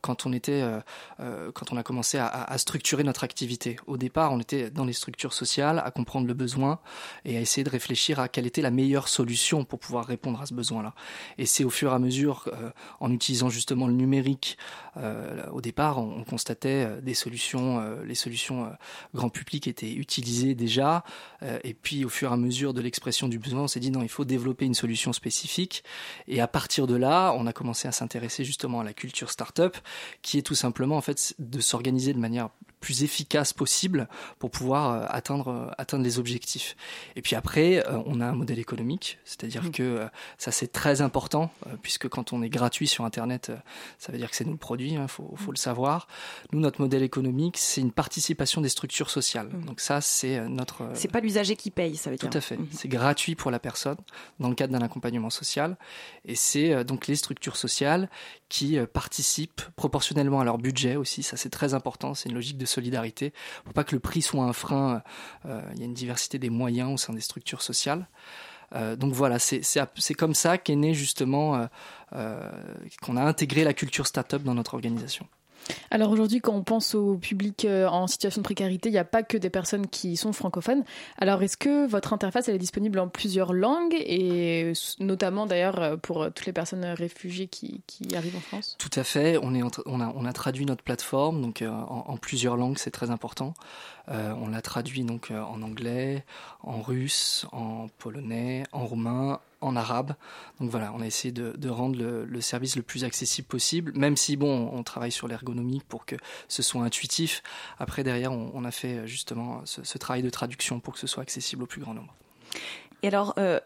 quand 0.00 0.26
on 0.26 0.32
était 0.32 0.62
euh, 0.62 0.80
euh, 1.20 1.50
quand 1.52 1.72
on 1.72 1.76
a 1.76 1.82
commencé 1.82 2.18
à, 2.18 2.58
structurer 2.58 3.04
notre 3.04 3.24
activité. 3.24 3.76
Au 3.86 3.96
départ, 3.96 4.32
on 4.32 4.40
était 4.40 4.70
dans 4.70 4.84
les 4.84 4.92
structures 4.92 5.32
sociales, 5.32 5.82
à 5.84 5.90
comprendre 5.90 6.26
le 6.26 6.34
besoin 6.34 6.80
et 7.24 7.36
à 7.36 7.40
essayer 7.40 7.64
de 7.64 7.70
réfléchir 7.70 8.20
à 8.20 8.28
quelle 8.28 8.46
était 8.46 8.62
la 8.62 8.70
meilleure 8.70 9.08
solution 9.08 9.64
pour 9.64 9.78
pouvoir 9.78 10.06
répondre 10.06 10.40
à 10.40 10.46
ce 10.46 10.54
besoin-là. 10.54 10.94
Et 11.38 11.46
c'est 11.46 11.64
au 11.64 11.70
fur 11.70 11.92
et 11.92 11.94
à 11.94 11.98
mesure, 11.98 12.48
euh, 12.52 12.70
en 13.00 13.10
utilisant 13.10 13.48
justement 13.48 13.86
le 13.86 13.94
numérique, 13.94 14.58
euh, 14.96 15.46
au 15.50 15.60
départ, 15.60 15.98
on, 15.98 16.20
on, 16.20 16.24
constatait 16.24 17.00
des 17.02 17.14
solutions, 17.14 17.82
les 18.04 18.14
solutions 18.14 18.72
grand 19.14 19.28
public 19.28 19.66
étaient 19.66 19.92
utilisées 19.92 20.54
déjà, 20.54 21.04
et 21.62 21.74
puis 21.74 22.04
au 22.04 22.08
fur 22.08 22.30
et 22.30 22.34
à 22.34 22.36
mesure 22.36 22.72
de 22.72 22.80
l'expression 22.80 23.28
du 23.28 23.38
besoin, 23.38 23.62
on 23.62 23.68
s'est 23.68 23.80
dit 23.80 23.90
non, 23.90 24.02
il 24.02 24.08
faut 24.08 24.24
développer 24.24 24.64
une 24.64 24.74
solution 24.74 25.12
spécifique. 25.12 25.84
Et 26.26 26.40
à 26.40 26.48
partir 26.48 26.86
de 26.86 26.94
là, 26.94 27.34
on 27.36 27.46
a 27.46 27.52
commencé 27.52 27.86
à 27.86 27.92
s'intéresser 27.92 28.44
justement 28.44 28.80
à 28.80 28.84
la 28.84 28.94
culture 28.94 29.30
startup, 29.32 29.76
qui 30.22 30.38
est 30.38 30.42
tout 30.42 30.54
simplement 30.54 30.96
en 30.96 31.00
fait 31.00 31.34
de 31.38 31.60
s'organiser 31.60 32.12
de 32.12 32.18
manière 32.18 32.50
plus 32.82 33.04
efficace 33.04 33.54
possible 33.54 34.08
pour 34.38 34.50
pouvoir 34.50 34.90
euh, 34.90 35.06
atteindre 35.08 35.48
euh, 35.48 35.70
atteindre 35.78 36.04
les 36.04 36.18
objectifs. 36.18 36.76
Et 37.16 37.22
puis 37.22 37.36
après, 37.36 37.86
euh, 37.86 38.02
on 38.04 38.20
a 38.20 38.26
un 38.26 38.34
modèle 38.34 38.58
économique, 38.58 39.18
c'est-à-dire 39.24 39.62
mmh. 39.62 39.70
que 39.70 40.06
ça 40.36 40.50
c'est 40.50 40.70
très 40.70 41.00
important 41.00 41.50
puisque 41.80 42.08
quand 42.08 42.32
on 42.34 42.42
est 42.42 42.48
gratuit 42.50 42.88
sur 42.88 43.04
Internet, 43.04 43.52
ça 43.98 44.12
veut 44.12 44.18
dire 44.18 44.28
que 44.28 44.36
c'est 44.36 44.44
nous 44.44 44.52
le 44.52 44.58
produit, 44.58 44.92
il 44.92 44.96
hein, 44.96 45.08
faut, 45.08 45.32
faut, 45.36 45.52
le 45.52 45.56
savoir. 45.56 46.08
Nous, 46.52 46.60
notre 46.60 46.80
modèle 46.80 47.02
économique, 47.02 47.56
c'est 47.56 47.80
une 47.80 47.92
participation 47.92 48.60
des 48.60 48.68
structures 48.68 49.10
sociales. 49.10 49.48
Mmh. 49.48 49.64
Donc 49.64 49.80
ça, 49.80 50.00
c'est 50.00 50.46
notre. 50.48 50.90
C'est 50.94 51.10
pas 51.10 51.20
l'usager 51.20 51.54
qui 51.54 51.70
paye, 51.70 51.96
ça 51.96 52.10
veut 52.10 52.16
dire. 52.16 52.28
Tout 52.28 52.36
à 52.36 52.40
fait. 52.40 52.56
Mmh. 52.56 52.68
C'est 52.72 52.88
gratuit 52.88 53.36
pour 53.36 53.52
la 53.52 53.60
personne 53.60 53.96
dans 54.40 54.48
le 54.48 54.56
cadre 54.56 54.72
d'un 54.72 54.82
accompagnement 54.84 55.30
social, 55.30 55.76
et 56.24 56.34
c'est 56.34 56.84
donc 56.84 57.06
les 57.06 57.14
structures 57.14 57.56
sociales 57.56 58.10
qui 58.48 58.76
participent 58.92 59.62
proportionnellement 59.76 60.40
à 60.40 60.44
leur 60.44 60.58
budget 60.58 60.96
aussi. 60.96 61.22
Ça, 61.22 61.36
c'est 61.36 61.48
très 61.48 61.74
important. 61.74 62.14
C'est 62.14 62.28
une 62.28 62.34
logique 62.34 62.58
de 62.58 62.66
solidarité, 62.72 63.32
pour 63.64 63.74
pas 63.74 63.84
que 63.84 63.94
le 63.94 64.00
prix 64.00 64.22
soit 64.22 64.44
un 64.44 64.52
frein. 64.52 65.02
Euh, 65.46 65.60
il 65.74 65.80
y 65.80 65.82
a 65.82 65.86
une 65.86 65.94
diversité 65.94 66.38
des 66.38 66.50
moyens 66.50 66.92
au 66.92 66.96
sein 66.96 67.12
des 67.12 67.20
structures 67.20 67.62
sociales. 67.62 68.08
Euh, 68.74 68.96
donc 68.96 69.12
voilà, 69.12 69.38
c'est 69.38 70.14
comme 70.14 70.34
ça 70.34 70.58
qu'est 70.58 70.76
né 70.76 70.94
justement, 70.94 71.68
euh, 72.14 72.50
qu'on 73.02 73.16
a 73.16 73.22
intégré 73.22 73.64
la 73.64 73.74
culture 73.74 74.06
start-up 74.06 74.42
dans 74.42 74.54
notre 74.54 74.74
organisation. 74.74 75.26
Alors 75.90 76.10
aujourd'hui, 76.10 76.40
quand 76.40 76.54
on 76.54 76.62
pense 76.62 76.94
au 76.94 77.16
public 77.16 77.64
euh, 77.64 77.86
en 77.86 78.06
situation 78.06 78.40
de 78.40 78.44
précarité, 78.44 78.88
il 78.88 78.92
n'y 78.92 78.98
a 78.98 79.04
pas 79.04 79.22
que 79.22 79.36
des 79.36 79.50
personnes 79.50 79.86
qui 79.86 80.16
sont 80.16 80.32
francophones. 80.32 80.84
Alors 81.18 81.42
est-ce 81.42 81.56
que 81.56 81.86
votre 81.86 82.12
interface 82.12 82.48
est 82.48 82.58
disponible 82.58 82.98
en 82.98 83.08
plusieurs 83.08 83.52
langues 83.52 83.94
et 83.94 84.72
notamment 85.00 85.46
d'ailleurs 85.46 85.80
euh, 85.80 85.96
pour 85.96 86.26
toutes 86.26 86.46
les 86.46 86.52
personnes 86.52 86.84
réfugiées 86.84 87.48
qui, 87.48 87.82
arrivent 88.14 88.36
en 88.36 88.40
France? 88.40 88.76
Tout 88.78 88.90
à 88.94 89.04
fait. 89.04 89.38
On, 89.42 89.54
a, 89.54 90.32
traduit 90.32 90.64
notre 90.64 90.82
plateforme 90.82 91.42
donc 91.42 91.62
euh, 91.62 91.70
en, 91.70 92.16
plusieurs 92.16 92.56
langues, 92.56 92.78
c'est 92.78 92.90
très 92.90 93.10
important. 93.10 93.54
on 94.08 94.48
l'a 94.48 94.62
traduit 94.62 95.04
donc 95.04 95.30
en 95.30 95.62
anglais, 95.62 96.24
en 96.62 96.80
russe, 96.80 97.46
en 97.52 97.88
polonais, 97.98 98.64
en 98.72 98.86
roumain, 98.86 99.40
en 99.62 99.76
arabe. 99.76 100.14
Donc 100.60 100.70
voilà, 100.70 100.92
on 100.94 101.00
a 101.00 101.06
essayé 101.06 101.32
de, 101.32 101.68
rendre 101.68 101.96
le, 101.98 102.40
service 102.40 102.76
le 102.76 102.82
plus 102.82 103.04
accessible 103.04 103.46
possible, 103.48 103.92
même 103.94 104.16
si 104.16 104.36
bon, 104.36 104.70
on 104.72 104.82
travaille 104.82 105.12
sur 105.12 105.28
l'ergonomie 105.28 105.82
pour 105.88 106.04
que 106.06 106.16
ce 106.48 106.62
soit 106.62 106.82
intuitif. 106.82 107.42
Après, 107.78 108.02
derrière, 108.02 108.32
on, 108.32 108.64
a 108.64 108.70
fait 108.70 109.06
justement 109.06 109.62
ce, 109.64 109.98
travail 109.98 110.22
de 110.22 110.30
traduction 110.30 110.80
pour 110.80 110.94
que 110.94 111.00
ce 111.00 111.06
soit 111.06 111.22
accessible 111.22 111.62
au 111.62 111.66
plus 111.66 111.80
grand 111.80 111.94
nombre. 111.94 112.14
Et 113.02 113.08
alors, 113.08 113.34
euh, 113.38 113.60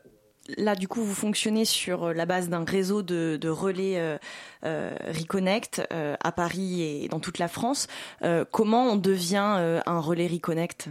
là, 0.56 0.74
du 0.74 0.88
coup, 0.88 1.02
vous 1.02 1.14
fonctionnez 1.14 1.64
sur 1.64 2.12
la 2.12 2.26
base 2.26 2.48
d'un 2.48 2.64
réseau 2.64 3.02
de, 3.02 3.48
relais 3.48 3.98
euh, 3.98 4.18
euh, 4.66 4.94
Reconnect 5.06 5.86
euh, 5.92 6.16
à 6.20 6.32
Paris 6.32 6.82
et 6.82 7.08
dans 7.08 7.20
toute 7.20 7.38
la 7.38 7.46
France. 7.46 7.86
Euh, 8.22 8.44
comment 8.50 8.92
on 8.92 8.96
devient 8.96 9.80
un 9.86 10.00
relais 10.00 10.26
Reconnect? 10.26 10.88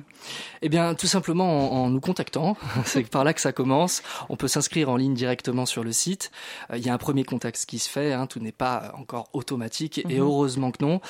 Eh 0.62 0.70
bien, 0.70 0.96
tout 0.96 1.08
simplement 1.08 1.84
en, 1.84 1.90
nous 1.90 2.00
contactant. 2.00 2.58
C'est 2.86 3.04
par 3.10 3.24
là 3.24 3.34
que 3.34 3.42
ça 3.42 3.52
commence. 3.52 4.02
On 4.30 4.38
peut 4.38 4.48
s'inscrire 4.48 4.90
en 4.90 4.96
ligne 4.96 5.14
directement 5.14 5.66
sur 5.66 5.84
le 5.84 5.92
site. 5.92 6.32
Il 6.74 6.86
y 6.86 6.90
a 6.90 6.94
un 6.94 6.98
premier 6.98 7.24
contact 7.24 7.66
qui 7.66 7.80
se 7.80 7.90
fait. 7.90 8.14
Hein. 8.14 8.28
tout 8.28 8.40
n'est 8.40 8.52
pas 8.52 8.94
encore 8.98 9.30
automatique 9.34 10.00
et 10.00 10.16
mhm. 10.16 10.22
heureusement 10.22 10.72
que 10.72 10.84
non. 10.84 11.02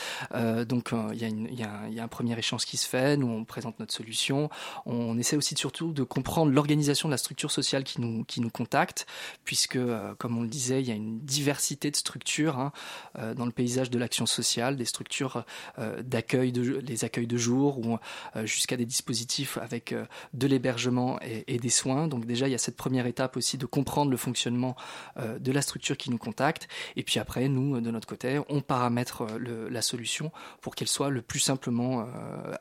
donc, 0.65 0.91
il 1.13 1.19
y, 1.19 1.25
a 1.25 1.27
y 1.27 1.63
un, 1.63 1.87
il 1.87 1.93
y, 1.93 1.99
a 1.99 2.03
un 2.03 2.07
premier 2.07 2.37
échange 2.37 2.65
qui 2.65 2.77
se 2.77 2.87
fait. 2.87 3.17
Nous, 3.17 3.27
on 3.27 3.43
présente 3.43 3.79
notre 3.79 3.93
solution. 3.93 4.49
On 4.85 5.17
essaie 5.17 5.35
aussi 5.35 5.55
surtout 5.55 5.91
de 5.91 6.03
comprendre 6.03 6.51
l'organisation 6.51 7.09
de 7.09 7.13
la 7.13 7.17
structure 7.17 7.51
sociale 7.51 7.83
qui 7.83 8.01
nous, 8.01 8.23
qui 8.23 8.34
nous 8.41 8.49
contacte, 8.49 9.05
puisque, 9.43 9.79
comme 10.17 10.37
on 10.37 10.41
le 10.41 10.47
disait, 10.47 10.81
il 10.81 10.87
y 10.87 10.91
a 10.91 10.95
une 10.95 11.19
diversité 11.19 11.91
de 11.91 11.95
structures 11.95 12.25
Hein, 12.49 12.71
euh, 13.19 13.33
dans 13.33 13.45
le 13.45 13.51
paysage 13.51 13.89
de 13.89 13.97
l'action 13.97 14.25
sociale, 14.25 14.75
des 14.75 14.85
structures 14.85 15.45
euh, 15.79 16.01
d'accueil, 16.01 16.51
de, 16.51 16.79
les 16.79 17.05
accueils 17.05 17.27
de 17.27 17.37
jour, 17.37 17.79
ou 17.79 17.97
euh, 18.35 18.45
jusqu'à 18.45 18.77
des 18.77 18.85
dispositifs 18.85 19.57
avec 19.57 19.93
de 20.33 20.47
l'hébergement 20.47 21.19
et, 21.21 21.57
des 21.57 21.69
soins. 21.69 22.07
Donc 22.07 22.25
déjà, 22.25 22.47
il 22.47 22.51
y 22.51 22.55
a 22.55 22.59
cette 22.59 22.75
première 22.75 23.05
étape 23.05 23.37
aussi 23.37 23.57
de 23.57 23.65
comprendre 23.65 24.11
le 24.11 24.17
fonctionnement 24.17 24.75
de 25.17 25.51
la 25.51 25.61
structure 25.61 25.97
qui 25.97 26.09
nous 26.09 26.17
contacte. 26.17 26.67
Et 26.95 27.03
puis 27.03 27.19
après, 27.19 27.47
nous, 27.47 27.79
de 27.79 27.91
notre 27.91 28.07
côté, 28.07 28.39
on 28.49 28.61
paramètre 28.61 29.25
la 29.39 29.81
solution 29.81 30.31
pour 30.61 30.75
qu'elle 30.75 30.87
soit 30.87 31.09
le 31.09 31.21
plus 31.21 31.39
simplement 31.39 32.07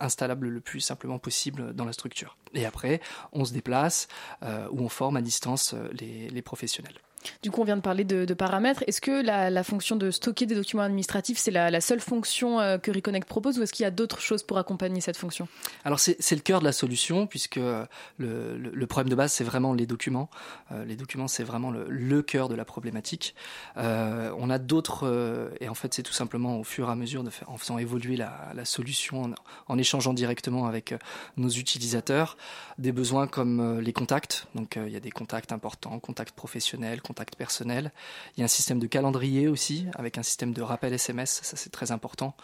installable, 0.00 0.48
le 0.48 0.60
plus 0.60 0.80
simplement 0.80 1.18
possible 1.18 1.74
dans 1.74 1.84
la 1.84 1.92
structure. 1.92 2.36
Et 2.54 2.64
après, 2.66 3.00
on 3.32 3.44
se 3.44 3.52
déplace 3.52 4.08
ou 4.42 4.80
on 4.80 4.88
forme 4.88 5.16
à 5.16 5.22
distance 5.22 5.63
les 5.72 6.42
professionnels. 6.42 6.98
Du 7.42 7.50
coup, 7.50 7.60
on 7.60 7.64
vient 7.64 7.76
de 7.76 7.82
parler 7.82 8.04
de, 8.04 8.34
paramètres. 8.34 8.82
Est-ce 8.86 9.00
que 9.00 9.22
la, 9.22 9.64
fonction 9.64 9.96
de 9.96 10.10
stocker 10.10 10.46
des 10.46 10.54
documents 10.54 10.82
administratifs, 10.82 11.38
c'est 11.38 11.50
la, 11.50 11.80
seule 11.80 12.00
fonction 12.00 12.60
euh, 12.60 12.78
que 12.78 12.90
Reconnect 12.90 13.28
propose 13.28 13.58
ou 13.58 13.62
est-ce 13.62 13.72
qu'il 13.72 13.84
y 13.84 13.86
a 13.86 13.90
d'autres 13.90 14.20
choses 14.20 14.42
pour 14.42 14.58
accompagner 14.58 15.00
cette 15.00 15.16
fonction? 15.16 15.48
Alors, 15.84 16.00
c'est 16.00 16.34
le 16.34 16.40
cœur 16.40 16.60
de 16.60 16.64
la 16.64 16.72
solution 16.72 17.26
puisque 17.26 17.56
le, 17.56 17.88
le, 18.18 18.86
problème 18.86 19.10
de 19.10 19.14
base, 19.14 19.32
c'est 19.32 19.44
vraiment 19.44 19.72
les 19.72 19.86
documents. 19.86 20.28
Euh, 20.72 20.84
les 20.84 20.96
documents, 20.96 21.28
c'est 21.28 21.44
vraiment 21.44 21.70
le, 21.70 22.22
cœur 22.22 22.48
de 22.48 22.54
la 22.54 22.64
problématique. 22.64 23.34
Euh, 23.76 24.32
on 24.38 24.50
a 24.50 24.58
d'autres, 24.58 25.50
et 25.60 25.68
en 25.68 25.74
fait, 25.74 25.94
c'est 25.94 26.02
tout 26.02 26.12
simplement 26.12 26.58
au 26.58 26.64
fur 26.64 26.88
et 26.88 26.92
à 26.92 26.94
mesure, 26.94 27.24
de 27.24 27.30
faire, 27.30 27.50
en 27.50 27.56
faisant 27.56 27.78
évoluer 27.78 28.16
la, 28.16 28.64
solution, 28.64 29.24
en, 29.24 29.34
en, 29.68 29.78
échangeant 29.78 30.14
directement 30.14 30.66
avec 30.66 30.94
nos 31.36 31.48
utilisateurs, 31.48 32.36
des 32.78 32.92
besoins 32.92 33.26
comme 33.26 33.80
les 33.80 33.92
contacts. 33.92 34.46
Donc, 34.54 34.76
il 34.76 34.92
y 34.92 34.96
a 34.96 35.00
des 35.00 35.10
contacts 35.10 35.52
importants, 35.52 35.98
contacts 35.98 36.34
professionnels, 36.34 37.02
contact 37.14 37.36
personnel. 37.36 37.92
Il 38.36 38.40
y 38.40 38.42
a 38.42 38.46
un 38.46 38.48
système 38.48 38.80
de 38.80 38.88
calendrier 38.88 39.46
aussi, 39.46 39.86
avec 39.94 40.18
un 40.18 40.24
système 40.24 40.52
de 40.52 40.62
rappel 40.62 40.92
SMS, 40.92 41.40
ça 41.44 41.56
c'est 41.56 41.70
très 41.70 41.92
important 41.92 42.34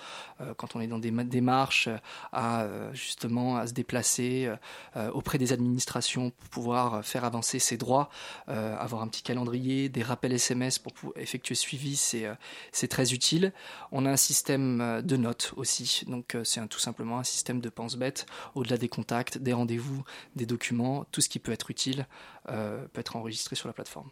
euh, 0.40 0.54
quand 0.54 0.76
on 0.76 0.80
est 0.80 0.86
dans 0.86 1.00
des 1.00 1.10
démarches 1.10 1.88
euh, 1.88 1.96
à 2.30 2.62
euh, 2.62 2.92
justement 2.92 3.56
à 3.56 3.66
se 3.66 3.72
déplacer 3.72 4.48
auprès 5.12 5.38
des 5.38 5.52
administrations 5.52 6.30
pour 6.30 6.48
pouvoir 6.50 7.04
faire 7.04 7.24
avancer 7.24 7.58
ses 7.58 7.76
droits, 7.76 8.10
avoir 8.46 9.02
un 9.02 9.08
petit 9.08 9.22
calendrier, 9.22 9.88
des 9.88 10.02
rappels 10.02 10.32
SMS 10.32 10.78
pour 10.78 10.92
effectuer 11.16 11.54
suivi, 11.54 11.96
c'est 11.96 12.88
très 12.88 13.12
utile. 13.12 13.52
On 13.92 14.06
a 14.06 14.10
un 14.10 14.16
système 14.16 15.02
de 15.02 15.16
notes 15.16 15.52
aussi, 15.56 16.04
donc 16.06 16.36
c'est 16.44 16.66
tout 16.68 16.78
simplement 16.78 17.18
un 17.18 17.24
système 17.24 17.60
de 17.60 17.68
pense-bête 17.68 18.26
au-delà 18.54 18.76
des 18.76 18.88
contacts, 18.88 19.38
des 19.38 19.52
rendez-vous, 19.52 20.04
des 20.36 20.46
documents, 20.46 21.04
tout 21.12 21.20
ce 21.20 21.28
qui 21.28 21.38
peut 21.38 21.52
être 21.52 21.70
utile 21.70 22.06
peut 22.44 23.00
être 23.00 23.16
enregistré 23.16 23.56
sur 23.56 23.68
la 23.68 23.74
plateforme. 23.74 24.10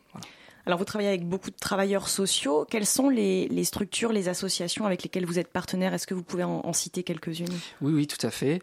Alors 0.69 0.79
vous 0.79 0.85
travaillez 0.85 1.09
avec 1.09 1.27
beaucoup 1.27 1.51
de 1.51 1.57
travailleurs 1.57 2.11
sociaux. 2.11 2.67
Quelles 2.69 2.85
sont 2.85 3.09
les, 3.09 3.65
structures, 3.65 4.13
les 4.13 4.29
associations 4.29 4.85
avec 4.85 5.03
lesquelles 5.03 5.25
vous 5.25 5.39
êtes 5.39 5.49
partenaire 5.49 5.95
Est-ce 5.95 6.07
que 6.07 6.13
vous 6.13 6.23
pouvez 6.23 6.45
en, 6.45 6.73
citer 6.75 7.05
quelques-unes? 7.05 7.59
Oui, 7.81 7.95
oui, 7.95 8.07
tout 8.07 8.25
à 8.27 8.31
fait. 8.31 8.61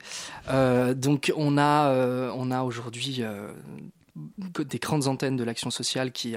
Euh, 0.50 0.94
donc 0.94 1.34
on 1.36 1.58
a, 1.58 1.90
euh, 1.90 2.62
aujourd'hui 2.62 3.24
euh, 3.24 3.52
des 4.36 4.78
grandes 4.78 5.08
antennes 5.08 5.36
de 5.36 5.44
l'action 5.44 5.72
sociale 5.72 6.12
qui, 6.12 6.36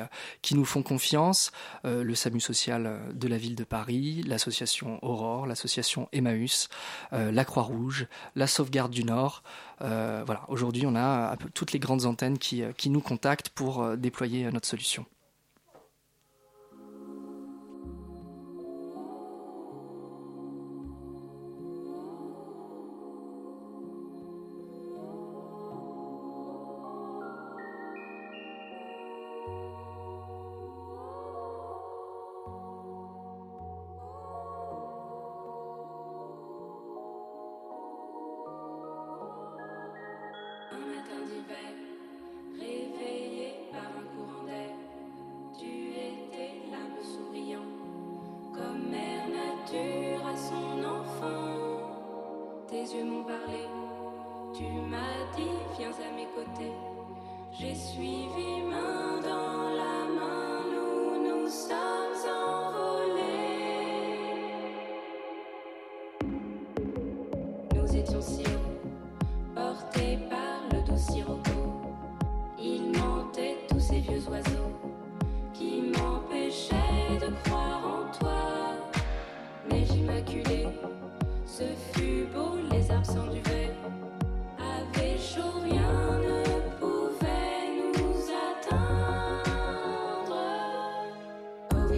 nous 0.53 0.65
font 0.65 0.83
confiance, 0.83 1.53
le 1.85 2.15
SAMU 2.15 2.41
social 2.41 3.01
de 3.13 3.29
la 3.29 3.37
ville 3.37 3.55
de 3.55 3.65
Paris, 3.65 4.23
l'association 4.27 4.99
Aurore, 5.05 5.47
l'association 5.47 6.09
Emmaüs, 6.13 6.71
la 7.13 7.45
Croix-Rouge, 7.45 8.07
la 8.37 8.47
Sauvegarde 8.47 8.91
du 8.91 9.05
Nord. 9.05 9.43
voilà, 9.81 10.47
aujourd'hui, 10.49 10.87
on 10.87 10.97
a 10.97 11.37
toutes 11.53 11.73
les 11.73 11.79
grandes 11.79 12.07
antennes 12.07 12.39
qui 12.39 12.91
nous 12.91 13.01
contactent 13.03 13.51
pour 13.51 13.97
déployer 13.99 14.51
notre 14.51 14.67
solution. 14.67 15.05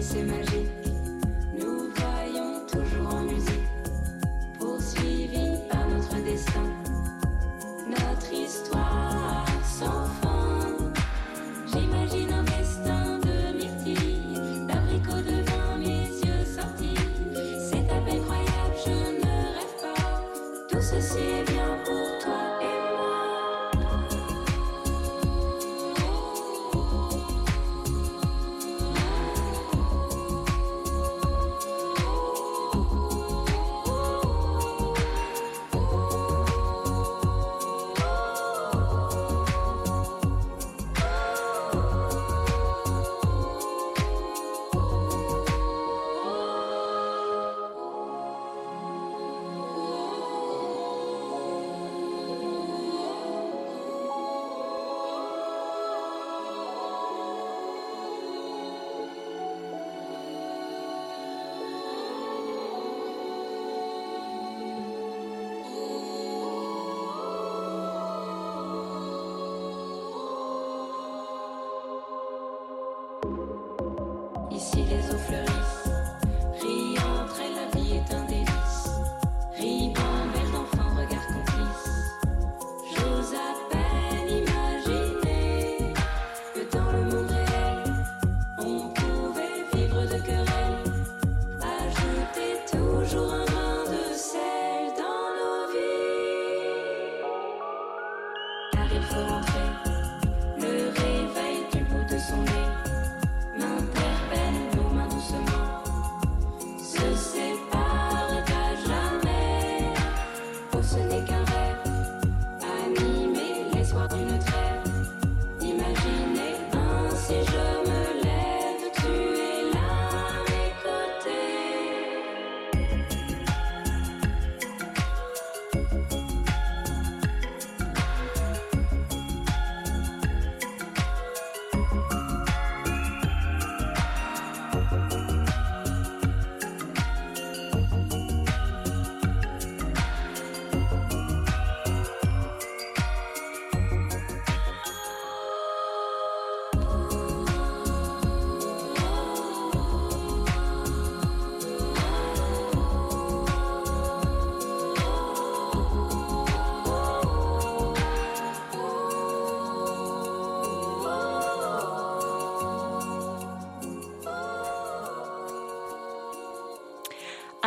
c'est 0.01 0.22
magique. 0.24 0.89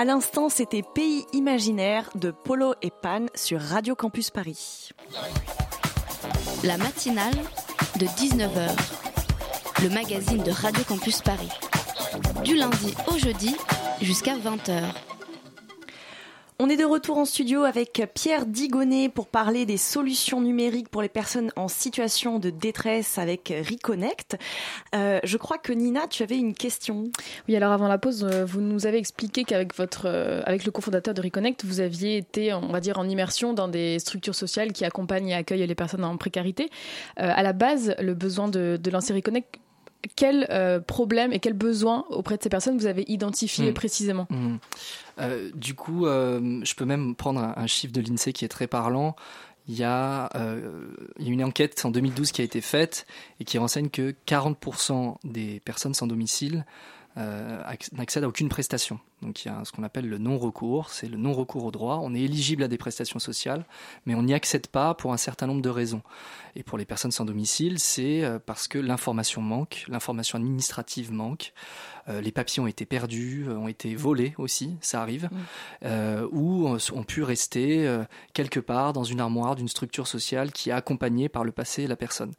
À 0.03 0.05
l'instant, 0.05 0.49
c'était 0.49 0.83
Pays 0.83 1.25
imaginaire 1.31 2.09
de 2.15 2.31
Polo 2.31 2.75
et 2.81 2.91
Pan 2.91 3.27
sur 3.35 3.61
Radio 3.61 3.95
Campus 3.95 4.31
Paris. 4.31 4.89
La 6.65 6.77
matinale 6.77 7.37
de 8.01 8.05
19h, 8.05 8.69
le 9.81 9.89
magazine 9.91 10.43
de 10.43 10.51
Radio 10.51 10.83
Campus 10.83 11.21
Paris. 11.21 11.47
Du 12.43 12.57
lundi 12.57 12.93
au 13.07 13.17
jeudi 13.17 13.55
jusqu'à 14.01 14.35
20h. 14.35 15.12
On 16.65 16.69
est 16.69 16.77
de 16.77 16.85
retour 16.85 17.17
en 17.17 17.25
studio 17.25 17.63
avec 17.63 18.01
Pierre 18.13 18.45
Digonnet 18.45 19.09
pour 19.09 19.27
parler 19.27 19.65
des 19.65 19.75
solutions 19.75 20.39
numériques 20.39 20.87
pour 20.87 21.01
les 21.01 21.09
personnes 21.09 21.51
en 21.57 21.67
situation 21.67 22.39
de 22.39 22.51
détresse 22.51 23.17
avec 23.17 23.53
Reconnect. 23.69 24.37
Euh, 24.95 25.19
je 25.25 25.35
crois 25.35 25.57
que 25.57 25.73
Nina, 25.73 26.07
tu 26.07 26.23
avais 26.23 26.37
une 26.37 26.53
question. 26.53 27.11
Oui, 27.49 27.57
alors 27.57 27.73
avant 27.73 27.89
la 27.89 27.97
pause, 27.97 28.23
euh, 28.23 28.45
vous 28.45 28.61
nous 28.61 28.87
avez 28.87 28.97
expliqué 28.97 29.43
qu'avec 29.43 29.75
votre, 29.75 30.05
euh, 30.05 30.41
avec 30.45 30.63
le 30.63 30.71
cofondateur 30.71 31.13
de 31.13 31.21
Reconnect, 31.21 31.65
vous 31.65 31.81
aviez 31.81 32.15
été, 32.15 32.53
on 32.53 32.71
va 32.71 32.79
dire, 32.79 32.97
en 32.97 33.09
immersion 33.09 33.51
dans 33.51 33.67
des 33.67 33.99
structures 33.99 34.33
sociales 34.33 34.71
qui 34.71 34.85
accompagnent 34.85 35.27
et 35.27 35.35
accueillent 35.35 35.67
les 35.67 35.75
personnes 35.75 36.05
en 36.05 36.15
précarité. 36.15 36.69
à 37.17 37.43
la 37.43 37.51
base, 37.51 37.93
le 37.99 38.13
besoin 38.13 38.47
de 38.47 38.89
lancer 38.89 39.13
Reconnect 39.13 39.59
quel 40.15 40.47
euh, 40.49 40.79
problème 40.79 41.33
et 41.33 41.39
quel 41.39 41.53
besoin 41.53 42.05
auprès 42.09 42.37
de 42.37 42.43
ces 42.43 42.49
personnes 42.49 42.77
vous 42.77 42.85
avez 42.85 43.03
identifié 43.07 43.71
mmh. 43.71 43.73
précisément 43.73 44.27
mmh. 44.29 44.55
euh, 45.19 45.49
Du 45.55 45.73
coup, 45.75 46.05
euh, 46.05 46.61
je 46.63 46.75
peux 46.75 46.85
même 46.85 47.15
prendre 47.15 47.39
un, 47.39 47.53
un 47.55 47.67
chiffre 47.67 47.93
de 47.93 48.01
l'INSEE 48.01 48.33
qui 48.33 48.45
est 48.45 48.49
très 48.49 48.67
parlant. 48.67 49.15
Il 49.69 49.75
y, 49.75 49.83
a, 49.85 50.29
il 51.19 51.25
y, 51.25 51.29
a, 51.29 51.31
une 51.31 51.41
enquête 51.41 51.85
en 51.85 51.89
2012 51.89 52.33
qui 52.33 52.41
a 52.41 52.43
été 52.43 52.59
faite 52.59 53.05
et 53.39 53.45
qui 53.45 53.57
renseigne 53.57 53.87
que 53.87 54.13
40% 54.27 55.15
des 55.23 55.61
personnes 55.61 55.93
sans 55.93 56.05
domicile 56.05 56.65
n'accèdent 57.15 58.25
à 58.25 58.27
aucune 58.27 58.49
prestation. 58.49 58.99
Donc 59.23 59.45
il 59.45 59.47
y 59.47 59.51
a 59.51 59.63
ce 59.63 59.71
qu'on 59.71 59.83
appelle 59.83 60.07
le 60.07 60.17
non-recours, 60.17 60.89
c'est 60.89 61.07
le 61.07 61.17
non-recours 61.17 61.65
au 61.65 61.71
droit. 61.71 61.99
On 62.01 62.13
est 62.13 62.21
éligible 62.21 62.63
à 62.63 62.67
des 62.67 62.77
prestations 62.77 63.19
sociales, 63.19 63.65
mais 64.05 64.15
on 64.15 64.23
n'y 64.23 64.33
accède 64.33 64.67
pas 64.67 64.93
pour 64.93 65.13
un 65.13 65.17
certain 65.17 65.47
nombre 65.47 65.61
de 65.61 65.69
raisons. 65.69 66.01
Et 66.55 66.63
pour 66.63 66.77
les 66.77 66.85
personnes 66.85 67.11
sans 67.11 67.25
domicile, 67.25 67.79
c'est 67.79 68.23
euh, 68.23 68.37
parce 68.37 68.67
que 68.67 68.77
l'information 68.77 69.41
manque, 69.41 69.85
l'information 69.87 70.37
administrative 70.37 71.11
manque, 71.11 71.53
euh, 72.09 72.21
les 72.21 72.31
papiers 72.31 72.61
ont 72.61 72.67
été 72.67 72.85
perdus, 72.85 73.45
euh, 73.47 73.55
ont 73.55 73.67
été 73.67 73.95
volés 73.95 74.33
aussi, 74.37 74.75
ça 74.81 75.01
arrive, 75.01 75.29
euh, 75.85 76.27
ou 76.31 76.67
ont 76.67 77.03
pu 77.03 77.23
rester 77.23 77.87
euh, 77.87 78.03
quelque 78.33 78.59
part 78.59 78.93
dans 78.93 79.03
une 79.03 79.19
armoire 79.19 79.55
d'une 79.55 79.69
structure 79.69 80.07
sociale 80.07 80.51
qui 80.51 80.69
a 80.71 80.75
accompagné 80.75 81.29
par 81.29 81.43
le 81.43 81.51
passé 81.51 81.87
la 81.87 81.95
personne. 81.95 82.33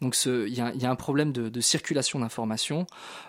Donc 0.00 0.16
il 0.26 0.48
y, 0.48 0.56
y, 0.56 0.86
a 0.86 0.90
un 0.90 0.96
problème 0.96 1.32
de, 1.32 1.48
de 1.48 1.60
circulation 1.60 2.18
d'informations, 2.20 2.86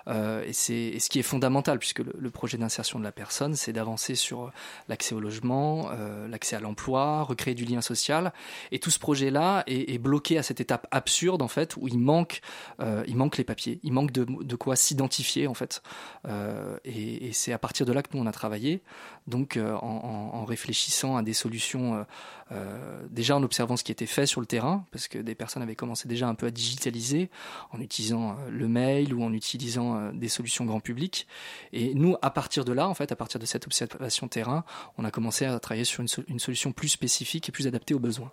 et 0.08 0.54
c'est 0.54 1.00
ce 1.00 1.10
qui 1.10 1.20
est 1.20 1.24
fondamental, 1.24 1.80
puisque 1.80 2.00
le, 2.00 2.14
le 2.18 2.30
projet 2.32 2.58
d'insertion 2.58 2.97
de 3.00 3.04
la 3.04 3.12
personne, 3.12 3.56
c'est 3.56 3.74
d'avancer 3.74 4.16
sur 4.16 4.52
l'accès 4.88 5.16
au 5.16 5.20
logement, 5.20 5.90
l'accès 6.30 6.56
à 6.56 6.60
l'emploi, 6.60 7.24
recréer 7.24 7.56
du 7.56 7.66
lien 7.66 7.82
social, 7.82 8.34
et 8.72 8.80
tout 8.80 8.92
ce 8.92 9.00
projet-là 9.00 9.64
est, 9.68 9.98
bloqué 9.98 10.38
à 10.38 10.44
cette 10.44 10.62
étape 10.62 10.88
absurde 10.92 11.42
en 11.42 11.48
fait 11.48 11.76
où 11.78 11.88
il 11.88 11.98
manque, 11.98 12.42
euh, 12.80 13.04
il 13.08 13.16
manque 13.16 13.38
les 13.38 13.44
papiers, 13.44 13.80
il 13.84 13.94
manque 13.94 14.12
de, 14.12 14.56
quoi 14.56 14.76
s'identifier 14.76 15.48
en 15.48 15.54
fait. 15.54 15.82
Euh, 16.28 16.78
et, 16.86 17.28
et 17.28 17.34
c'est 17.34 17.54
à 17.54 17.58
partir 17.58 17.86
de 17.86 17.94
là 17.94 18.02
que 18.02 18.10
nous 18.14 18.24
on 18.24 18.28
a 18.28 18.32
travaillé. 18.32 18.82
Donc 19.28 19.58
euh, 19.58 19.76
en, 19.76 20.46
réfléchissant 20.46 21.18
à 21.18 21.24
des 21.24 21.34
solutions, 21.34 22.06
euh, 22.52 23.08
déjà 23.10 23.36
en 23.36 23.44
observant 23.44 23.76
ce 23.76 23.84
qui 23.84 23.92
était 23.92 24.06
fait 24.06 24.26
sur 24.26 24.40
le 24.40 24.48
terrain, 24.48 24.86
parce 24.92 25.08
que 25.08 25.20
des 25.20 25.36
personnes 25.36 25.62
avaient 25.62 25.76
commencé 25.76 26.08
déjà 26.08 26.28
un 26.28 26.36
peu 26.36 26.46
à 26.46 26.52
digitaliser 26.52 27.30
en 27.72 27.82
utilisant 27.82 28.38
le 28.50 28.68
mail 28.68 29.14
ou 29.14 29.24
en 29.24 29.34
utilisant 29.34 30.12
des 30.14 30.30
solutions 30.30 30.66
grand 30.66 30.80
public. 30.80 31.28
Et 31.74 31.94
nous, 31.94 32.16
à 32.22 32.30
partir 32.30 32.64
de 32.64 32.72
là, 32.72 32.88
en 32.88 32.94
fait, 32.94 33.12
à 33.12 33.16
partir 33.18 33.40
de 33.40 33.46
cette 33.46 33.66
observation 33.66 34.28
terrain, 34.30 34.64
on 34.98 35.04
a 35.04 35.12
commencé 35.12 35.46
à 35.46 35.60
travailler 35.60 35.86
sur 35.86 36.04
une 36.28 36.40
solution 36.40 36.72
plus 36.72 36.90
spécifique 36.90 37.50
et 37.50 37.52
plus 37.52 37.68
adaptée 37.68 37.94
aux 37.94 38.00
besoins. 38.00 38.32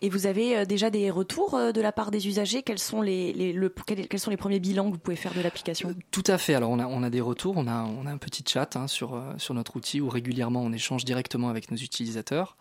Et 0.00 0.08
vous 0.08 0.26
avez 0.26 0.66
déjà 0.66 0.90
des 0.90 1.10
retours 1.10 1.56
de 1.72 1.80
la 1.80 1.92
part 1.92 2.10
des 2.10 2.26
usagers? 2.26 2.62
Quels 2.62 2.80
sont 2.80 3.02
les, 3.02 3.32
premiers 4.36 4.58
bilans 4.58 4.86
que 4.86 4.94
vous 4.94 4.98
pouvez 4.98 5.16
faire 5.16 5.32
de 5.32 5.40
l'application? 5.40 5.94
Tout 6.10 6.24
à 6.26 6.38
fait. 6.38 6.54
Alors 6.54 6.70
on 6.70 7.02
a, 7.02 7.10
des 7.10 7.20
retours, 7.20 7.54
on 7.56 7.68
a, 7.68 7.72
un 7.72 8.18
petit 8.18 8.42
chat 8.44 8.74
hein, 8.74 8.88
sur 8.88 9.14
notre 9.50 9.76
outil 9.76 10.00
où 10.00 10.08
régulièrement 10.08 10.60
on 10.62 10.72
échange 10.72 11.04
directement 11.04 11.50
avec 11.50 11.70
nos 11.70 11.76
utilisateurs. 11.76 12.56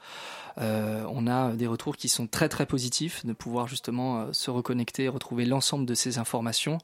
Euh, 0.58 1.06
on 1.10 1.28
a 1.28 1.54
des 1.54 1.68
retours 1.68 1.97
qui 1.97 2.10
sont 2.10 2.28
très 2.28 2.49
très 2.49 2.66
positifs 2.66 3.26
de 3.26 3.34
pouvoir 3.34 3.68
justement 3.68 4.20
euh, 4.20 4.34
se 4.34 4.52
reconnecter, 4.52 5.08
retrouver 5.08 5.45
l'ensemble 5.45 5.86
de 5.86 5.93
ces 5.93 6.18
informations. 6.18 6.78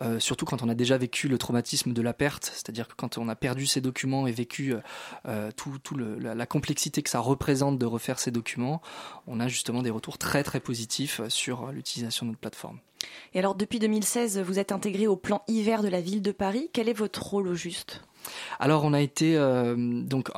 Euh, 0.00 0.18
surtout 0.18 0.44
quand 0.44 0.62
on 0.62 0.68
a 0.68 0.74
déjà 0.74 0.96
vécu 0.96 1.28
le 1.28 1.38
traumatisme 1.38 1.92
de 1.92 2.02
la 2.02 2.12
perte, 2.14 2.50
c'est-à-dire 2.54 2.88
que 2.88 2.94
quand 2.96 3.18
on 3.18 3.28
a 3.28 3.36
perdu 3.36 3.66
ces 3.66 3.80
documents 3.80 4.26
et 4.26 4.32
vécu 4.32 4.74
tout, 5.56 5.78
tout 5.82 5.96
la, 5.96 6.34
la, 6.34 6.46
complexité 6.46 7.02
que 7.02 7.10
ça 7.10 7.20
représente 7.20 7.78
de 7.78 7.86
refaire 7.86 8.18
ces 8.18 8.30
documents, 8.30 8.80
on 9.26 9.38
a 9.38 9.48
justement 9.48 9.82
des 9.82 9.90
retours 9.90 10.18
très 10.18 10.42
très 10.42 10.60
positifs 10.60 11.20
sur 11.28 11.70
l'utilisation 11.72 12.26
de 12.26 12.30
notre 12.30 12.40
plateforme. 12.40 12.78
Et 13.34 13.38
alors 13.38 13.54
depuis 13.54 13.78
2016, 13.78 14.40
vous 14.40 14.58
êtes 14.58 14.72
intégré 14.72 15.06
au 15.06 15.16
plan 15.16 15.42
hiver 15.46 15.82
de 15.82 15.88
la 15.88 16.00
ville 16.00 16.22
de 16.22 16.32
Paris. 16.32 16.70
Quel 16.72 16.88
est 16.88 16.94
votre 16.94 17.22
rôle 17.22 17.48
au 17.48 17.54
juste? 17.54 18.02
Alors 18.58 18.84
on 18.84 18.92
a 18.92 19.00
été 19.00 19.36
euh, 19.36 19.74
donc 19.76 20.30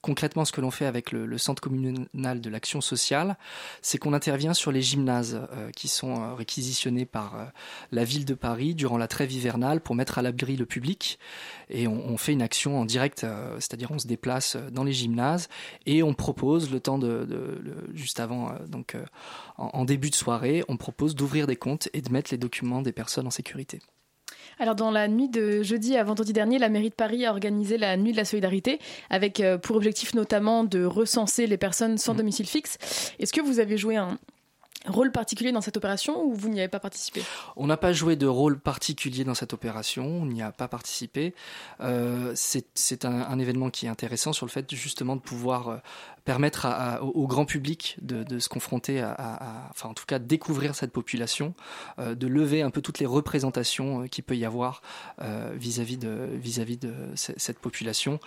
concrètement 0.00 0.44
ce 0.44 0.52
que 0.52 0.60
l'on 0.60 0.70
fait 0.70 0.86
avec 0.86 1.12
le, 1.12 1.38
centre 1.38 1.60
communal 1.60 2.40
de 2.40 2.50
l'action 2.50 2.80
sociale, 2.80 3.36
c'est 3.82 3.98
qu'on 3.98 4.12
intervient 4.12 4.54
sur 4.54 4.72
les 4.72 4.82
gymnases 4.82 5.40
euh, 5.52 5.70
qui 5.70 5.88
sont 5.88 6.22
euh, 6.22 6.34
réquisitionnés 6.34 7.04
par 7.04 7.52
la 7.92 8.04
ville 8.04 8.24
de 8.24 8.34
Paris 8.34 8.74
durant 8.74 8.98
la 8.98 9.08
trêve 9.08 9.32
hivernale 9.32 9.80
pour 9.80 9.94
mettre 9.94 10.18
à 10.18 10.22
l'abri 10.22 10.56
le 10.56 10.66
public 10.66 11.18
et 11.68 11.88
on, 11.88 12.16
fait 12.16 12.32
une 12.32 12.42
action 12.42 12.80
en 12.80 12.84
direct, 12.84 13.26
c'est-à-dire 13.58 13.90
on 13.90 13.98
se 13.98 14.06
déplace 14.06 14.56
dans 14.72 14.84
les 14.84 14.92
gymnases 14.92 15.48
et 15.84 16.02
on 16.02 16.14
propose 16.14 16.70
le 16.70 16.80
temps 16.80 16.98
de, 16.98 17.26
juste 17.92 18.20
avant 18.20 18.52
donc 18.68 18.96
en 19.58 19.84
début 19.84 20.10
de 20.10 20.14
soirée, 20.14 20.64
on 20.68 20.76
propose 20.76 21.14
d'ouvrir 21.14 21.46
des 21.46 21.56
comptes 21.56 21.88
et 21.92 22.00
de 22.00 22.10
mettre 22.12 22.30
les 22.32 22.38
documents 22.38 22.82
des 22.82 22.92
personnes 22.92 23.26
en 23.26 23.30
sécurité. 23.30 23.80
Alors 24.58 24.74
dans 24.74 24.90
la 24.90 25.06
nuit 25.08 25.28
de 25.28 25.62
jeudi 25.62 25.96
à 25.96 26.04
vendredi 26.04 26.32
dernier, 26.32 26.58
la 26.58 26.68
mairie 26.68 26.90
de 26.90 26.94
Paris 26.94 27.26
a 27.26 27.30
organisé 27.30 27.76
la 27.76 27.96
nuit 27.96 28.12
de 28.12 28.16
la 28.16 28.24
solidarité 28.24 28.78
avec 29.10 29.40
euh, 29.40 29.58
pour 29.58 29.76
objectif 29.76 30.14
notamment 30.14 30.64
de 30.64 30.84
recenser 30.84 31.46
les 31.46 31.58
personnes 31.58 31.98
sans 31.98 32.14
domicile 32.14 32.46
fixe. 32.46 32.78
Est-ce 33.18 33.32
que 33.32 33.42
vous 33.42 33.60
avez 33.60 33.76
joué 33.76 33.96
un, 33.96 34.18
rôle 34.86 35.10
particulier 35.10 35.52
dans 35.52 35.60
cette 35.60 35.76
opération 35.76 36.22
ou 36.24 36.32
vous 36.32 36.48
n'y 36.48 36.60
avez 36.60 36.68
pas 36.68 36.78
participé? 36.78 37.22
On 37.56 37.66
n'a 37.66 37.76
pas 37.76 37.92
joué 37.92 38.16
de 38.16 38.26
rôle 38.26 38.58
particulier 38.58 39.24
dans 39.24 39.34
cette 39.34 39.52
opération, 39.52 40.06
on 40.06 40.26
n'y 40.26 40.42
a 40.42 40.52
pas 40.52 40.68
participé. 40.68 41.34
Euh, 41.80 42.32
c'est 42.34 43.04
un, 43.04 43.22
un, 43.22 43.38
événement 43.38 43.70
qui 43.70 43.86
est 43.86 43.88
intéressant 43.88 44.32
sur 44.32 44.46
le 44.46 44.50
fait 44.50 44.72
justement 44.74 45.16
de 45.16 45.20
pouvoir 45.20 45.68
euh, 45.68 45.76
permettre 46.26 46.66
au 47.00 47.26
grand 47.28 47.46
public 47.46 47.96
de, 48.02 48.38
se 48.38 48.48
confronter 48.50 49.00
à, 49.00 49.70
enfin 49.70 49.88
en 49.88 49.94
tout 49.94 50.04
cas 50.04 50.18
découvrir 50.18 50.74
cette 50.74 50.92
population, 50.92 51.54
euh, 51.98 52.14
de 52.14 52.26
lever 52.26 52.62
un 52.62 52.70
peu 52.70 52.82
toutes 52.82 52.98
les 52.98 53.06
représentations 53.06 54.02
euh, 54.02 54.06
qu'il 54.08 54.24
peut 54.24 54.36
y 54.36 54.44
avoir 54.44 54.82
euh, 55.22 55.52
vis-à-vis 55.54 55.96
de 55.96 56.28
vis-à-vis 56.34 56.76
de 56.76 56.92
cette 57.14 57.60
population. 57.60 58.18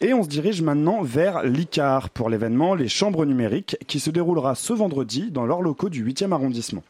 Et 0.00 0.14
on 0.14 0.22
se 0.22 0.28
dirige 0.28 0.62
maintenant 0.62 1.02
vers 1.02 1.42
pour 2.12 2.30
l'événement 2.30 2.74
Les 2.74 2.88
Chambres 2.88 3.24
numériques 3.24 3.76
qui 3.86 4.00
se 4.00 4.10
déroulera 4.10 4.54
ce 4.54 4.72
vendredi 4.72 5.30
dans 5.30 5.46
leurs 5.46 5.62
locaux 5.62 5.88
du 5.88 6.04
8e 6.04 6.32
arrondissement. 6.32 6.82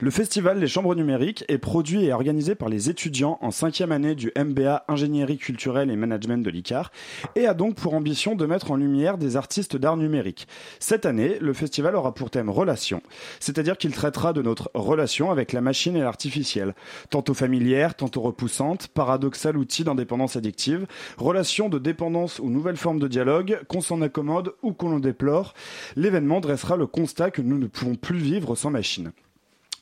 Le 0.00 0.10
festival 0.10 0.60
Les 0.60 0.68
Chambres 0.68 0.94
numériques 0.94 1.44
est 1.48 1.58
produit 1.58 2.04
et 2.04 2.12
organisé 2.12 2.54
par 2.54 2.68
les 2.68 2.88
étudiants 2.88 3.38
en 3.40 3.50
cinquième 3.50 3.90
année 3.90 4.14
du 4.14 4.30
MBA 4.38 4.84
Ingénierie 4.86 5.38
culturelle 5.38 5.90
et 5.90 5.96
Management 5.96 6.44
de 6.44 6.50
l'ICAR 6.50 6.92
et 7.34 7.46
a 7.46 7.54
donc 7.54 7.74
pour 7.74 7.94
ambition 7.94 8.36
de 8.36 8.46
mettre 8.46 8.70
en 8.70 8.76
lumière 8.76 9.18
des 9.18 9.36
artistes 9.36 9.76
d'art 9.76 9.96
numérique. 9.96 10.46
Cette 10.78 11.04
année, 11.04 11.38
le 11.40 11.52
festival 11.52 11.96
aura 11.96 12.14
pour 12.14 12.30
thème 12.30 12.48
relation, 12.48 13.02
c'est-à-dire 13.40 13.76
qu'il 13.76 13.92
traitera 13.92 14.32
de 14.32 14.42
notre 14.42 14.70
relation 14.74 15.30
avec 15.30 15.52
la 15.52 15.60
machine 15.60 15.96
et 15.96 16.00
l'artificiel, 16.00 16.74
tantôt 17.10 17.34
familière, 17.34 17.96
tantôt 17.96 18.20
repoussante, 18.20 18.88
paradoxal 18.88 19.56
outil 19.56 19.82
d'indépendance 19.82 20.36
addictive, 20.36 20.86
relation 21.16 21.68
de 21.68 21.78
dépendance 21.78 22.38
ou 22.38 22.50
nouvelle 22.50 22.76
forme 22.76 23.00
de 23.00 23.08
dialogue, 23.08 23.60
qu'on 23.68 23.80
s'en 23.80 24.00
accommode 24.00 24.54
ou 24.62 24.72
qu'on 24.72 24.94
le 24.94 25.00
déplore. 25.00 25.54
L'événement 25.96 26.40
dressera 26.40 26.76
le 26.76 26.86
constat 26.86 27.32
que 27.32 27.42
nous 27.42 27.58
ne 27.58 27.66
pouvons 27.66 27.96
plus 27.96 28.18
vivre 28.18 28.54
sans 28.54 28.70
machine. 28.70 29.10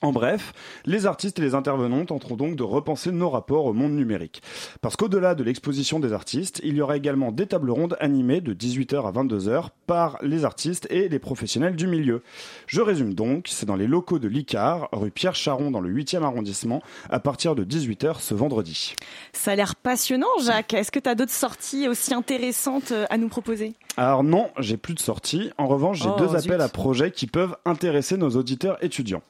En 0.02 0.12
bref, 0.12 0.52
les 0.84 1.06
artistes 1.06 1.38
et 1.38 1.42
les 1.42 1.54
intervenants 1.54 2.04
tenteront 2.04 2.36
donc 2.36 2.54
de 2.56 2.62
repenser 2.62 3.10
nos 3.12 3.30
rapports 3.30 3.64
au 3.64 3.72
monde 3.72 3.92
numérique. 3.92 4.42
Parce 4.82 4.94
qu'au-delà 4.94 5.34
de 5.34 5.42
l'exposition 5.42 5.98
des 6.00 6.12
artistes, 6.12 6.60
il 6.62 6.76
y 6.76 6.82
aura 6.82 6.96
également 6.98 7.32
des 7.32 7.46
tables 7.46 7.70
rondes 7.70 7.96
animées 7.98 8.42
de 8.42 8.52
18h 8.52 9.06
à 9.08 9.12
22h 9.12 9.68
par 9.86 10.18
les 10.22 10.44
artistes 10.44 10.86
et 10.90 11.08
les 11.08 11.18
professionnels 11.18 11.76
du 11.76 11.86
milieu. 11.86 12.22
Je 12.66 12.82
résume 12.82 13.14
donc, 13.14 13.46
c'est 13.48 13.64
dans 13.66 13.74
les 13.76 13.86
locaux 13.86 14.18
de 14.18 14.28
l'ICAR, 14.28 14.88
rue 14.92 15.10
Pierre 15.10 15.34
Charon 15.34 15.70
dans 15.70 15.80
le 15.80 15.90
8e 15.90 16.22
arrondissement, 16.22 16.82
à 17.08 17.18
partir 17.18 17.54
de 17.54 17.64
18h 17.64 18.20
ce 18.20 18.34
vendredi. 18.34 18.94
Ça 19.32 19.52
a 19.52 19.56
l'air 19.56 19.74
passionnant, 19.76 20.26
Jacques. 20.44 20.74
Est-ce 20.74 20.92
que 20.92 20.98
tu 21.00 21.08
as 21.08 21.14
d'autres 21.14 21.32
sorties 21.32 21.88
aussi 21.88 22.12
intéressantes 22.12 22.92
euh, 22.92 23.06
à 23.08 23.16
nous 23.16 23.28
proposer? 23.28 23.72
Alors 23.96 24.22
non, 24.24 24.50
j'ai 24.58 24.76
plus 24.76 24.92
de 24.92 24.98
sorties. 25.00 25.50
En 25.56 25.66
revanche, 25.68 26.02
j'ai 26.02 26.10
Oh, 26.10 26.16
deux 26.18 26.28
zut. 26.28 26.36
appels 26.50 26.60
à 26.60 26.68
projets 26.68 27.10
qui 27.10 27.26
peuvent 27.26 27.56
intéresser 27.64 28.18
nos 28.18 28.28
auditeurs 28.36 28.76
étudiants. 28.84 29.22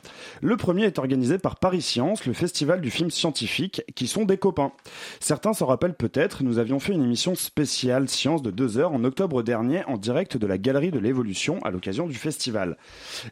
Le 0.43 0.56
premier 0.57 0.85
est 0.85 0.99
organisé 0.99 1.39
par 1.39 1.57
Paris 1.57 1.83
Science, 1.83 2.27
le 2.27 2.33
festival 2.33 2.81
du 2.81 2.91
film 2.91 3.11
scientifique, 3.11 3.83
qui 3.95 4.07
sont 4.07 4.25
des 4.25 4.39
copains. 4.39 4.73
Certains 5.21 5.53
s'en 5.53 5.67
rappellent 5.67 5.95
peut-être, 5.95 6.43
nous 6.43 6.59
avions 6.59 6.81
fait 6.81 6.93
une 6.93 7.03
émission 7.03 7.35
spéciale 7.35 8.09
science 8.09 8.43
de 8.43 8.51
deux 8.51 8.79
heures 8.79 8.93
en 8.93 9.05
octobre 9.05 9.43
dernier 9.43 9.85
en 9.85 9.97
direct 9.97 10.37
de 10.37 10.47
la 10.47 10.59
Galerie 10.59 10.91
de 10.91 10.99
l'Évolution 10.99 11.59
à 11.65 11.71
l'occasion 11.71 12.07
du 12.07 12.15
festival. 12.15 12.77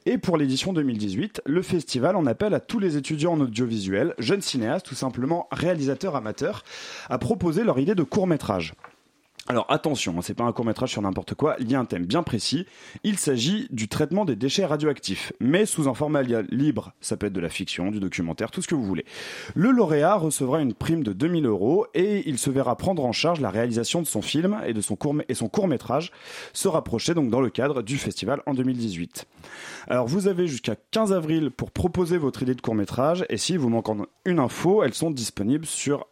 Et 0.06 0.18
pour 0.18 0.36
l'édition 0.36 0.72
2018, 0.72 1.42
le 1.46 1.62
festival 1.62 2.16
en 2.16 2.26
appelle 2.26 2.54
à 2.54 2.60
tous 2.60 2.78
les 2.78 2.96
étudiants 2.96 3.32
en 3.32 3.40
audiovisuel, 3.40 4.14
jeunes 4.18 4.42
cinéastes 4.42 4.90
ou 4.90 4.94
simplement 4.94 5.48
réalisateurs 5.52 6.16
amateurs, 6.16 6.64
à 7.08 7.18
proposer 7.18 7.64
leur 7.64 7.78
idée 7.78 7.94
de 7.94 8.02
court 8.02 8.26
métrage. 8.26 8.74
Alors 9.46 9.66
attention, 9.68 10.14
hein, 10.16 10.20
c'est 10.22 10.32
pas 10.32 10.44
un 10.44 10.52
court 10.52 10.64
métrage 10.64 10.92
sur 10.92 11.02
n'importe 11.02 11.34
quoi, 11.34 11.54
il 11.58 11.70
y 11.70 11.74
a 11.74 11.78
un 11.78 11.84
thème 11.84 12.06
bien 12.06 12.22
précis. 12.22 12.64
Il 13.02 13.18
s'agit 13.18 13.68
du 13.70 13.88
traitement 13.88 14.24
des 14.24 14.36
déchets 14.36 14.64
radioactifs, 14.64 15.34
mais 15.38 15.66
sous 15.66 15.86
un 15.86 15.92
format 15.92 16.22
li- 16.22 16.34
libre. 16.50 16.94
Ça 17.02 17.18
peut 17.18 17.26
être 17.26 17.34
de 17.34 17.40
la 17.40 17.50
fiction, 17.50 17.90
du 17.90 18.00
documentaire, 18.00 18.50
tout 18.50 18.62
ce 18.62 18.68
que 18.68 18.74
vous 18.74 18.84
voulez. 18.86 19.04
Le 19.54 19.70
lauréat 19.70 20.14
recevra 20.14 20.62
une 20.62 20.72
prime 20.72 21.02
de 21.02 21.12
2000 21.12 21.44
euros 21.44 21.86
et 21.92 22.26
il 22.26 22.38
se 22.38 22.48
verra 22.48 22.74
prendre 22.76 23.04
en 23.04 23.12
charge 23.12 23.42
la 23.42 23.50
réalisation 23.50 24.00
de 24.00 24.06
son 24.06 24.22
film 24.22 24.58
et 24.66 24.72
de 24.72 24.80
son 24.80 24.96
court 24.96 25.68
métrage 25.68 26.10
se 26.54 26.66
rapprocher 26.68 27.12
donc 27.12 27.28
dans 27.28 27.42
le 27.42 27.50
cadre 27.50 27.82
du 27.82 27.98
festival 27.98 28.40
en 28.46 28.54
2018. 28.54 29.26
Alors 29.88 30.06
vous 30.06 30.26
avez 30.26 30.46
jusqu'à 30.46 30.74
15 30.90 31.12
avril 31.12 31.50
pour 31.50 31.70
proposer 31.70 32.16
votre 32.16 32.42
idée 32.42 32.54
de 32.54 32.62
court 32.62 32.74
métrage 32.74 33.26
et 33.28 33.36
si 33.36 33.58
vous 33.58 33.68
manque 33.68 33.90
en 33.90 34.06
une 34.24 34.38
info, 34.38 34.82
elles 34.82 34.94
sont 34.94 35.10
disponibles 35.10 35.66
sur 35.66 36.06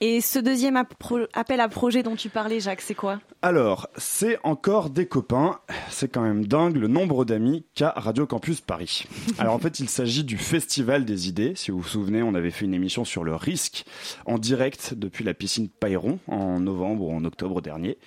Et 0.00 0.20
ce 0.20 0.38
deuxième 0.38 0.76
appel 0.76 1.60
à 1.60 1.68
projet 1.68 2.02
dont 2.02 2.16
tu 2.16 2.28
parlais, 2.28 2.60
Jacques, 2.60 2.82
c'est 2.82 2.94
quoi? 2.94 3.20
Alors, 3.42 3.88
c'est 3.96 4.38
encore 4.42 4.90
des 4.90 5.06
copains. 5.06 5.60
C'est 5.88 6.08
quand 6.08 6.20
même 6.20 6.46
dingue 6.46 6.76
le 6.76 6.88
nombre 6.88 7.24
d'amis 7.24 7.64
qu'a 7.74 7.94
Radio 7.96 8.26
Campus 8.26 8.60
Paris. 8.60 9.04
Alors 9.38 9.54
en 9.54 9.58
fait, 9.58 9.80
il 9.80 9.88
s'agit 9.88 10.24
du 10.24 10.36
Festival 10.36 11.04
des 11.04 11.28
idées. 11.28 11.54
Si 11.54 11.70
vous 11.70 11.78
vous 11.78 11.88
souvenez, 11.88 12.22
on 12.22 12.34
avait 12.34 12.50
fait 12.50 12.64
une 12.64 12.74
émission 12.74 13.04
sur 13.04 13.24
le 13.24 13.34
risque 13.34 13.84
en 14.26 14.36
direct 14.36 14.94
depuis 14.94 15.24
la 15.24 15.32
piscine 15.32 15.68
Payron 15.68 16.18
en 16.26 16.60
novembre 16.60 17.04
ou 17.04 17.14
en 17.14 17.24
octobre 17.24 17.62
dernier. 17.62 17.98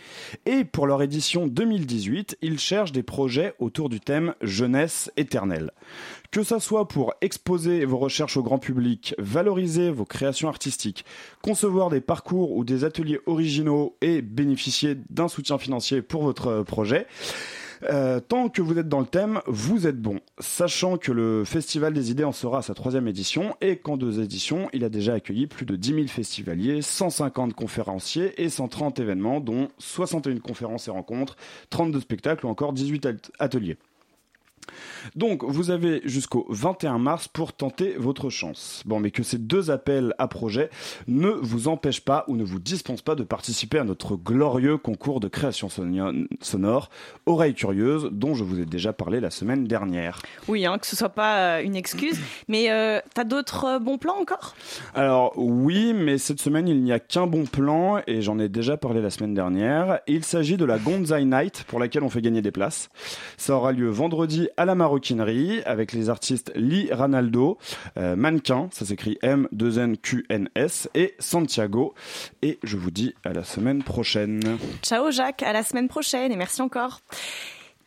Et 0.46 0.66
pour 0.66 0.88
leur 0.88 1.02
édition 1.02 1.48
2018, 1.48 2.38
ils 2.42 2.60
cherchent 2.60 2.92
des 2.92 3.04
projets 3.04 3.56
autour 3.60 3.90
du 3.90 4.00
thème 4.00 4.36
jeunesse 4.42 5.12
éternelle. 5.18 5.72
Que 6.32 6.44
ça 6.44 6.60
soit 6.60 6.88
pour 6.88 7.14
exposer 7.22 7.86
vos 7.86 7.98
recherches 7.98 8.38
au 8.38 8.44
grand 8.44 8.60
public, 8.60 9.16
valoriser 9.18 9.90
vos 9.90 10.06
créations 10.06 10.50
artistiques, 10.50 11.06
concevoir 11.42 11.90
des 11.90 12.02
parcours 12.02 12.52
ou 12.56 12.64
des 12.64 12.84
ateliers 12.84 13.20
originaux 13.26 13.96
et 14.02 14.22
bénéficier 14.22 14.98
d'un 15.10 15.30
soutien 15.30 15.58
financier 15.58 16.02
pour 16.02 16.24
votre 16.24 16.48
euh, 16.48 16.64
projet, 16.64 17.08
euh, 17.84 18.20
tant 18.20 18.50
que 18.50 18.62
vous 18.62 18.78
êtes 18.78 18.90
dans 18.90 19.00
le 19.00 19.06
thème, 19.06 19.40
vous 19.48 19.88
êtes 19.88 20.02
bon. 20.02 20.20
Sachant 20.40 20.98
que 20.98 21.12
le 21.12 21.44
Festival 21.46 21.94
des 21.94 22.12
idées 22.12 22.24
en 22.24 22.32
sera 22.32 22.62
sa 22.62 22.74
troisième 22.74 23.08
édition 23.08 23.56
et 23.62 23.78
qu'en 23.78 23.98
deux 23.98 24.20
éditions, 24.20 24.68
il 24.74 24.84
a 24.84 24.90
déjà 24.90 25.14
accueilli 25.14 25.48
plus 25.48 25.66
de 25.66 25.76
10 25.76 25.94
000 25.94 26.08
festivaliers, 26.08 26.82
150 26.82 27.54
conférenciers 27.54 28.42
et 28.42 28.50
130 28.50 29.00
événements, 29.00 29.40
dont 29.40 29.70
61 29.78 30.40
conférences 30.40 30.88
et 30.88 30.92
rencontres, 30.92 31.36
32 31.70 32.00
spectacles 32.02 32.46
ou 32.48 32.50
encore 32.50 32.74
18 32.74 33.06
at- 33.06 33.14
ateliers. 33.40 33.78
Donc, 35.16 35.44
vous 35.44 35.72
avez 35.72 36.02
jusqu'au 36.06 36.46
21 36.50 36.98
mars 36.98 37.28
pour 37.28 37.54
tenter 37.54 37.96
votre 37.98 38.30
chance. 38.30 38.84
Bon, 38.86 39.00
mais 39.00 39.12
que 39.12 39.24
ces 39.24 39.38
deux 39.38 39.72
appels 39.72 40.14
à 40.18 40.28
projet 40.28 40.70
ne 41.08 41.30
vous 41.30 41.68
empêchent 41.68 42.04
pas 42.04 42.26
ou 42.28 42.36
ne 42.36 42.44
vous 42.44 42.60
dispensent 42.60 43.04
pas 43.04 43.16
de 43.16 43.24
participer 43.24 43.80
à 43.80 43.84
notre 43.84 44.16
glorieux 44.16 44.78
concours 44.78 45.20
de 45.20 45.28
création 45.28 45.70
sonore 46.42 46.90
Oreilles 47.26 47.54
Curieuses, 47.54 48.10
dont 48.12 48.36
je 48.36 48.44
vous 48.44 48.60
ai 48.60 48.66
déjà 48.66 48.94
parlé 48.94 49.20
la 49.20 49.30
semaine 49.30 49.66
dernière. 49.66 50.20
Oui, 50.48 50.66
hein, 50.66 50.78
que 50.78 50.88
ce 50.88 50.96
soit 50.96 51.10
pas 51.10 51.58
euh, 51.58 51.64
une 51.64 51.76
excuse. 51.76 52.20
Mais 52.48 52.72
euh, 52.72 53.00
t'as 53.14 53.24
d'autres 53.24 53.66
euh, 53.66 53.80
bons 53.80 53.98
plans 53.98 54.18
encore? 54.20 54.56
Alors 54.94 55.34
oui, 55.36 55.94
mais 55.94 56.18
cette 56.18 56.40
semaine 56.40 56.68
il 56.68 56.82
n'y 56.82 56.92
a 56.92 57.00
qu'un 57.00 57.28
bon 57.28 57.46
plan 57.46 58.02
et 58.08 58.22
j'en 58.22 58.40
ai 58.40 58.50
déjà 58.50 58.78
parlé 58.78 59.02
la 59.02 59.10
semaine 59.10 59.34
dernière. 59.34 60.00
Il 60.08 60.24
s'agit 60.24 60.58
de 60.58 60.66
la 60.66 60.78
Gonzai 60.78 61.26
Night 61.26 61.64
pour 61.68 61.80
laquelle 61.80 62.04
on 62.04 62.10
fait 62.10 62.22
gagner 62.22 62.42
des 62.42 62.52
places. 62.52 62.90
Ça 63.38 63.56
aura 63.56 63.72
lieu 63.72 63.90
vendredi 63.90 64.48
à 64.58 64.66
la 64.66 64.76
maroquinerie 64.76 65.62
avec 65.64 65.94
les 65.94 66.10
artistes 66.10 66.52
Lee 66.56 66.90
Ranaldo, 66.92 67.58
euh, 67.98 68.16
Mannequin, 68.16 68.70
ça 68.72 68.86
s'écrit 68.86 69.18
M2NQNS 69.24 70.88
et 70.96 71.16
Santiago. 71.20 71.94
Et 72.42 72.60
je 72.64 72.76
vous 72.78 72.92
dis 72.92 73.14
à 73.24 73.34
la 73.34 73.44
semaine 73.44 73.84
prochaine. 73.84 74.58
Ciao 74.82 75.12
Jacques, 75.12 75.44
à 75.44 75.54
la 75.54 75.64
semaine 75.64 75.88
prochaine 75.88 76.32
et 76.32 76.38
merci 76.38 76.62
encore. 76.62 77.02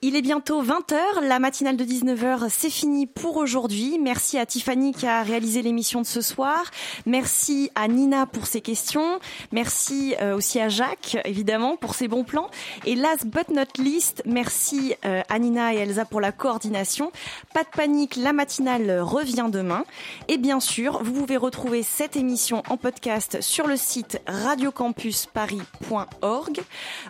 Il 0.02 0.16
est 0.16 0.22
bientôt 0.22 0.64
20h, 0.64 1.20
la 1.24 1.38
matinale 1.38 1.76
de 1.76 1.84
19h, 1.84 2.48
c'est 2.48 2.70
fini 2.70 3.06
pour 3.06 3.36
aujourd'hui. 3.36 3.98
Merci 4.00 4.38
à 4.38 4.46
Tiffany 4.46 4.94
qui 4.94 5.06
a 5.06 5.22
réalisé 5.22 5.60
l'émission 5.60 6.00
de 6.00 6.06
ce 6.06 6.22
soir. 6.22 6.62
Merci 7.04 7.70
à 7.74 7.86
Nina 7.86 8.24
pour 8.24 8.46
ses 8.46 8.62
questions. 8.62 9.20
Merci 9.52 10.14
euh, 10.22 10.34
aussi 10.34 10.58
à 10.58 10.70
Jacques, 10.70 11.18
évidemment, 11.26 11.76
pour 11.76 11.94
ses 11.94 12.08
bons 12.08 12.24
plans. 12.24 12.48
Et 12.86 12.94
last 12.94 13.26
but 13.26 13.50
not 13.50 13.66
least, 13.76 14.22
merci 14.24 14.94
euh, 15.04 15.20
à 15.28 15.38
Nina 15.38 15.74
et 15.74 15.80
Elsa 15.80 16.06
pour 16.06 16.22
la 16.22 16.32
coordination. 16.32 17.12
Pas 17.52 17.64
de 17.64 17.68
panique, 17.68 18.16
la 18.16 18.32
matinale 18.32 19.00
revient 19.00 19.48
demain. 19.52 19.84
Et 20.28 20.38
bien 20.38 20.60
sûr, 20.60 21.04
vous 21.04 21.12
pouvez 21.12 21.36
retrouver 21.36 21.82
cette 21.82 22.16
émission 22.16 22.62
en 22.70 22.78
podcast 22.78 23.42
sur 23.42 23.66
le 23.66 23.76
site 23.76 24.18
radiocampusparis.org 24.26 26.62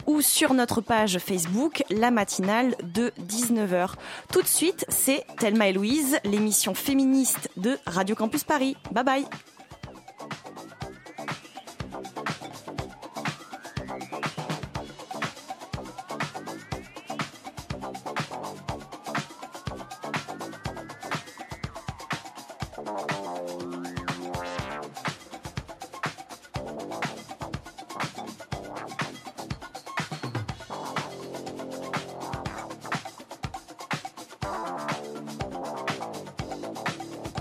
ou 0.09 0.21
sur 0.23 0.55
notre 0.55 0.81
page 0.81 1.19
Facebook, 1.19 1.85
la 1.89 2.11
matinale 2.11 2.75
de 2.83 3.13
19h. 3.21 3.95
Tout 4.33 4.43
de 4.43 4.47
suite, 4.47 4.85
c'est 4.89 5.25
Thelma 5.39 5.69
et 5.69 5.73
Louise, 5.73 6.19
l'émission 6.25 6.75
féministe 6.75 7.51
de 7.57 7.79
Radio 7.87 8.15
Campus 8.15 8.45
Paris. 8.45 8.77
Bye 8.93 9.05
bye 9.05 9.60